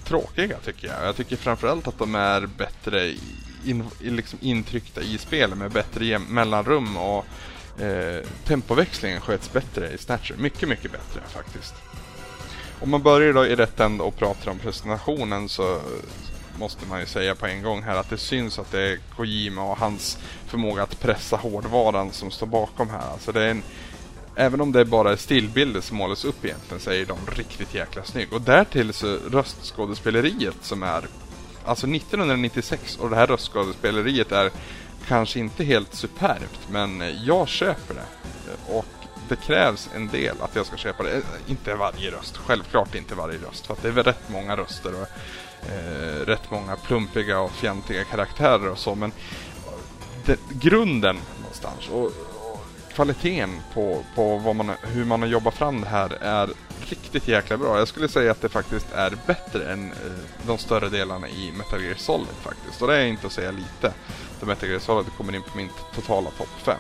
tråkiga 0.04 0.56
tycker 0.58 0.88
jag. 0.88 1.06
Jag 1.06 1.16
tycker 1.16 1.36
framförallt 1.36 1.88
att 1.88 1.98
de 1.98 2.14
är 2.14 2.46
bättre 2.46 3.14
in, 3.64 3.84
liksom 4.00 4.38
intryckta 4.42 5.02
i 5.02 5.18
spelet 5.18 5.58
med 5.58 5.70
bättre 5.70 6.18
mellanrum 6.18 6.96
och 6.96 7.24
eh, 7.80 8.24
tempoväxlingen 8.44 9.20
sköts 9.20 9.52
bättre 9.52 9.92
i 9.92 9.98
Snatcher. 9.98 10.34
Mycket, 10.38 10.68
mycket 10.68 10.92
bättre 10.92 11.20
faktiskt. 11.28 11.74
Om 12.80 12.90
man 12.90 13.02
börjar 13.02 13.32
då 13.32 13.46
i 13.46 13.56
rätt 13.56 13.80
ände 13.80 14.04
och 14.04 14.16
pratar 14.16 14.50
om 14.50 14.58
presentationen 14.58 15.48
så 15.48 15.80
måste 16.60 16.86
man 16.86 17.00
ju 17.00 17.06
säga 17.06 17.34
på 17.34 17.46
en 17.46 17.62
gång 17.62 17.82
här 17.82 17.96
att 17.96 18.10
det 18.10 18.18
syns 18.18 18.58
att 18.58 18.70
det 18.70 18.80
är 18.80 18.98
Kojima 19.16 19.62
och 19.62 19.78
hans 19.78 20.18
förmåga 20.46 20.82
att 20.82 21.00
pressa 21.00 21.36
hårdvaran 21.36 22.12
som 22.12 22.30
står 22.30 22.46
bakom 22.46 22.90
här. 22.90 23.12
Alltså 23.12 23.32
det 23.32 23.44
är 23.44 23.50
en, 23.50 23.62
även 24.36 24.60
om 24.60 24.72
det 24.72 24.84
bara 24.84 25.12
är 25.12 25.16
stillbilder 25.16 25.80
som 25.80 25.96
målas 25.96 26.24
upp 26.24 26.44
egentligen 26.44 26.80
så 26.80 26.90
är 26.90 27.04
de 27.04 27.18
riktigt 27.36 27.74
jäkla 27.74 28.04
snygg. 28.04 28.32
Och 28.32 28.40
därtill 28.40 28.92
så 28.92 29.18
röstskådespeleriet 29.30 30.56
som 30.60 30.82
är 30.82 31.04
alltså 31.64 31.86
1996 31.86 32.96
och 32.96 33.10
det 33.10 33.16
här 33.16 33.26
röstskådespeleriet 33.26 34.32
är 34.32 34.50
kanske 35.08 35.38
inte 35.38 35.64
helt 35.64 35.94
superbt 35.94 36.60
men 36.70 37.02
jag 37.24 37.48
köper 37.48 37.94
det. 37.94 38.06
Och 38.72 38.99
det 39.30 39.36
krävs 39.36 39.90
en 39.94 40.08
del 40.08 40.36
att 40.40 40.56
jag 40.56 40.66
ska 40.66 40.76
köpa 40.76 41.02
det. 41.02 41.22
Inte 41.46 41.74
varje 41.74 42.10
röst, 42.10 42.36
självklart 42.36 42.94
inte 42.94 43.14
varje 43.14 43.38
röst. 43.38 43.66
För 43.66 43.74
att 43.74 43.82
det 43.82 43.88
är 43.88 43.92
väl 43.92 44.04
rätt 44.04 44.28
många 44.28 44.56
röster 44.56 44.94
och 44.94 45.08
eh, 45.70 46.26
rätt 46.26 46.50
många 46.50 46.76
plumpiga 46.76 47.40
och 47.40 47.52
fjantiga 47.52 48.04
karaktärer 48.04 48.70
och 48.70 48.78
så. 48.78 48.94
Men 48.94 49.12
det, 50.26 50.38
grunden 50.50 51.18
någonstans 51.40 51.88
och, 51.88 52.04
och, 52.04 52.64
kvaliteten 52.94 53.60
på, 53.74 54.04
på 54.14 54.36
vad 54.38 54.56
man, 54.56 54.70
hur 54.82 55.04
man 55.04 55.22
har 55.22 55.28
jobbat 55.28 55.54
fram 55.54 55.80
det 55.80 55.88
här 55.88 56.18
är 56.20 56.50
riktigt 56.88 57.28
jäkla 57.28 57.56
bra. 57.56 57.78
Jag 57.78 57.88
skulle 57.88 58.08
säga 58.08 58.30
att 58.30 58.40
det 58.40 58.48
faktiskt 58.48 58.92
är 58.92 59.12
bättre 59.26 59.72
än 59.72 59.92
eh, 59.92 60.46
de 60.46 60.58
större 60.58 60.88
delarna 60.88 61.28
i 61.28 61.52
Metal 61.52 61.82
Gear 61.82 61.94
Solid 61.94 62.36
faktiskt. 62.42 62.82
Och 62.82 62.88
det 62.88 62.96
är 62.96 63.06
inte 63.06 63.26
att 63.26 63.32
säga 63.32 63.50
lite. 63.50 63.94
För 64.38 64.46
Metal 64.46 64.68
Gear 64.68 64.80
Solid 64.80 65.12
kommer 65.16 65.34
in 65.34 65.42
på 65.42 65.56
min 65.56 65.68
totala 65.94 66.30
topp 66.30 66.48
5. 66.62 66.76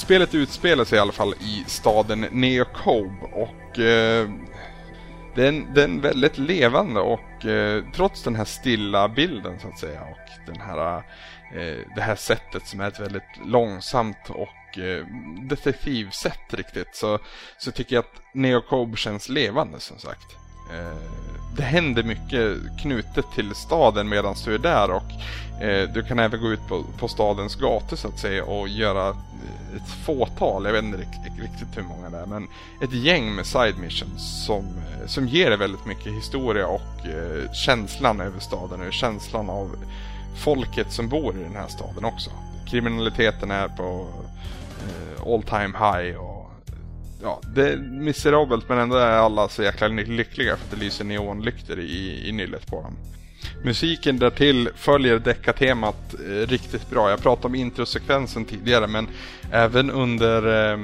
Spelet 0.00 0.34
utspelar 0.34 0.84
sig 0.84 0.98
i 0.98 1.00
alla 1.00 1.12
fall 1.12 1.34
i 1.40 1.64
staden 1.66 2.26
Neocobe 2.30 3.26
och 3.32 3.78
eh, 3.78 4.28
den, 5.34 5.74
den 5.74 5.98
är 5.98 6.02
väldigt 6.02 6.38
levande 6.38 7.00
och 7.00 7.46
eh, 7.46 7.84
trots 7.94 8.22
den 8.22 8.36
här 8.36 8.44
stilla 8.44 9.08
bilden 9.08 9.60
så 9.60 9.68
att 9.68 9.78
säga 9.78 10.00
och 10.02 10.46
den 10.46 10.60
här, 10.60 10.96
eh, 11.54 11.78
det 11.94 12.00
här 12.00 12.16
sättet 12.16 12.66
som 12.66 12.80
är 12.80 12.88
ett 12.88 13.00
väldigt 13.00 13.46
långsamt 13.46 14.30
och 14.30 14.78
eh, 14.78 15.06
detektivsätt 15.48 16.54
riktigt 16.54 16.96
så, 16.96 17.18
så 17.58 17.70
tycker 17.70 17.96
jag 17.96 18.04
att 18.04 18.34
Neocobe 18.34 18.96
känns 18.96 19.28
levande 19.28 19.80
som 19.80 19.98
sagt. 19.98 20.36
Eh, 20.74 21.10
det 21.56 21.62
händer 21.62 22.02
mycket 22.02 22.58
knutet 22.78 23.24
till 23.34 23.54
staden 23.54 24.08
medan 24.08 24.34
du 24.44 24.54
är 24.54 24.58
där 24.58 24.90
och 24.90 25.12
eh, 25.62 25.88
du 25.88 26.02
kan 26.02 26.18
även 26.18 26.40
gå 26.40 26.48
ut 26.48 26.68
på, 26.68 26.84
på 26.98 27.08
stadens 27.08 27.56
gator 27.56 27.96
så 27.96 28.08
att 28.08 28.18
säga 28.18 28.44
och 28.44 28.68
göra 28.68 29.08
eh, 29.08 29.76
ett 29.76 29.88
fåtal, 30.04 30.64
jag 30.64 30.72
vet 30.72 30.84
inte 30.84 30.96
riktigt 30.96 31.76
hur 31.76 31.82
många 31.82 32.10
det 32.10 32.18
är, 32.18 32.26
men 32.26 32.48
ett 32.82 32.92
gäng 32.92 33.34
med 33.34 33.46
side 33.46 33.78
missions 33.78 34.44
som, 34.46 34.64
eh, 34.64 35.06
som 35.06 35.28
ger 35.28 35.48
dig 35.48 35.58
väldigt 35.58 35.86
mycket 35.86 36.12
historia 36.12 36.66
och 36.66 37.06
eh, 37.06 37.52
känslan 37.52 38.20
över 38.20 38.40
staden 38.40 38.86
och 38.86 38.92
känslan 38.92 39.50
av 39.50 39.76
folket 40.36 40.92
som 40.92 41.08
bor 41.08 41.36
i 41.38 41.42
den 41.42 41.56
här 41.56 41.68
staden 41.68 42.04
också. 42.04 42.30
Kriminaliteten 42.66 43.50
är 43.50 43.68
på 43.68 44.06
eh, 44.80 45.32
all 45.32 45.42
time 45.42 45.78
high 45.78 46.16
och 46.16 46.29
ja, 47.22 47.40
det 47.54 47.72
är 47.72 47.76
miserabelt 47.76 48.68
men 48.68 48.78
ändå 48.78 48.96
är 48.96 49.12
alla 49.12 49.48
så 49.48 49.62
jäkla 49.62 49.88
lyckliga 49.88 50.56
för 50.56 50.64
att 50.64 50.70
det 50.70 50.84
lyser 50.84 51.04
neonlyktor 51.04 51.80
i, 51.80 52.28
i 52.28 52.32
nyllet 52.32 52.66
på 52.66 52.82
dem. 52.82 52.96
Musiken 53.64 54.18
därtill 54.18 54.68
följer 54.76 55.18
deckartemat 55.18 56.14
eh, 56.14 56.46
riktigt 56.46 56.90
bra. 56.90 57.10
Jag 57.10 57.22
pratade 57.22 57.46
om 57.46 57.54
introsekvensen 57.54 58.44
tidigare 58.44 58.86
men 58.86 59.08
även 59.52 59.90
under 59.90 60.72
eh, 60.72 60.78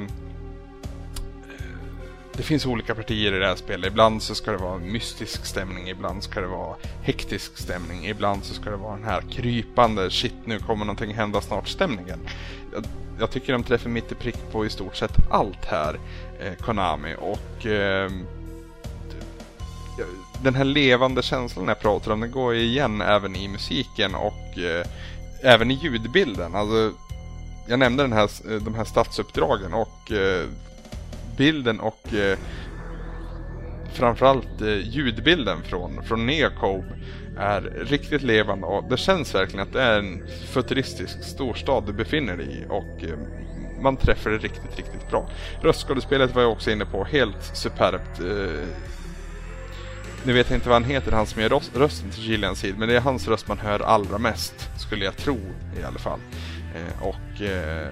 det 2.37 2.43
finns 2.43 2.67
olika 2.67 2.95
partier 2.95 3.33
i 3.33 3.39
det 3.39 3.47
här 3.47 3.57
spelet. 3.57 3.87
Ibland 3.87 4.23
så 4.23 4.35
ska 4.35 4.51
det 4.51 4.57
vara 4.57 4.79
mystisk 4.79 5.47
stämning, 5.47 5.89
ibland 5.89 6.23
ska 6.23 6.41
det 6.41 6.47
vara 6.47 6.77
hektisk 7.03 7.59
stämning, 7.59 8.07
ibland 8.07 8.45
så 8.45 8.55
ska 8.55 8.71
det 8.71 8.77
vara 8.77 8.97
den 8.97 9.05
här 9.05 9.21
krypande, 9.31 10.11
shit 10.11 10.35
nu 10.45 10.59
kommer 10.59 10.85
någonting 10.85 11.15
hända 11.15 11.41
snart 11.41 11.69
stämningen. 11.69 12.19
Jag, 12.73 12.85
jag 13.19 13.31
tycker 13.31 13.53
de 13.53 13.63
träffar 13.63 13.91
mitt 13.91 14.13
i 14.13 14.15
prick 14.15 14.53
på 14.53 14.67
i 14.67 14.71
stort 14.71 14.97
sett 14.97 15.17
allt 15.31 15.65
här, 15.65 15.99
eh, 16.41 16.55
Konami. 16.65 17.15
Och 17.19 17.67
eh, 17.67 18.11
den 20.43 20.55
här 20.55 20.65
levande 20.65 21.23
känslan 21.23 21.69
jag 21.69 21.81
pratar 21.81 22.11
om, 22.13 22.21
den 22.21 22.31
går 22.31 22.55
ju 22.55 22.61
igen 22.61 23.01
även 23.01 23.37
i 23.37 23.49
musiken 23.49 24.15
och 24.15 24.59
eh, 24.59 24.87
även 25.43 25.71
i 25.71 25.75
ljudbilden. 25.75 26.55
Alltså, 26.55 26.93
jag 27.69 27.79
nämnde 27.79 28.03
den 28.03 28.13
här, 28.13 28.31
de 28.61 28.75
här 28.75 28.85
stadsuppdragen 28.85 29.75
och 29.75 30.13
eh, 30.13 30.47
bilden 31.37 31.81
och 31.81 32.15
eh, 32.15 32.39
framförallt 33.93 34.61
eh, 34.61 34.79
ljudbilden 34.79 35.63
från, 35.63 36.05
från 36.05 36.27
Neocobe 36.27 36.99
är 37.39 37.61
riktigt 37.61 38.23
levande 38.23 38.67
och 38.67 38.85
det 38.91 38.97
känns 38.97 39.35
verkligen 39.35 39.67
att 39.67 39.73
det 39.73 39.83
är 39.83 39.99
en 39.99 40.27
futuristisk 40.53 41.25
storstad 41.25 41.87
du 41.87 41.93
befinner 41.93 42.37
dig 42.37 42.47
i 42.47 42.65
och 42.69 43.05
eh, 43.05 43.19
man 43.81 43.97
träffar 43.97 44.31
det 44.31 44.39
riktigt, 44.39 44.77
riktigt 44.77 45.11
bra. 45.11 45.31
Röstskådespelet 45.63 46.35
var 46.35 46.43
jag 46.43 46.53
också 46.53 46.71
inne 46.71 46.85
på, 46.85 47.05
helt 47.05 47.57
superbt. 47.57 48.21
Eh, 48.21 48.69
nu 50.25 50.33
vet 50.33 50.51
jag 50.51 50.57
inte 50.57 50.69
vad 50.69 50.83
han 50.83 50.91
heter, 50.91 51.13
han 51.13 51.27
som 51.27 51.43
gör 51.43 51.61
rösten 51.75 52.11
till 52.11 52.23
Gillian 52.23 52.57
Seed, 52.57 52.79
men 52.79 52.89
det 52.89 52.97
är 52.97 53.01
hans 53.01 53.29
röst 53.29 53.49
man 53.49 53.59
hör 53.59 53.81
allra 53.81 54.19
mest, 54.19 54.55
skulle 54.79 55.05
jag 55.05 55.17
tro 55.17 55.39
i 55.81 55.85
alla 55.85 55.99
fall. 55.99 56.21
Eh, 56.75 57.03
och 57.03 57.43
eh, 57.43 57.89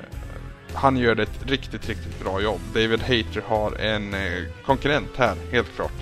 han 0.75 0.97
gör 0.97 1.21
ett 1.21 1.47
riktigt, 1.47 1.89
riktigt 1.89 2.21
bra 2.25 2.41
jobb. 2.41 2.61
David 2.75 3.03
Hayter 3.03 3.43
har 3.47 3.73
en 3.81 4.15
eh, 4.15 4.43
konkurrent 4.65 5.11
här, 5.17 5.37
helt 5.51 5.77
klart. 5.77 5.93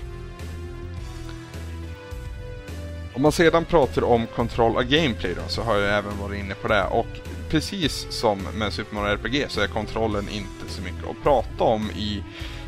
Om 3.13 3.21
man 3.21 3.31
sedan 3.31 3.65
pratar 3.65 4.03
om 4.03 4.27
kontroll 4.27 4.77
av 4.77 4.83
gameplay 4.83 5.33
då, 5.35 5.41
så 5.47 5.61
har 5.61 5.77
jag 5.77 5.97
även 5.97 6.17
varit 6.17 6.39
inne 6.39 6.55
på 6.55 6.67
det. 6.67 6.83
Och 6.83 7.07
precis 7.49 8.07
som 8.09 8.47
med 8.55 8.73
Super 8.73 8.95
Mario 8.95 9.13
RPG 9.13 9.45
så 9.49 9.61
är 9.61 9.67
kontrollen 9.67 10.29
inte 10.29 10.67
så 10.73 10.81
mycket 10.81 11.09
att 11.09 11.23
prata 11.23 11.63
om 11.63 11.91
i 11.91 12.23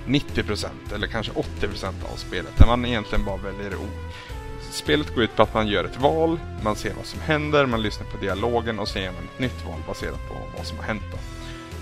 90% 0.08 0.68
eller 0.95 1.08
kanske 1.08 1.32
80% 1.32 1.86
av 2.14 2.16
spelet. 2.16 2.58
Där 2.58 2.68
man 2.68 2.86
egentligen 2.86 3.26
bara 3.26 3.38
väljer 3.38 3.76
ord. 3.76 4.12
Spelet 4.72 5.16
går 5.16 5.24
ut 5.24 5.36
på 5.36 5.43
att 5.43 5.53
man 5.53 5.68
gör 5.68 5.84
ett 5.84 5.99
val, 5.99 6.39
man 6.64 6.76
ser 6.76 6.93
vad 6.93 7.06
som 7.06 7.20
händer, 7.20 7.66
man 7.66 7.82
lyssnar 7.82 8.08
på 8.08 8.18
dialogen 8.18 8.80
och 8.80 8.88
sen 8.88 9.03
gör 9.03 9.12
man 9.12 9.24
ett 9.24 9.39
nytt 9.39 9.66
val 9.66 9.80
baserat 9.88 10.30
på 10.30 10.36
vad 10.58 10.66
som 10.66 10.78
har 10.78 10.86
hänt. 10.86 11.03
Då. 11.12 11.35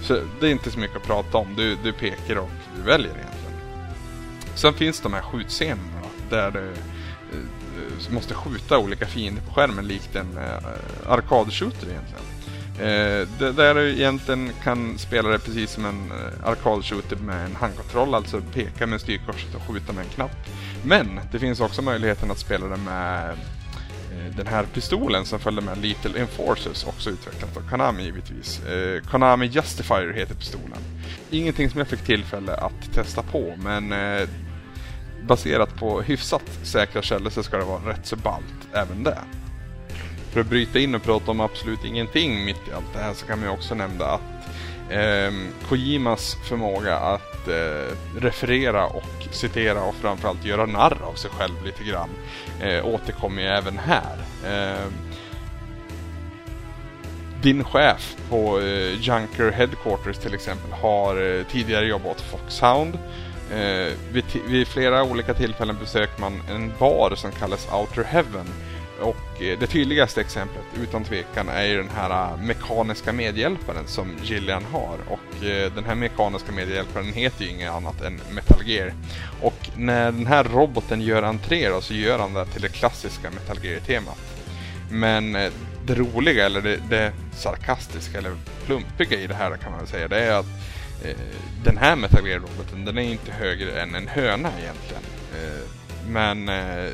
Så 0.04 0.20
det 0.40 0.48
är 0.48 0.52
inte 0.52 0.72
så 0.72 0.80
mycket 0.80 0.98
att 0.98 1.04
prata 1.04 1.38
om. 1.38 1.56
Du, 1.56 1.76
du 1.84 1.94
pekar 1.94 2.36
och 2.36 2.50
du 2.76 2.82
väljer 2.82 3.12
egentligen. 3.12 3.54
Sen 4.56 4.74
finns 4.74 5.02
de 5.02 5.14
här 5.14 5.22
skjutscenerna 5.22 6.02
där 6.30 6.52
du 6.52 6.74
du 7.76 8.06
eh, 8.08 8.14
måste 8.14 8.34
skjuta 8.34 8.78
olika 8.78 9.06
fiender 9.06 9.42
på 9.42 9.54
skärmen 9.54 9.88
likt 9.88 10.16
en 10.16 10.38
uh, 10.38 11.12
arkadshooter 11.12 11.88
egentligen. 11.88 12.24
Uh, 12.74 13.54
där 13.54 13.76
du 13.76 13.90
egentligen 13.90 14.52
kan 14.64 14.98
spela 14.98 15.30
det 15.30 15.40
precis 15.40 15.72
som 15.72 15.86
en 15.86 16.12
uh, 16.12 16.48
arkadshooter 16.48 17.16
med 17.16 17.46
en 17.46 17.56
handkontroll, 17.56 18.16
alltså 18.16 18.42
peka 18.54 18.88
med 18.88 19.02
styrkorset 19.02 19.56
och 19.56 19.62
skjuta 19.62 19.94
med 19.94 20.04
en 20.04 20.10
knapp. 20.10 20.36
Men 20.84 21.20
det 21.32 21.40
finns 21.40 21.60
också 21.60 21.82
möjligheten 21.82 22.32
att 22.32 22.40
spela 22.40 22.68
det 22.68 22.78
med 22.78 23.38
Eh, 24.26 24.36
den 24.36 24.48
här 24.48 24.66
pistolen 24.74 25.26
som 25.26 25.40
följde 25.40 25.62
med 25.62 25.78
Little 25.78 26.20
Enforcers, 26.20 26.86
också 26.86 27.10
utvecklat 27.10 27.58
av 27.58 27.70
Konami 27.70 28.04
givetvis. 28.04 28.66
Eh, 28.66 29.02
Konami 29.02 29.46
Justifier 29.46 30.14
heter 30.14 30.36
pistolen. 30.36 30.78
Ingenting 31.32 31.70
som 31.70 31.80
jag 31.80 31.88
fick 31.88 32.04
tillfälle 32.04 32.56
att 32.56 32.94
testa 32.94 33.24
på, 33.24 33.56
men 33.58 33.92
eh, 33.92 34.28
baserat 35.28 35.76
på 35.76 36.02
hyfsat 36.02 36.60
säkra 36.64 37.02
källor 37.02 37.30
så 37.30 37.44
ska 37.44 37.58
det 37.58 37.66
vara 37.66 37.90
rätt 37.90 38.06
så 38.06 38.16
ballt 38.16 38.68
även 38.74 39.04
det. 39.04 39.20
För 40.32 40.40
att 40.42 40.48
bryta 40.48 40.80
in 40.80 40.96
och 40.96 41.04
prata 41.04 41.32
om 41.32 41.40
absolut 41.40 41.86
ingenting 41.86 42.46
mitt 42.46 42.68
i 42.70 42.74
allt 42.76 42.94
det 42.94 43.00
här 43.00 43.14
så 43.14 43.26
kan 43.26 43.40
man 43.40 43.48
ju 43.48 43.54
också 43.54 43.76
nämna 43.76 44.06
att 44.06 44.33
eh, 44.90 45.32
Kojimas 45.68 46.38
förmåga 46.50 46.96
att 46.98 47.48
eh, 47.48 47.96
referera 48.20 48.86
och 48.86 49.28
citera 49.32 49.84
och 49.84 49.96
framförallt 49.96 50.46
göra 50.46 50.66
narr 50.66 50.98
av 51.04 51.14
sig 51.14 51.32
själv 51.32 51.66
lite 51.66 51.84
grann 51.84 52.10
eh, 52.62 52.86
återkommer 52.86 53.42
ju 53.42 53.48
även 53.48 53.78
här. 53.78 54.18
Eh, 54.46 54.88
din 57.44 57.64
chef 57.64 58.16
på 58.30 58.60
eh, 58.60 59.02
Junker 59.02 59.52
Headquarters 59.52 60.18
till 60.18 60.34
exempel 60.34 60.72
har 60.72 61.38
eh, 61.38 61.44
tidigare 61.44 61.86
jobbat 61.86 62.12
åt 62.12 62.22
Foxhound. 62.22 63.00
Eh, 63.52 63.94
vid, 64.12 64.24
vid, 64.48 64.68
flera 64.68 65.04
olika 65.04 65.34
tillfällen 65.34 65.78
besöker 65.80 66.22
man 66.22 66.42
en 66.50 66.72
bar 66.80 67.14
som 67.16 67.32
kallas 67.32 67.68
Outer 67.72 68.04
Heaven 68.04 68.48
och 69.04 69.42
eh, 69.42 69.60
det 69.60 69.68
tydligaste 69.68 70.22
exemplet 70.22 70.64
utan 70.82 71.04
tvekan 71.04 71.50
är 71.50 71.64
ju 71.64 71.78
den 71.78 71.90
här 71.90 72.10
eh, 72.10 72.38
mekaniska 72.38 73.14
medhjälparen 73.14 73.88
som 73.88 74.12
Gillian 74.24 74.66
har. 74.66 74.98
Och 75.08 75.46
eh, 75.46 75.74
den 75.74 75.84
här 75.84 75.96
mekaniska 75.96 76.52
medhjälparen 76.52 77.14
heter 77.14 77.44
ju 77.46 77.50
inget 77.52 77.72
annat 77.72 78.02
än 78.02 78.20
Metal 78.32 78.68
Gear. 78.68 78.94
Och 79.42 79.70
när 79.78 80.12
den 80.12 80.28
här 80.28 80.44
roboten 80.44 81.02
gör 81.02 81.24
entré 81.24 81.70
då, 81.70 81.82
så 81.82 81.94
gör 81.94 82.20
han 82.20 82.34
det 82.34 82.46
till 82.46 82.62
det 82.62 82.70
klassiska 82.70 83.30
Metal 83.32 83.66
Gear-temat. 83.66 84.20
Men 84.92 85.34
det 85.86 85.96
roliga, 85.96 86.46
eller 86.46 86.62
det, 86.62 86.80
det 86.90 87.14
sarkastiska 87.32 88.18
eller 88.18 88.36
plumpiga 88.66 89.20
i 89.20 89.28
det 89.28 89.34
här 89.34 89.58
kan 89.58 89.72
man 89.72 89.80
väl 89.80 89.90
säga, 89.90 90.08
det 90.08 90.20
är 90.20 90.32
att 90.32 90.46
eh, 91.04 91.18
den 91.64 91.78
här 91.78 91.96
Metal 91.96 92.28
Gear-roboten, 92.28 92.86
den 92.86 92.98
är 92.98 93.02
inte 93.02 93.32
högre 93.32 93.82
än 93.82 93.96
en 93.96 94.08
höna 94.08 94.50
egentligen. 94.60 95.04
Eh, 95.34 95.70
men 96.08 96.50
eh, 96.50 96.92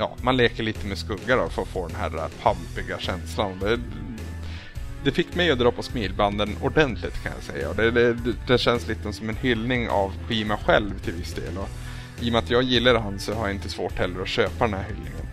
ja, 0.00 0.16
man 0.22 0.36
leker 0.36 0.62
lite 0.62 0.86
med 0.86 0.98
skugga 0.98 1.36
då 1.36 1.48
för 1.48 1.62
att 1.62 1.68
få 1.68 1.86
den 1.86 1.96
här 1.96 2.16
eh, 2.16 2.28
pampiga 2.42 2.98
känslan. 2.98 3.58
Det, 3.58 3.80
det 5.04 5.10
fick 5.10 5.34
mig 5.34 5.50
att 5.50 5.58
dra 5.58 5.70
på 5.70 5.82
smilbanden 5.82 6.56
ordentligt 6.62 7.22
kan 7.22 7.32
jag 7.32 7.42
säga. 7.42 7.72
Det, 7.72 7.90
det, 7.90 8.16
det 8.46 8.58
känns 8.58 8.88
lite 8.88 9.12
som 9.12 9.28
en 9.28 9.36
hyllning 9.36 9.88
av 9.88 10.12
Kojima 10.26 10.56
själv 10.56 10.98
till 10.98 11.12
viss 11.12 11.34
del. 11.34 11.58
Och 11.58 11.68
I 12.20 12.28
och 12.28 12.32
med 12.32 12.38
att 12.38 12.50
jag 12.50 12.62
gillar 12.62 12.94
han 12.94 13.18
så 13.18 13.34
har 13.34 13.46
jag 13.46 13.54
inte 13.54 13.68
svårt 13.68 13.98
heller 13.98 14.22
att 14.22 14.28
köpa 14.28 14.64
den 14.64 14.74
här 14.74 14.84
hyllningen. 14.88 15.26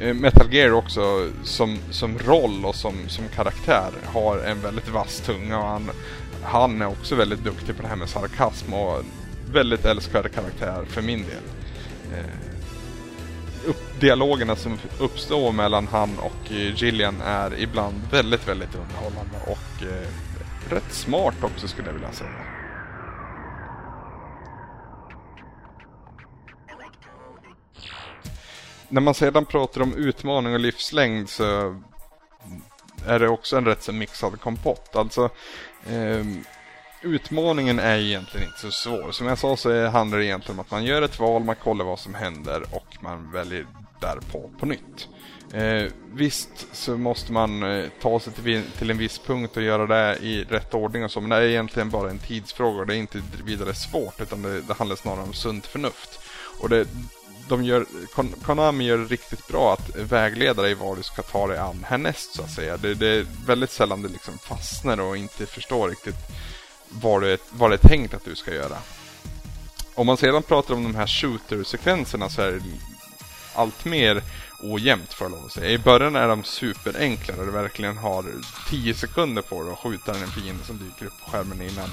Eh, 0.00 0.14
Metal 0.14 0.54
Gear 0.54 0.72
också 0.72 1.30
som, 1.44 1.78
som 1.90 2.18
roll 2.18 2.64
och 2.64 2.74
som, 2.74 3.08
som 3.08 3.28
karaktär 3.28 3.90
har 4.06 4.38
en 4.38 4.60
väldigt 4.60 4.88
vass 4.88 5.20
tunga 5.20 5.58
och 5.58 5.68
han, 5.68 5.90
han 6.42 6.82
är 6.82 6.86
också 6.86 7.14
väldigt 7.14 7.44
duktig 7.44 7.76
på 7.76 7.82
det 7.82 7.88
här 7.88 7.96
med 7.96 8.08
sarkasm 8.08 8.74
och 8.74 9.04
väldigt 9.52 9.84
älskvärd 9.84 10.32
karaktär 10.34 10.84
för 10.88 11.02
min 11.02 11.22
del. 11.22 11.42
Eh, 12.12 12.51
Dialogerna 14.02 14.56
som 14.56 14.78
uppstår 14.98 15.52
mellan 15.52 15.86
han 15.86 16.18
och 16.18 16.52
eh, 16.52 16.74
Gillian 16.74 17.20
är 17.20 17.60
ibland 17.60 17.94
väldigt, 18.10 18.48
väldigt 18.48 18.74
underhållande 18.74 19.36
och 19.46 19.82
eh, 19.82 20.08
rätt 20.70 20.92
smart 20.92 21.34
också 21.40 21.68
skulle 21.68 21.88
jag 21.88 21.94
vilja 21.94 22.12
säga. 22.12 22.30
När 28.88 29.00
man 29.00 29.14
sedan 29.14 29.44
pratar 29.44 29.80
om 29.80 29.94
utmaning 29.94 30.54
och 30.54 30.60
livslängd 30.60 31.28
så 31.28 31.80
är 33.06 33.18
det 33.18 33.28
också 33.28 33.56
en 33.56 33.64
rätt 33.64 33.82
så 33.82 33.92
mixad 33.92 34.40
kompott. 34.40 34.96
Alltså 34.96 35.24
eh, 35.86 36.26
utmaningen 37.02 37.78
är 37.78 37.98
egentligen 37.98 38.46
inte 38.46 38.58
så 38.58 38.70
svår. 38.70 39.12
Som 39.12 39.26
jag 39.26 39.38
sa 39.38 39.56
så 39.56 39.86
handlar 39.88 40.18
det 40.18 40.24
egentligen 40.24 40.58
om 40.58 40.64
att 40.64 40.70
man 40.70 40.84
gör 40.84 41.02
ett 41.02 41.18
val, 41.18 41.44
man 41.44 41.56
kollar 41.56 41.84
vad 41.84 41.98
som 41.98 42.14
händer 42.14 42.62
och 42.72 42.96
man 43.00 43.32
väljer 43.32 43.66
därpå 44.02 44.50
på 44.58 44.66
nytt. 44.66 45.08
Eh, 45.52 45.92
visst 46.14 46.66
så 46.72 46.96
måste 46.98 47.32
man 47.32 47.62
eh, 47.62 47.86
ta 48.02 48.20
sig 48.20 48.32
till, 48.32 48.62
till, 48.78 48.90
en 48.90 48.98
viss 48.98 49.18
punkt 49.18 49.56
och 49.56 49.62
göra 49.62 49.86
det 49.86 50.18
i 50.22 50.44
rätt 50.44 50.74
ordning 50.74 51.04
och 51.04 51.10
så, 51.10 51.20
men 51.20 51.30
det 51.30 51.36
är 51.36 51.42
egentligen 51.42 51.90
bara 51.90 52.10
en 52.10 52.18
tidsfråga 52.18 52.80
och 52.80 52.86
det 52.86 52.94
är 52.94 52.98
inte 52.98 53.22
vidare 53.44 53.74
svårt 53.74 54.20
utan 54.20 54.42
det, 54.42 54.60
det 54.60 54.74
handlar 54.74 54.96
snarare 54.96 55.22
om 55.22 55.32
sunt 55.32 55.66
förnuft. 55.66 56.20
Och 56.60 56.68
det, 56.68 56.86
de 57.48 57.64
gör, 57.64 57.86
Konami 58.42 58.84
gör 58.84 58.98
det 58.98 59.04
riktigt 59.04 59.48
bra 59.48 59.72
att 59.72 59.96
vägleda 59.96 60.62
dig 60.62 60.74
var 60.74 60.96
du 60.96 61.02
ska 61.02 61.22
ta 61.22 61.46
dig 61.46 61.58
an 61.58 61.84
härnäst 61.88 62.34
så 62.34 62.42
att 62.42 62.50
säga. 62.50 62.76
Det, 62.76 62.94
det 62.94 63.08
är 63.08 63.26
väldigt 63.46 63.70
sällan 63.70 64.02
du 64.02 64.08
liksom 64.08 64.38
fastnar 64.38 65.00
och 65.00 65.16
inte 65.16 65.46
förstår 65.46 65.88
riktigt 65.88 66.16
vad 66.88 67.22
du, 67.22 67.38
vad 67.50 67.70
det 67.70 67.74
är 67.74 67.88
tänkt 67.88 68.14
att 68.14 68.24
du 68.24 68.34
ska 68.34 68.54
göra. 68.54 68.76
Om 69.94 70.06
man 70.06 70.16
sedan 70.16 70.42
pratar 70.42 70.74
om 70.74 70.82
de 70.82 70.94
här 70.94 71.06
shooter-sekvenserna 71.06 72.28
så 72.28 72.42
är 72.42 72.52
det 72.52 72.60
allt 73.54 73.84
mer 73.84 74.22
ojämnt 74.62 75.12
för 75.12 75.28
lov 75.28 75.44
att 75.46 75.52
säga. 75.52 75.70
I 75.70 75.78
början 75.78 76.16
är 76.16 76.28
de 76.28 76.44
superenkla 76.44 77.36
där 77.36 77.44
du 77.44 77.50
verkligen 77.50 77.96
har 77.96 78.24
10 78.68 78.94
sekunder 78.94 79.42
på 79.42 79.62
dig 79.62 79.72
att 79.72 79.78
skjuta 79.78 80.14
en 80.14 80.28
fiende 80.28 80.64
som 80.64 80.78
dyker 80.78 81.06
upp 81.06 81.20
på 81.24 81.30
skärmen 81.30 81.62
innan, 81.62 81.88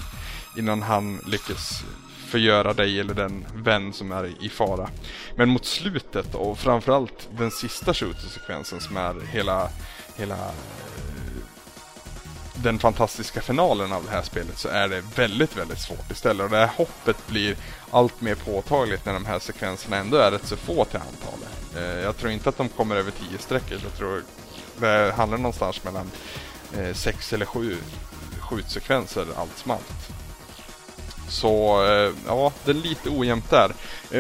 innan 0.58 0.82
han 0.82 1.20
lyckas 1.28 1.84
förgöra 2.28 2.74
dig 2.74 3.00
eller 3.00 3.14
den 3.14 3.46
vän 3.54 3.94
som 3.94 4.12
är 4.12 4.44
i 4.44 4.50
fara. 4.50 4.90
Men 5.36 5.50
mot 5.50 5.66
slutet 5.66 6.36
och 6.36 6.60
framförallt 6.60 7.30
den 7.38 7.52
sista 7.52 7.94
shooter-sekvensen 7.94 8.82
som 8.82 8.98
är 8.98 9.22
hela, 9.32 9.70
hela 10.18 10.38
den 12.64 12.80
fantastiska 12.80 13.42
finalen 13.42 13.94
av 13.94 14.04
det 14.04 14.12
här 14.12 14.22
spelet 14.22 14.58
så 14.58 14.70
är 14.70 14.88
det 14.88 15.04
väldigt, 15.16 15.58
väldigt 15.58 15.80
svårt 15.80 16.12
istället. 16.12 16.44
Och 16.44 16.50
det 16.50 16.58
här 16.58 16.72
hoppet 16.76 17.28
blir 17.28 17.56
allt 17.92 18.22
mer 18.22 18.36
påtagligt 18.36 19.06
när 19.06 19.14
de 19.14 19.26
här 19.26 19.40
sekvenserna 19.40 19.98
ändå 19.98 20.18
är 20.18 20.32
rätt 20.32 20.48
så 20.48 20.56
få 20.56 20.86
till 20.86 21.00
antalet. 21.00 21.76
Eh, 21.78 22.04
jag 22.04 22.18
tror 22.18 22.32
inte 22.32 22.50
att 22.50 22.58
de 22.58 22.70
kommer 22.70 22.96
över 22.96 23.12
10 23.12 23.38
sträckor. 23.38 23.80
Jag 23.84 23.98
tror 23.98 24.24
det 24.78 25.14
handlar 25.18 25.38
någonstans 25.38 25.84
mellan 25.84 26.12
eh, 26.78 26.94
6 26.94 27.34
eller 27.34 27.46
7 27.46 27.78
skjutsekvenser 28.40 29.26
allt 29.36 29.58
som 29.58 29.72
allt. 29.72 30.10
Så 31.30 31.84
eh, 31.86 32.14
ja, 32.28 32.52
det 32.66 32.72
är 32.72 32.76
lite 32.76 33.10
ojämnt 33.10 33.50
där. 33.50 33.74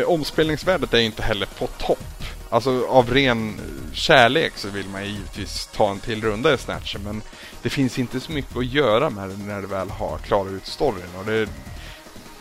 Omspelningsvärdet 0.05 0.93
är 0.93 0.99
inte 0.99 1.23
heller 1.23 1.45
på 1.45 1.67
topp. 1.67 2.23
Alltså 2.49 2.87
av 2.87 3.09
ren 3.09 3.61
kärlek 3.93 4.57
så 4.57 4.69
vill 4.69 4.89
man 4.89 5.05
givetvis 5.05 5.69
ta 5.75 5.91
en 5.91 5.99
till 5.99 6.21
runda 6.21 6.53
i 6.53 6.57
Snatcher 6.57 6.99
men 6.99 7.21
det 7.61 7.69
finns 7.69 7.99
inte 7.99 8.19
så 8.19 8.31
mycket 8.31 8.57
att 8.57 8.65
göra 8.65 9.09
med 9.09 9.29
det 9.29 9.37
när 9.37 9.61
du 9.61 9.67
väl 9.67 9.89
har 9.89 10.17
klarat 10.17 10.51
ut 10.51 10.65
storyn. 10.65 11.15
Och 11.19 11.25
det, 11.25 11.49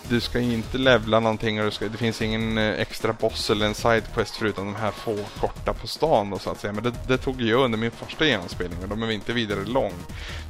du 0.09 0.21
ska 0.21 0.39
inte 0.39 0.79
levla 0.79 1.21
någonting 1.21 1.59
och 1.59 1.65
du 1.65 1.71
ska, 1.71 1.89
det 1.89 1.99
finns 1.99 2.23
ingen 2.23 2.59
eh, 2.59 2.81
extra 2.81 3.13
boss 3.13 3.51
eller 3.51 3.67
en 3.67 3.75
sidequest 3.75 4.37
förutom 4.37 4.65
de 4.65 4.75
här 4.75 4.91
få 4.91 5.17
korta 5.41 5.73
på 5.73 5.87
stan 5.87 6.31
då, 6.31 6.39
så 6.39 6.51
att 6.51 6.61
säga. 6.61 6.73
Men 6.73 6.85
det, 6.85 6.93
det 7.09 7.19
tog 7.19 7.43
jag 7.43 7.65
under 7.65 7.79
min 7.79 7.91
första 7.91 8.27
genomspelning 8.27 8.79
och 8.83 8.89
de 8.89 9.03
är 9.03 9.11
inte 9.11 9.33
vidare 9.33 9.65
lång. 9.65 9.93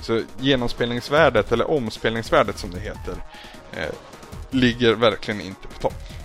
Så 0.02 0.22
genomspelningsvärdet, 0.40 1.52
eller 1.52 1.70
omspelningsvärdet 1.70 2.58
som 2.58 2.70
det 2.70 2.80
heter, 2.80 3.14
eh, 3.72 3.94
ligger 4.50 4.94
verkligen 4.94 5.40
inte 5.40 5.68
på 5.68 5.80
topp. 5.80 6.17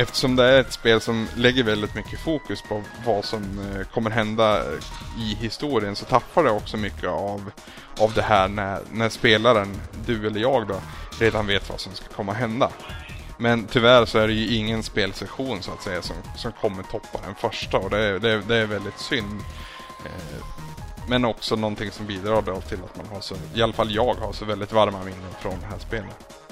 Eftersom 0.00 0.36
det 0.36 0.44
är 0.44 0.60
ett 0.60 0.72
spel 0.72 1.00
som 1.00 1.28
lägger 1.36 1.62
väldigt 1.62 1.94
mycket 1.94 2.20
fokus 2.20 2.62
på 2.62 2.82
vad 3.06 3.24
som 3.24 3.42
eh, 3.42 3.86
kommer 3.86 4.10
hända 4.10 4.62
i 5.18 5.34
historien 5.40 5.96
så 5.96 6.04
tappar 6.04 6.44
det 6.44 6.50
också 6.50 6.76
mycket 6.76 7.08
av, 7.08 7.50
av 8.00 8.12
det 8.14 8.22
här 8.22 8.48
när, 8.48 8.80
när 8.92 9.08
spelaren, 9.08 9.80
du 10.06 10.26
eller 10.26 10.40
jag 10.40 10.68
då, 10.68 10.80
redan 11.20 11.46
vet 11.46 11.70
vad 11.70 11.80
som 11.80 11.94
ska 11.94 12.08
komma 12.08 12.32
hända. 12.32 12.70
Men 13.38 13.66
tyvärr 13.66 14.04
så 14.04 14.18
är 14.18 14.26
det 14.26 14.32
ju 14.32 14.56
ingen 14.56 14.82
spelsession 14.82 15.62
så 15.62 15.72
att 15.72 15.82
säga 15.82 16.02
som, 16.02 16.16
som 16.36 16.52
kommer 16.52 16.82
toppa 16.82 17.20
den 17.26 17.34
första 17.34 17.78
och 17.78 17.90
det 17.90 17.98
är, 17.98 18.18
det 18.18 18.30
är, 18.30 18.42
det 18.48 18.56
är 18.56 18.66
väldigt 18.66 18.98
synd. 18.98 19.40
Eh, 20.04 20.44
men 21.08 21.24
också 21.24 21.56
någonting 21.56 21.90
som 21.90 22.06
bidrar 22.06 22.42
då 22.42 22.60
till 22.60 22.78
att 22.84 22.96
man 22.96 23.06
har 23.06 23.20
så, 23.20 23.34
i 23.54 23.62
alla 23.62 23.72
fall 23.72 23.94
jag 23.94 24.14
har 24.14 24.32
så 24.32 24.44
väldigt 24.44 24.72
varma 24.72 24.98
minnen 24.98 25.32
från 25.40 25.60
det 25.60 25.66
här 25.66 25.78
spelet. 25.78 26.47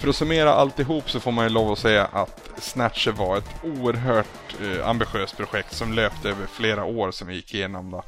För 0.00 0.08
att 0.08 0.16
summera 0.16 0.54
alltihop 0.54 1.10
så 1.10 1.20
får 1.20 1.32
man 1.32 1.44
ju 1.44 1.50
lov 1.50 1.72
att 1.72 1.78
säga 1.78 2.04
att 2.04 2.50
Snatcher 2.56 3.10
var 3.10 3.36
ett 3.36 3.50
oerhört 3.64 4.56
eh, 4.62 4.88
ambitiöst 4.88 5.36
projekt 5.36 5.74
som 5.74 5.92
löpte 5.92 6.28
över 6.28 6.46
flera 6.46 6.84
år 6.84 7.10
som 7.10 7.28
vi 7.28 7.34
gick 7.34 7.54
igenom 7.54 7.90
då. 7.90 8.02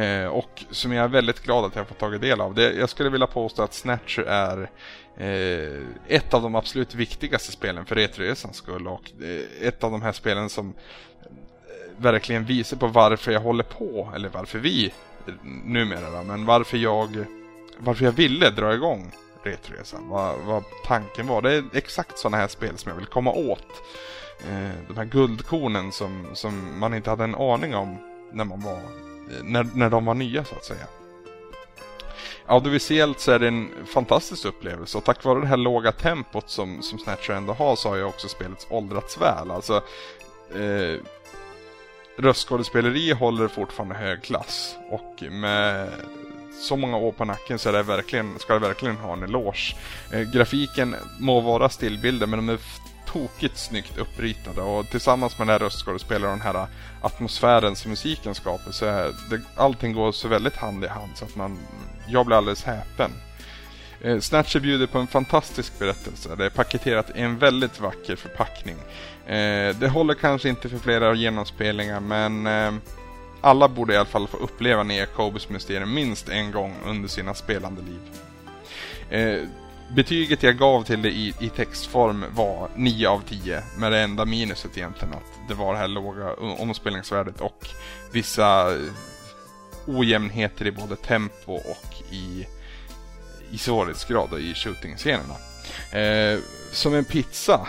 Eh, 0.00 0.26
och 0.26 0.64
som 0.70 0.92
jag 0.92 1.04
är 1.04 1.08
väldigt 1.08 1.42
glad 1.42 1.64
att 1.64 1.76
jag 1.76 1.88
fått 1.88 1.98
tagit 1.98 2.20
del 2.20 2.40
av. 2.40 2.54
Det, 2.54 2.72
jag 2.72 2.88
skulle 2.88 3.10
vilja 3.10 3.26
påstå 3.26 3.62
att 3.62 3.74
Snatcher 3.74 4.22
är 4.22 4.70
eh, 5.16 5.82
ett 6.08 6.34
av 6.34 6.42
de 6.42 6.54
absolut 6.54 6.94
viktigaste 6.94 7.52
spelen 7.52 7.86
för 7.86 7.94
Retroresans 7.94 8.56
skull 8.56 8.88
och 8.88 9.10
eh, 9.22 9.68
ett 9.68 9.84
av 9.84 9.90
de 9.90 10.02
här 10.02 10.12
spelen 10.12 10.48
som 10.48 10.68
eh, 10.68 11.24
verkligen 11.96 12.44
visar 12.44 12.76
på 12.76 12.86
varför 12.86 13.32
jag 13.32 13.40
håller 13.40 13.64
på, 13.64 14.12
eller 14.14 14.28
varför 14.28 14.58
vi 14.58 14.92
eh, 15.26 15.34
numera 15.64 16.10
då, 16.10 16.22
men 16.22 16.46
varför 16.46 16.78
jag 16.78 17.24
varför 17.78 18.04
jag 18.04 18.12
ville 18.12 18.50
dra 18.50 18.74
igång 18.74 19.12
Retroresan. 19.42 20.08
Vad, 20.08 20.38
vad 20.38 20.64
tanken 20.84 21.26
var. 21.26 21.42
Det 21.42 21.52
är 21.52 21.64
exakt 21.72 22.18
sådana 22.18 22.36
här 22.36 22.48
spel 22.48 22.78
som 22.78 22.90
jag 22.90 22.96
vill 22.96 23.06
komma 23.06 23.32
åt. 23.32 23.82
Eh, 24.50 24.70
de 24.88 24.96
här 24.96 25.04
guldkornen 25.04 25.92
som, 25.92 26.26
som 26.34 26.78
man 26.78 26.94
inte 26.94 27.10
hade 27.10 27.24
en 27.24 27.34
aning 27.34 27.74
om 27.74 27.96
när 28.32 28.44
man 28.44 28.60
var 28.60 28.72
eh, 28.72 29.44
när, 29.44 29.66
när 29.74 29.90
de 29.90 30.04
var 30.04 30.14
nya 30.14 30.44
så 30.44 30.54
att 30.54 30.64
säga. 30.64 30.86
Audiovisuellt 32.46 33.20
så 33.20 33.32
är 33.32 33.38
det 33.38 33.48
en 33.48 33.70
fantastisk 33.86 34.44
upplevelse 34.44 34.98
och 34.98 35.04
tack 35.04 35.24
vare 35.24 35.40
det 35.40 35.46
här 35.46 35.56
låga 35.56 35.92
tempot 35.92 36.50
som, 36.50 36.82
som 36.82 36.98
Snatcher 36.98 37.32
ändå 37.32 37.52
har 37.52 37.76
så 37.76 37.88
har 37.88 37.96
ju 37.96 38.04
också 38.04 38.28
spelet 38.28 38.66
åldrats 38.70 39.20
väl. 39.20 39.50
Alltså, 39.50 39.82
eh, 40.54 41.00
röstskådespeleri 42.16 43.12
håller 43.12 43.48
fortfarande 43.48 43.94
hög 43.94 44.22
klass 44.22 44.76
och 44.90 45.22
med 45.30 45.88
så 46.60 46.76
många 46.76 46.96
år 46.96 47.12
på 47.12 47.24
nacken 47.24 47.58
så 47.58 47.68
är 47.68 47.72
det 47.72 47.82
verkligen, 47.82 48.38
ska 48.38 48.52
det 48.52 48.58
verkligen 48.58 48.96
ha 48.96 49.12
en 49.12 49.22
eloge. 49.22 49.76
Eh, 50.12 50.20
grafiken 50.20 50.96
må 51.18 51.40
vara 51.40 51.68
stillbilder 51.68 52.26
men 52.26 52.46
de 52.46 52.52
är 52.52 52.58
tokigt 53.12 53.58
snyggt 53.58 53.98
uppritade 53.98 54.60
och 54.62 54.90
tillsammans 54.90 55.38
med 55.38 55.46
den 55.46 55.52
här 55.52 55.58
röstskådespelaren 55.58 56.32
och 56.32 56.38
den 56.44 56.54
här 56.54 56.66
atmosfären 57.02 57.76
som 57.76 57.90
musiken 57.90 58.34
skapar 58.34 58.72
så 58.72 58.86
är 58.86 59.12
det, 59.30 59.40
allting 59.56 59.92
går 59.92 60.12
så 60.12 60.28
väldigt 60.28 60.56
hand 60.56 60.84
i 60.84 60.88
hand 60.88 61.10
så 61.14 61.24
att 61.24 61.36
man, 61.36 61.58
jag 62.08 62.26
blir 62.26 62.36
alldeles 62.36 62.64
häpen. 62.64 63.10
Eh, 64.00 64.20
Snatcher 64.20 64.60
bjuder 64.60 64.86
på 64.86 64.98
en 64.98 65.06
fantastisk 65.06 65.78
berättelse. 65.78 66.36
Det 66.36 66.44
är 66.44 66.50
paketerat 66.50 67.10
i 67.16 67.20
en 67.20 67.38
väldigt 67.38 67.80
vacker 67.80 68.16
förpackning. 68.16 68.76
Eh, 69.26 69.76
det 69.76 69.88
håller 69.88 70.14
kanske 70.14 70.48
inte 70.48 70.68
för 70.68 70.78
flera 70.78 71.14
genomspelningar 71.14 72.00
men 72.00 72.46
eh, 72.46 72.72
alla 73.42 73.68
borde 73.68 73.94
i 73.94 73.96
alla 73.96 74.06
fall 74.06 74.28
få 74.28 74.36
uppleva 74.36 74.82
Nya 74.82 75.06
Kobes 75.06 75.48
Mysterium 75.48 75.94
minst 75.94 76.28
en 76.28 76.52
gång 76.52 76.74
under 76.86 77.08
sina 77.08 77.34
spelande 77.34 77.82
liv. 77.82 78.00
Eh, 79.10 79.48
betyget 79.94 80.42
jag 80.42 80.58
gav 80.58 80.82
till 80.82 81.02
det 81.02 81.10
i, 81.10 81.34
i, 81.40 81.48
textform 81.48 82.24
var 82.30 82.68
9 82.76 83.08
av 83.08 83.22
10 83.28 83.62
med 83.76 83.92
det 83.92 84.00
enda 84.00 84.24
minuset 84.24 84.78
egentligen 84.78 85.14
att 85.14 85.48
det 85.48 85.54
var 85.54 85.72
det 85.72 85.78
här 85.78 85.88
låga 85.88 86.34
omspelningsvärdet 86.34 87.40
och 87.40 87.68
vissa 88.12 88.74
eh, 88.74 88.92
ojämnheter 89.86 90.66
i 90.66 90.72
både 90.72 90.96
tempo 90.96 91.52
och 91.54 92.12
i, 92.12 92.46
i 93.50 93.58
svårighetsgrad 93.58 94.32
och 94.32 94.40
i 94.40 94.54
shooting-scenerna. 94.54 95.36
Eh, 95.92 96.38
som 96.72 96.94
en 96.94 97.04
pizza 97.04 97.66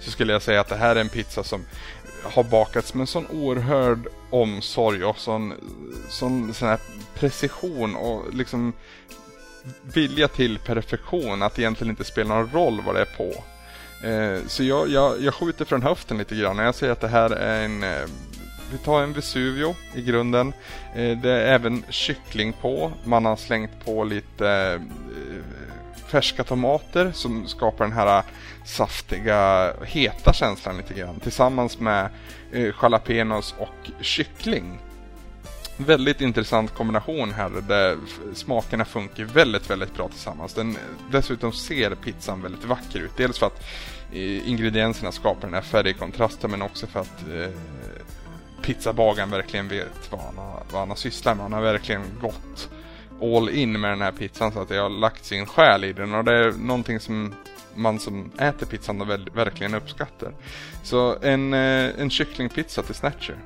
så 0.00 0.10
skulle 0.10 0.32
jag 0.32 0.42
säga 0.42 0.60
att 0.60 0.68
det 0.68 0.76
här 0.76 0.96
är 0.96 1.00
en 1.00 1.08
pizza 1.08 1.44
som 1.44 1.64
har 2.22 2.44
bakats 2.44 2.94
med 2.94 3.08
sån 3.08 3.26
oerhörd 3.26 4.06
omsorg 4.30 5.04
och 5.04 5.18
sån, 5.18 5.54
sån, 6.08 6.54
sån 6.54 6.68
här 6.68 6.78
precision 7.14 7.96
och 7.96 8.34
liksom 8.34 8.72
vilja 9.82 10.28
till 10.28 10.58
perfektion 10.58 11.42
att 11.42 11.54
det 11.54 11.62
egentligen 11.62 11.90
inte 11.90 12.04
spelar 12.04 12.36
någon 12.36 12.50
roll 12.52 12.80
vad 12.86 12.94
det 12.94 13.00
är 13.00 13.16
på. 13.16 13.44
Eh, 14.06 14.46
så 14.46 14.64
jag, 14.64 14.88
jag, 14.88 15.22
jag 15.22 15.34
skjuter 15.34 15.64
från 15.64 15.82
höften 15.82 16.18
lite 16.18 16.36
grann. 16.36 16.58
Jag 16.58 16.74
säger 16.74 16.92
att 16.92 17.00
det 17.00 17.08
här 17.08 17.30
är 17.30 17.64
en 17.64 17.82
eh, 17.82 18.08
vi 18.72 18.78
tar 18.78 19.02
en 19.02 19.12
Vesuvio 19.12 19.74
i 19.94 20.02
grunden. 20.02 20.52
Eh, 20.94 21.18
det 21.18 21.30
är 21.30 21.54
även 21.54 21.84
kyckling 21.88 22.52
på. 22.52 22.92
Man 23.04 23.24
har 23.24 23.36
slängt 23.36 23.84
på 23.84 24.04
lite 24.04 24.48
eh, 24.48 24.80
färska 26.08 26.44
tomater 26.44 27.12
som 27.12 27.46
skapar 27.46 27.84
den 27.84 27.94
här 27.94 28.22
saftiga, 28.64 29.72
heta 29.84 30.32
känslan 30.32 30.76
lite 30.76 30.94
grann. 30.94 31.20
Tillsammans 31.20 31.80
med 31.80 32.08
eh, 32.52 32.74
jalapenos 32.82 33.54
och 33.58 33.90
kyckling. 34.00 34.78
Väldigt 35.76 36.20
intressant 36.20 36.74
kombination 36.74 37.32
här 37.32 37.50
där 37.68 37.96
smakerna 38.34 38.84
funkar 38.84 39.24
väldigt, 39.24 39.70
väldigt 39.70 39.94
bra 39.94 40.08
tillsammans. 40.08 40.54
Den, 40.54 40.76
dessutom 41.10 41.52
ser 41.52 41.94
pizzan 41.94 42.42
väldigt 42.42 42.64
vacker 42.64 42.98
ut. 42.98 43.16
Dels 43.16 43.38
för 43.38 43.46
att 43.46 43.62
eh, 44.12 44.48
ingredienserna 44.48 45.12
skapar 45.12 45.40
den 45.40 45.54
här 45.54 45.62
färgkontrasten 45.62 46.50
men 46.50 46.62
också 46.62 46.86
för 46.86 47.00
att 47.00 47.28
eh, 47.32 47.50
pizzabagaren 48.62 49.30
verkligen 49.30 49.68
vet 49.68 50.10
vad 50.10 50.20
han, 50.20 50.38
har, 50.38 50.62
vad 50.70 50.80
han 50.80 50.88
har 50.88 50.96
sysslat 50.96 51.36
med. 51.36 51.42
Han 51.42 51.52
har 51.52 51.62
verkligen 51.62 52.02
gått 52.20 52.70
all 53.22 53.48
in 53.48 53.80
med 53.80 53.90
den 53.90 54.00
här 54.00 54.12
pizzan 54.12 54.52
så 54.52 54.60
att 54.60 54.70
jag 54.70 54.82
har 54.82 54.90
lagt 54.90 55.24
sin 55.24 55.46
själ 55.46 55.84
i 55.84 55.92
den 55.92 56.14
och 56.14 56.24
det 56.24 56.32
är 56.32 56.52
någonting 56.52 57.00
som 57.00 57.34
man 57.74 57.98
som 57.98 58.30
äter 58.38 58.66
pizzan 58.66 58.98
verkligen 59.34 59.74
uppskattar. 59.74 60.32
Så 60.82 61.16
en, 61.22 61.54
eh, 61.54 62.00
en 62.00 62.10
kycklingpizza 62.10 62.82
till 62.82 62.94
Snatcher. 62.94 63.36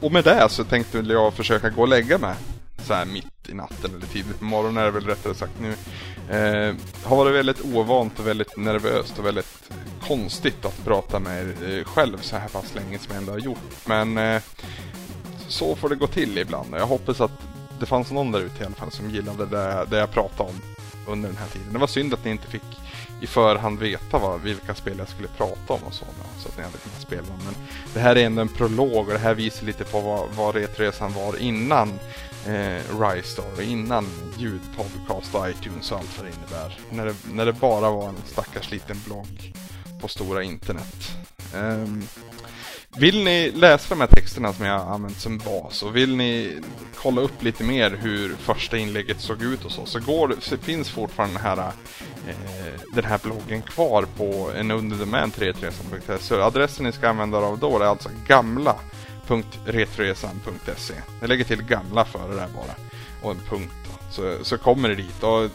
Och 0.00 0.12
med 0.12 0.24
det 0.24 0.48
så 0.48 0.64
tänkte 0.64 0.98
jag 0.98 1.34
försöka 1.34 1.70
gå 1.70 1.82
och 1.82 1.88
lägga 1.88 2.18
mig 2.18 2.34
så 2.84 2.94
här 2.94 3.04
mitt 3.04 3.48
i 3.48 3.54
natten 3.54 3.94
eller 3.94 4.06
tidigt 4.06 4.38
på 4.38 4.44
morgonen 4.44 4.76
är 4.76 4.84
det 4.84 4.90
väl 4.90 5.06
rättare 5.06 5.34
sagt 5.34 5.60
nu. 5.60 5.74
Eh, 6.36 6.74
har 7.04 7.16
varit 7.16 7.34
väldigt 7.34 7.64
ovant 7.74 8.18
och 8.18 8.26
väldigt 8.26 8.56
nervöst 8.56 9.18
och 9.18 9.26
väldigt 9.26 9.70
konstigt 10.00 10.64
att 10.64 10.84
prata 10.84 11.18
med 11.18 11.42
er 11.42 11.78
eh, 11.78 11.84
själv 11.84 12.18
så 12.20 12.36
här 12.36 12.48
pass 12.48 12.74
länge 12.74 12.98
som 12.98 13.08
jag 13.08 13.16
ändå 13.16 13.32
har 13.32 13.38
gjort. 13.38 13.86
Men 13.86 14.18
eh, 14.18 14.42
så 15.54 15.76
får 15.76 15.88
det 15.88 15.96
gå 15.96 16.06
till 16.06 16.38
ibland. 16.38 16.74
Jag 16.74 16.86
hoppas 16.86 17.20
att 17.20 17.32
det 17.80 17.86
fanns 17.86 18.10
någon 18.10 18.32
där 18.32 18.40
ute 18.40 18.62
i 18.62 18.66
alla 18.66 18.74
fall 18.74 18.90
som 18.90 19.10
gillade 19.10 19.46
det, 19.46 19.86
det 19.90 19.96
jag 19.96 20.10
pratade 20.10 20.50
om 20.50 20.56
under 21.06 21.28
den 21.28 21.38
här 21.38 21.48
tiden. 21.48 21.72
Det 21.72 21.78
var 21.78 21.86
synd 21.86 22.14
att 22.14 22.24
ni 22.24 22.30
inte 22.30 22.46
fick 22.46 22.62
i 23.20 23.26
förhand 23.26 23.78
veta 23.78 24.18
vad, 24.18 24.40
vilka 24.40 24.74
spel 24.74 24.98
jag 24.98 25.08
skulle 25.08 25.28
prata 25.28 25.72
om 25.72 25.82
och 25.82 25.94
så. 25.94 26.04
Så 26.38 26.48
att 26.48 26.56
ni 26.56 26.62
hade 26.62 26.78
kunnat 26.78 27.00
spela 27.00 27.22
dem. 27.22 27.38
Men 27.44 27.54
det 27.94 28.00
här 28.00 28.16
är 28.16 28.26
ändå 28.26 28.42
en 28.42 28.48
prolog 28.48 29.06
och 29.06 29.12
det 29.12 29.18
här 29.18 29.34
visar 29.34 29.66
lite 29.66 29.84
på 29.84 30.00
vad, 30.00 30.28
vad 30.36 30.54
Retresan 30.54 31.12
var 31.12 31.42
innan 31.42 31.88
eh, 32.46 33.00
Rystar 33.00 33.62
innan 33.62 34.06
ljudpodcast 34.38 35.34
och 35.34 35.50
iTunes 35.50 35.92
och 35.92 35.98
allt 35.98 36.18
vad 36.18 36.26
det 36.26 36.32
innebär. 36.32 36.78
När 36.90 37.06
det, 37.06 37.14
när 37.32 37.46
det 37.46 37.52
bara 37.52 37.90
var 37.90 38.08
en 38.08 38.16
stackars 38.26 38.70
liten 38.70 38.96
blogg 39.06 39.54
på 40.00 40.08
stora 40.08 40.42
internet. 40.42 41.16
Um, 41.54 42.02
vill 42.96 43.24
ni 43.24 43.50
läsa 43.50 43.94
de 43.94 44.00
här 44.00 44.08
texterna 44.08 44.52
som 44.52 44.66
jag 44.66 44.80
använt 44.80 45.18
som 45.18 45.38
bas 45.38 45.82
och 45.82 45.96
vill 45.96 46.16
ni 46.16 46.60
kolla 46.94 47.20
upp 47.20 47.42
lite 47.42 47.64
mer 47.64 47.98
hur 48.02 48.36
första 48.36 48.78
inlägget 48.78 49.20
såg 49.20 49.42
ut 49.42 49.64
och 49.64 49.72
så, 49.72 49.86
så, 49.86 50.00
går, 50.00 50.36
så 50.40 50.56
finns 50.56 50.90
fortfarande 50.90 51.34
den 51.34 51.42
här, 51.42 51.58
eh, 52.28 52.34
den 52.94 53.04
här 53.04 53.20
bloggen 53.22 53.62
kvar 53.62 54.06
på 54.16 54.50
en 54.56 54.70
underdomän 54.70 55.30
3tresan.se. 55.30 56.18
Så 56.18 56.42
adressen 56.42 56.86
ni 56.86 56.92
ska 56.92 57.08
använda 57.08 57.38
av 57.38 57.58
då 57.58 57.78
är 57.78 57.84
alltså 57.84 58.08
gamla.retresan.se. 58.26 60.94
Jag 61.20 61.28
lägger 61.28 61.44
till 61.44 61.62
gamla 61.62 62.04
före 62.04 62.34
där 62.34 62.48
bara 62.54 62.74
och 63.22 63.30
en 63.30 63.40
punkt. 63.48 63.74
Så, 64.10 64.38
så 64.42 64.58
kommer 64.58 64.88
det 64.88 64.94
dit 64.94 65.22
och 65.22 65.50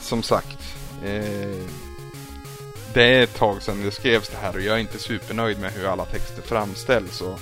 som 0.00 0.22
sagt 0.22 0.58
eh, 1.04 1.66
det 2.94 3.02
är 3.02 3.22
ett 3.22 3.34
tag 3.34 3.62
sedan 3.62 3.82
det 3.82 3.90
skrevs 3.90 4.28
det 4.28 4.36
här 4.36 4.56
och 4.56 4.60
jag 4.60 4.76
är 4.76 4.80
inte 4.80 4.98
supernöjd 4.98 5.58
med 5.58 5.72
hur 5.72 5.86
alla 5.86 6.04
texter 6.04 6.42
framställs 6.42 7.20
och 7.20 7.38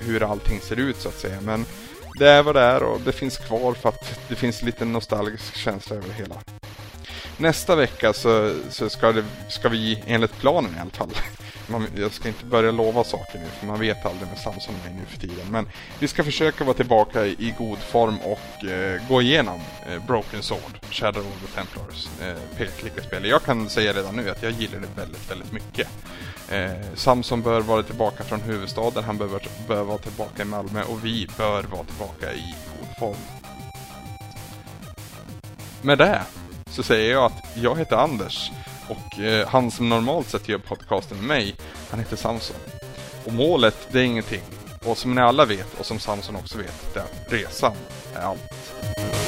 hur 0.00 0.22
allting 0.22 0.60
ser 0.60 0.76
ut 0.76 0.96
så 0.96 1.08
att 1.08 1.18
säga. 1.18 1.40
Men 1.40 1.64
det 2.18 2.28
är 2.28 2.42
vad 2.42 2.54
det 2.54 2.60
är 2.60 2.82
och 2.82 3.00
det 3.00 3.12
finns 3.12 3.36
kvar 3.36 3.74
för 3.74 3.88
att 3.88 4.20
det 4.28 4.36
finns 4.36 4.62
lite 4.62 4.84
nostalgisk 4.84 5.56
känsla 5.56 5.96
över 5.96 6.08
det 6.08 6.14
hela. 6.14 6.34
Nästa 7.36 7.76
vecka 7.76 8.12
så, 8.12 8.54
så 8.70 8.88
ska, 8.88 9.12
det, 9.12 9.24
ska 9.48 9.68
vi, 9.68 10.02
enligt 10.06 10.38
planen 10.38 10.76
i 10.76 10.80
alla 10.80 10.90
fall, 10.90 11.10
man, 11.70 11.86
jag 11.96 12.12
ska 12.12 12.28
inte 12.28 12.44
börja 12.44 12.70
lova 12.70 13.04
saker 13.04 13.38
nu 13.38 13.46
för 13.58 13.66
man 13.66 13.80
vet 13.80 14.06
aldrig 14.06 14.28
med 14.28 14.38
Samsung 14.38 14.74
mig 14.84 14.94
nu 14.94 15.04
för 15.06 15.18
tiden. 15.18 15.46
Men 15.50 15.68
vi 15.98 16.08
ska 16.08 16.24
försöka 16.24 16.64
vara 16.64 16.76
tillbaka 16.76 17.26
i, 17.26 17.30
i 17.30 17.54
god 17.58 17.78
form 17.78 18.18
och 18.20 18.64
eh, 18.68 19.00
gå 19.08 19.22
igenom 19.22 19.60
eh, 19.86 20.06
Broken 20.06 20.42
Sword, 20.42 20.78
Shadow 20.90 21.26
of 21.26 21.40
the 21.40 21.60
Templars, 21.60 22.08
eh, 22.22 22.56
pek 22.56 23.24
Jag 23.24 23.42
kan 23.42 23.68
säga 23.68 23.92
redan 23.92 24.16
nu 24.16 24.30
att 24.30 24.42
jag 24.42 24.52
gillar 24.52 24.78
det 24.78 25.00
väldigt, 25.00 25.30
väldigt 25.30 25.52
mycket. 25.52 25.88
Eh, 26.48 26.94
Samson 26.94 27.42
bör 27.42 27.60
vara 27.60 27.82
tillbaka 27.82 28.24
från 28.24 28.40
huvudstaden, 28.40 29.04
han 29.04 29.18
bör, 29.18 29.28
bör 29.68 29.82
vara 29.82 29.98
tillbaka 29.98 30.42
i 30.42 30.44
Malmö 30.44 30.82
och 30.82 31.04
vi 31.04 31.28
bör 31.36 31.62
vara 31.62 31.84
tillbaka 31.84 32.32
i 32.32 32.54
god 32.78 32.98
form. 32.98 33.20
Med 35.82 35.98
det 35.98 36.22
så 36.70 36.82
säger 36.82 37.12
jag 37.12 37.24
att 37.24 37.44
jag 37.54 37.78
heter 37.78 37.96
Anders 37.96 38.50
och 38.90 39.20
eh, 39.20 39.48
han 39.48 39.70
som 39.70 39.88
normalt 39.88 40.28
sett 40.28 40.48
gör 40.48 40.58
podcasten 40.58 41.18
med 41.18 41.26
mig, 41.26 41.54
han 41.90 41.98
heter 41.98 42.16
Samson. 42.16 42.56
Och 43.24 43.32
målet, 43.32 43.88
det 43.92 44.00
är 44.00 44.04
ingenting. 44.04 44.42
Och 44.84 44.98
som 44.98 45.14
ni 45.14 45.20
alla 45.20 45.44
vet, 45.44 45.80
och 45.80 45.86
som 45.86 45.98
Samson 45.98 46.36
också 46.36 46.58
vet, 46.58 46.94
det 46.94 47.00
är 47.00 47.04
att 47.04 47.32
resan 47.32 47.72
är 48.14 48.20
allt. 48.20 49.19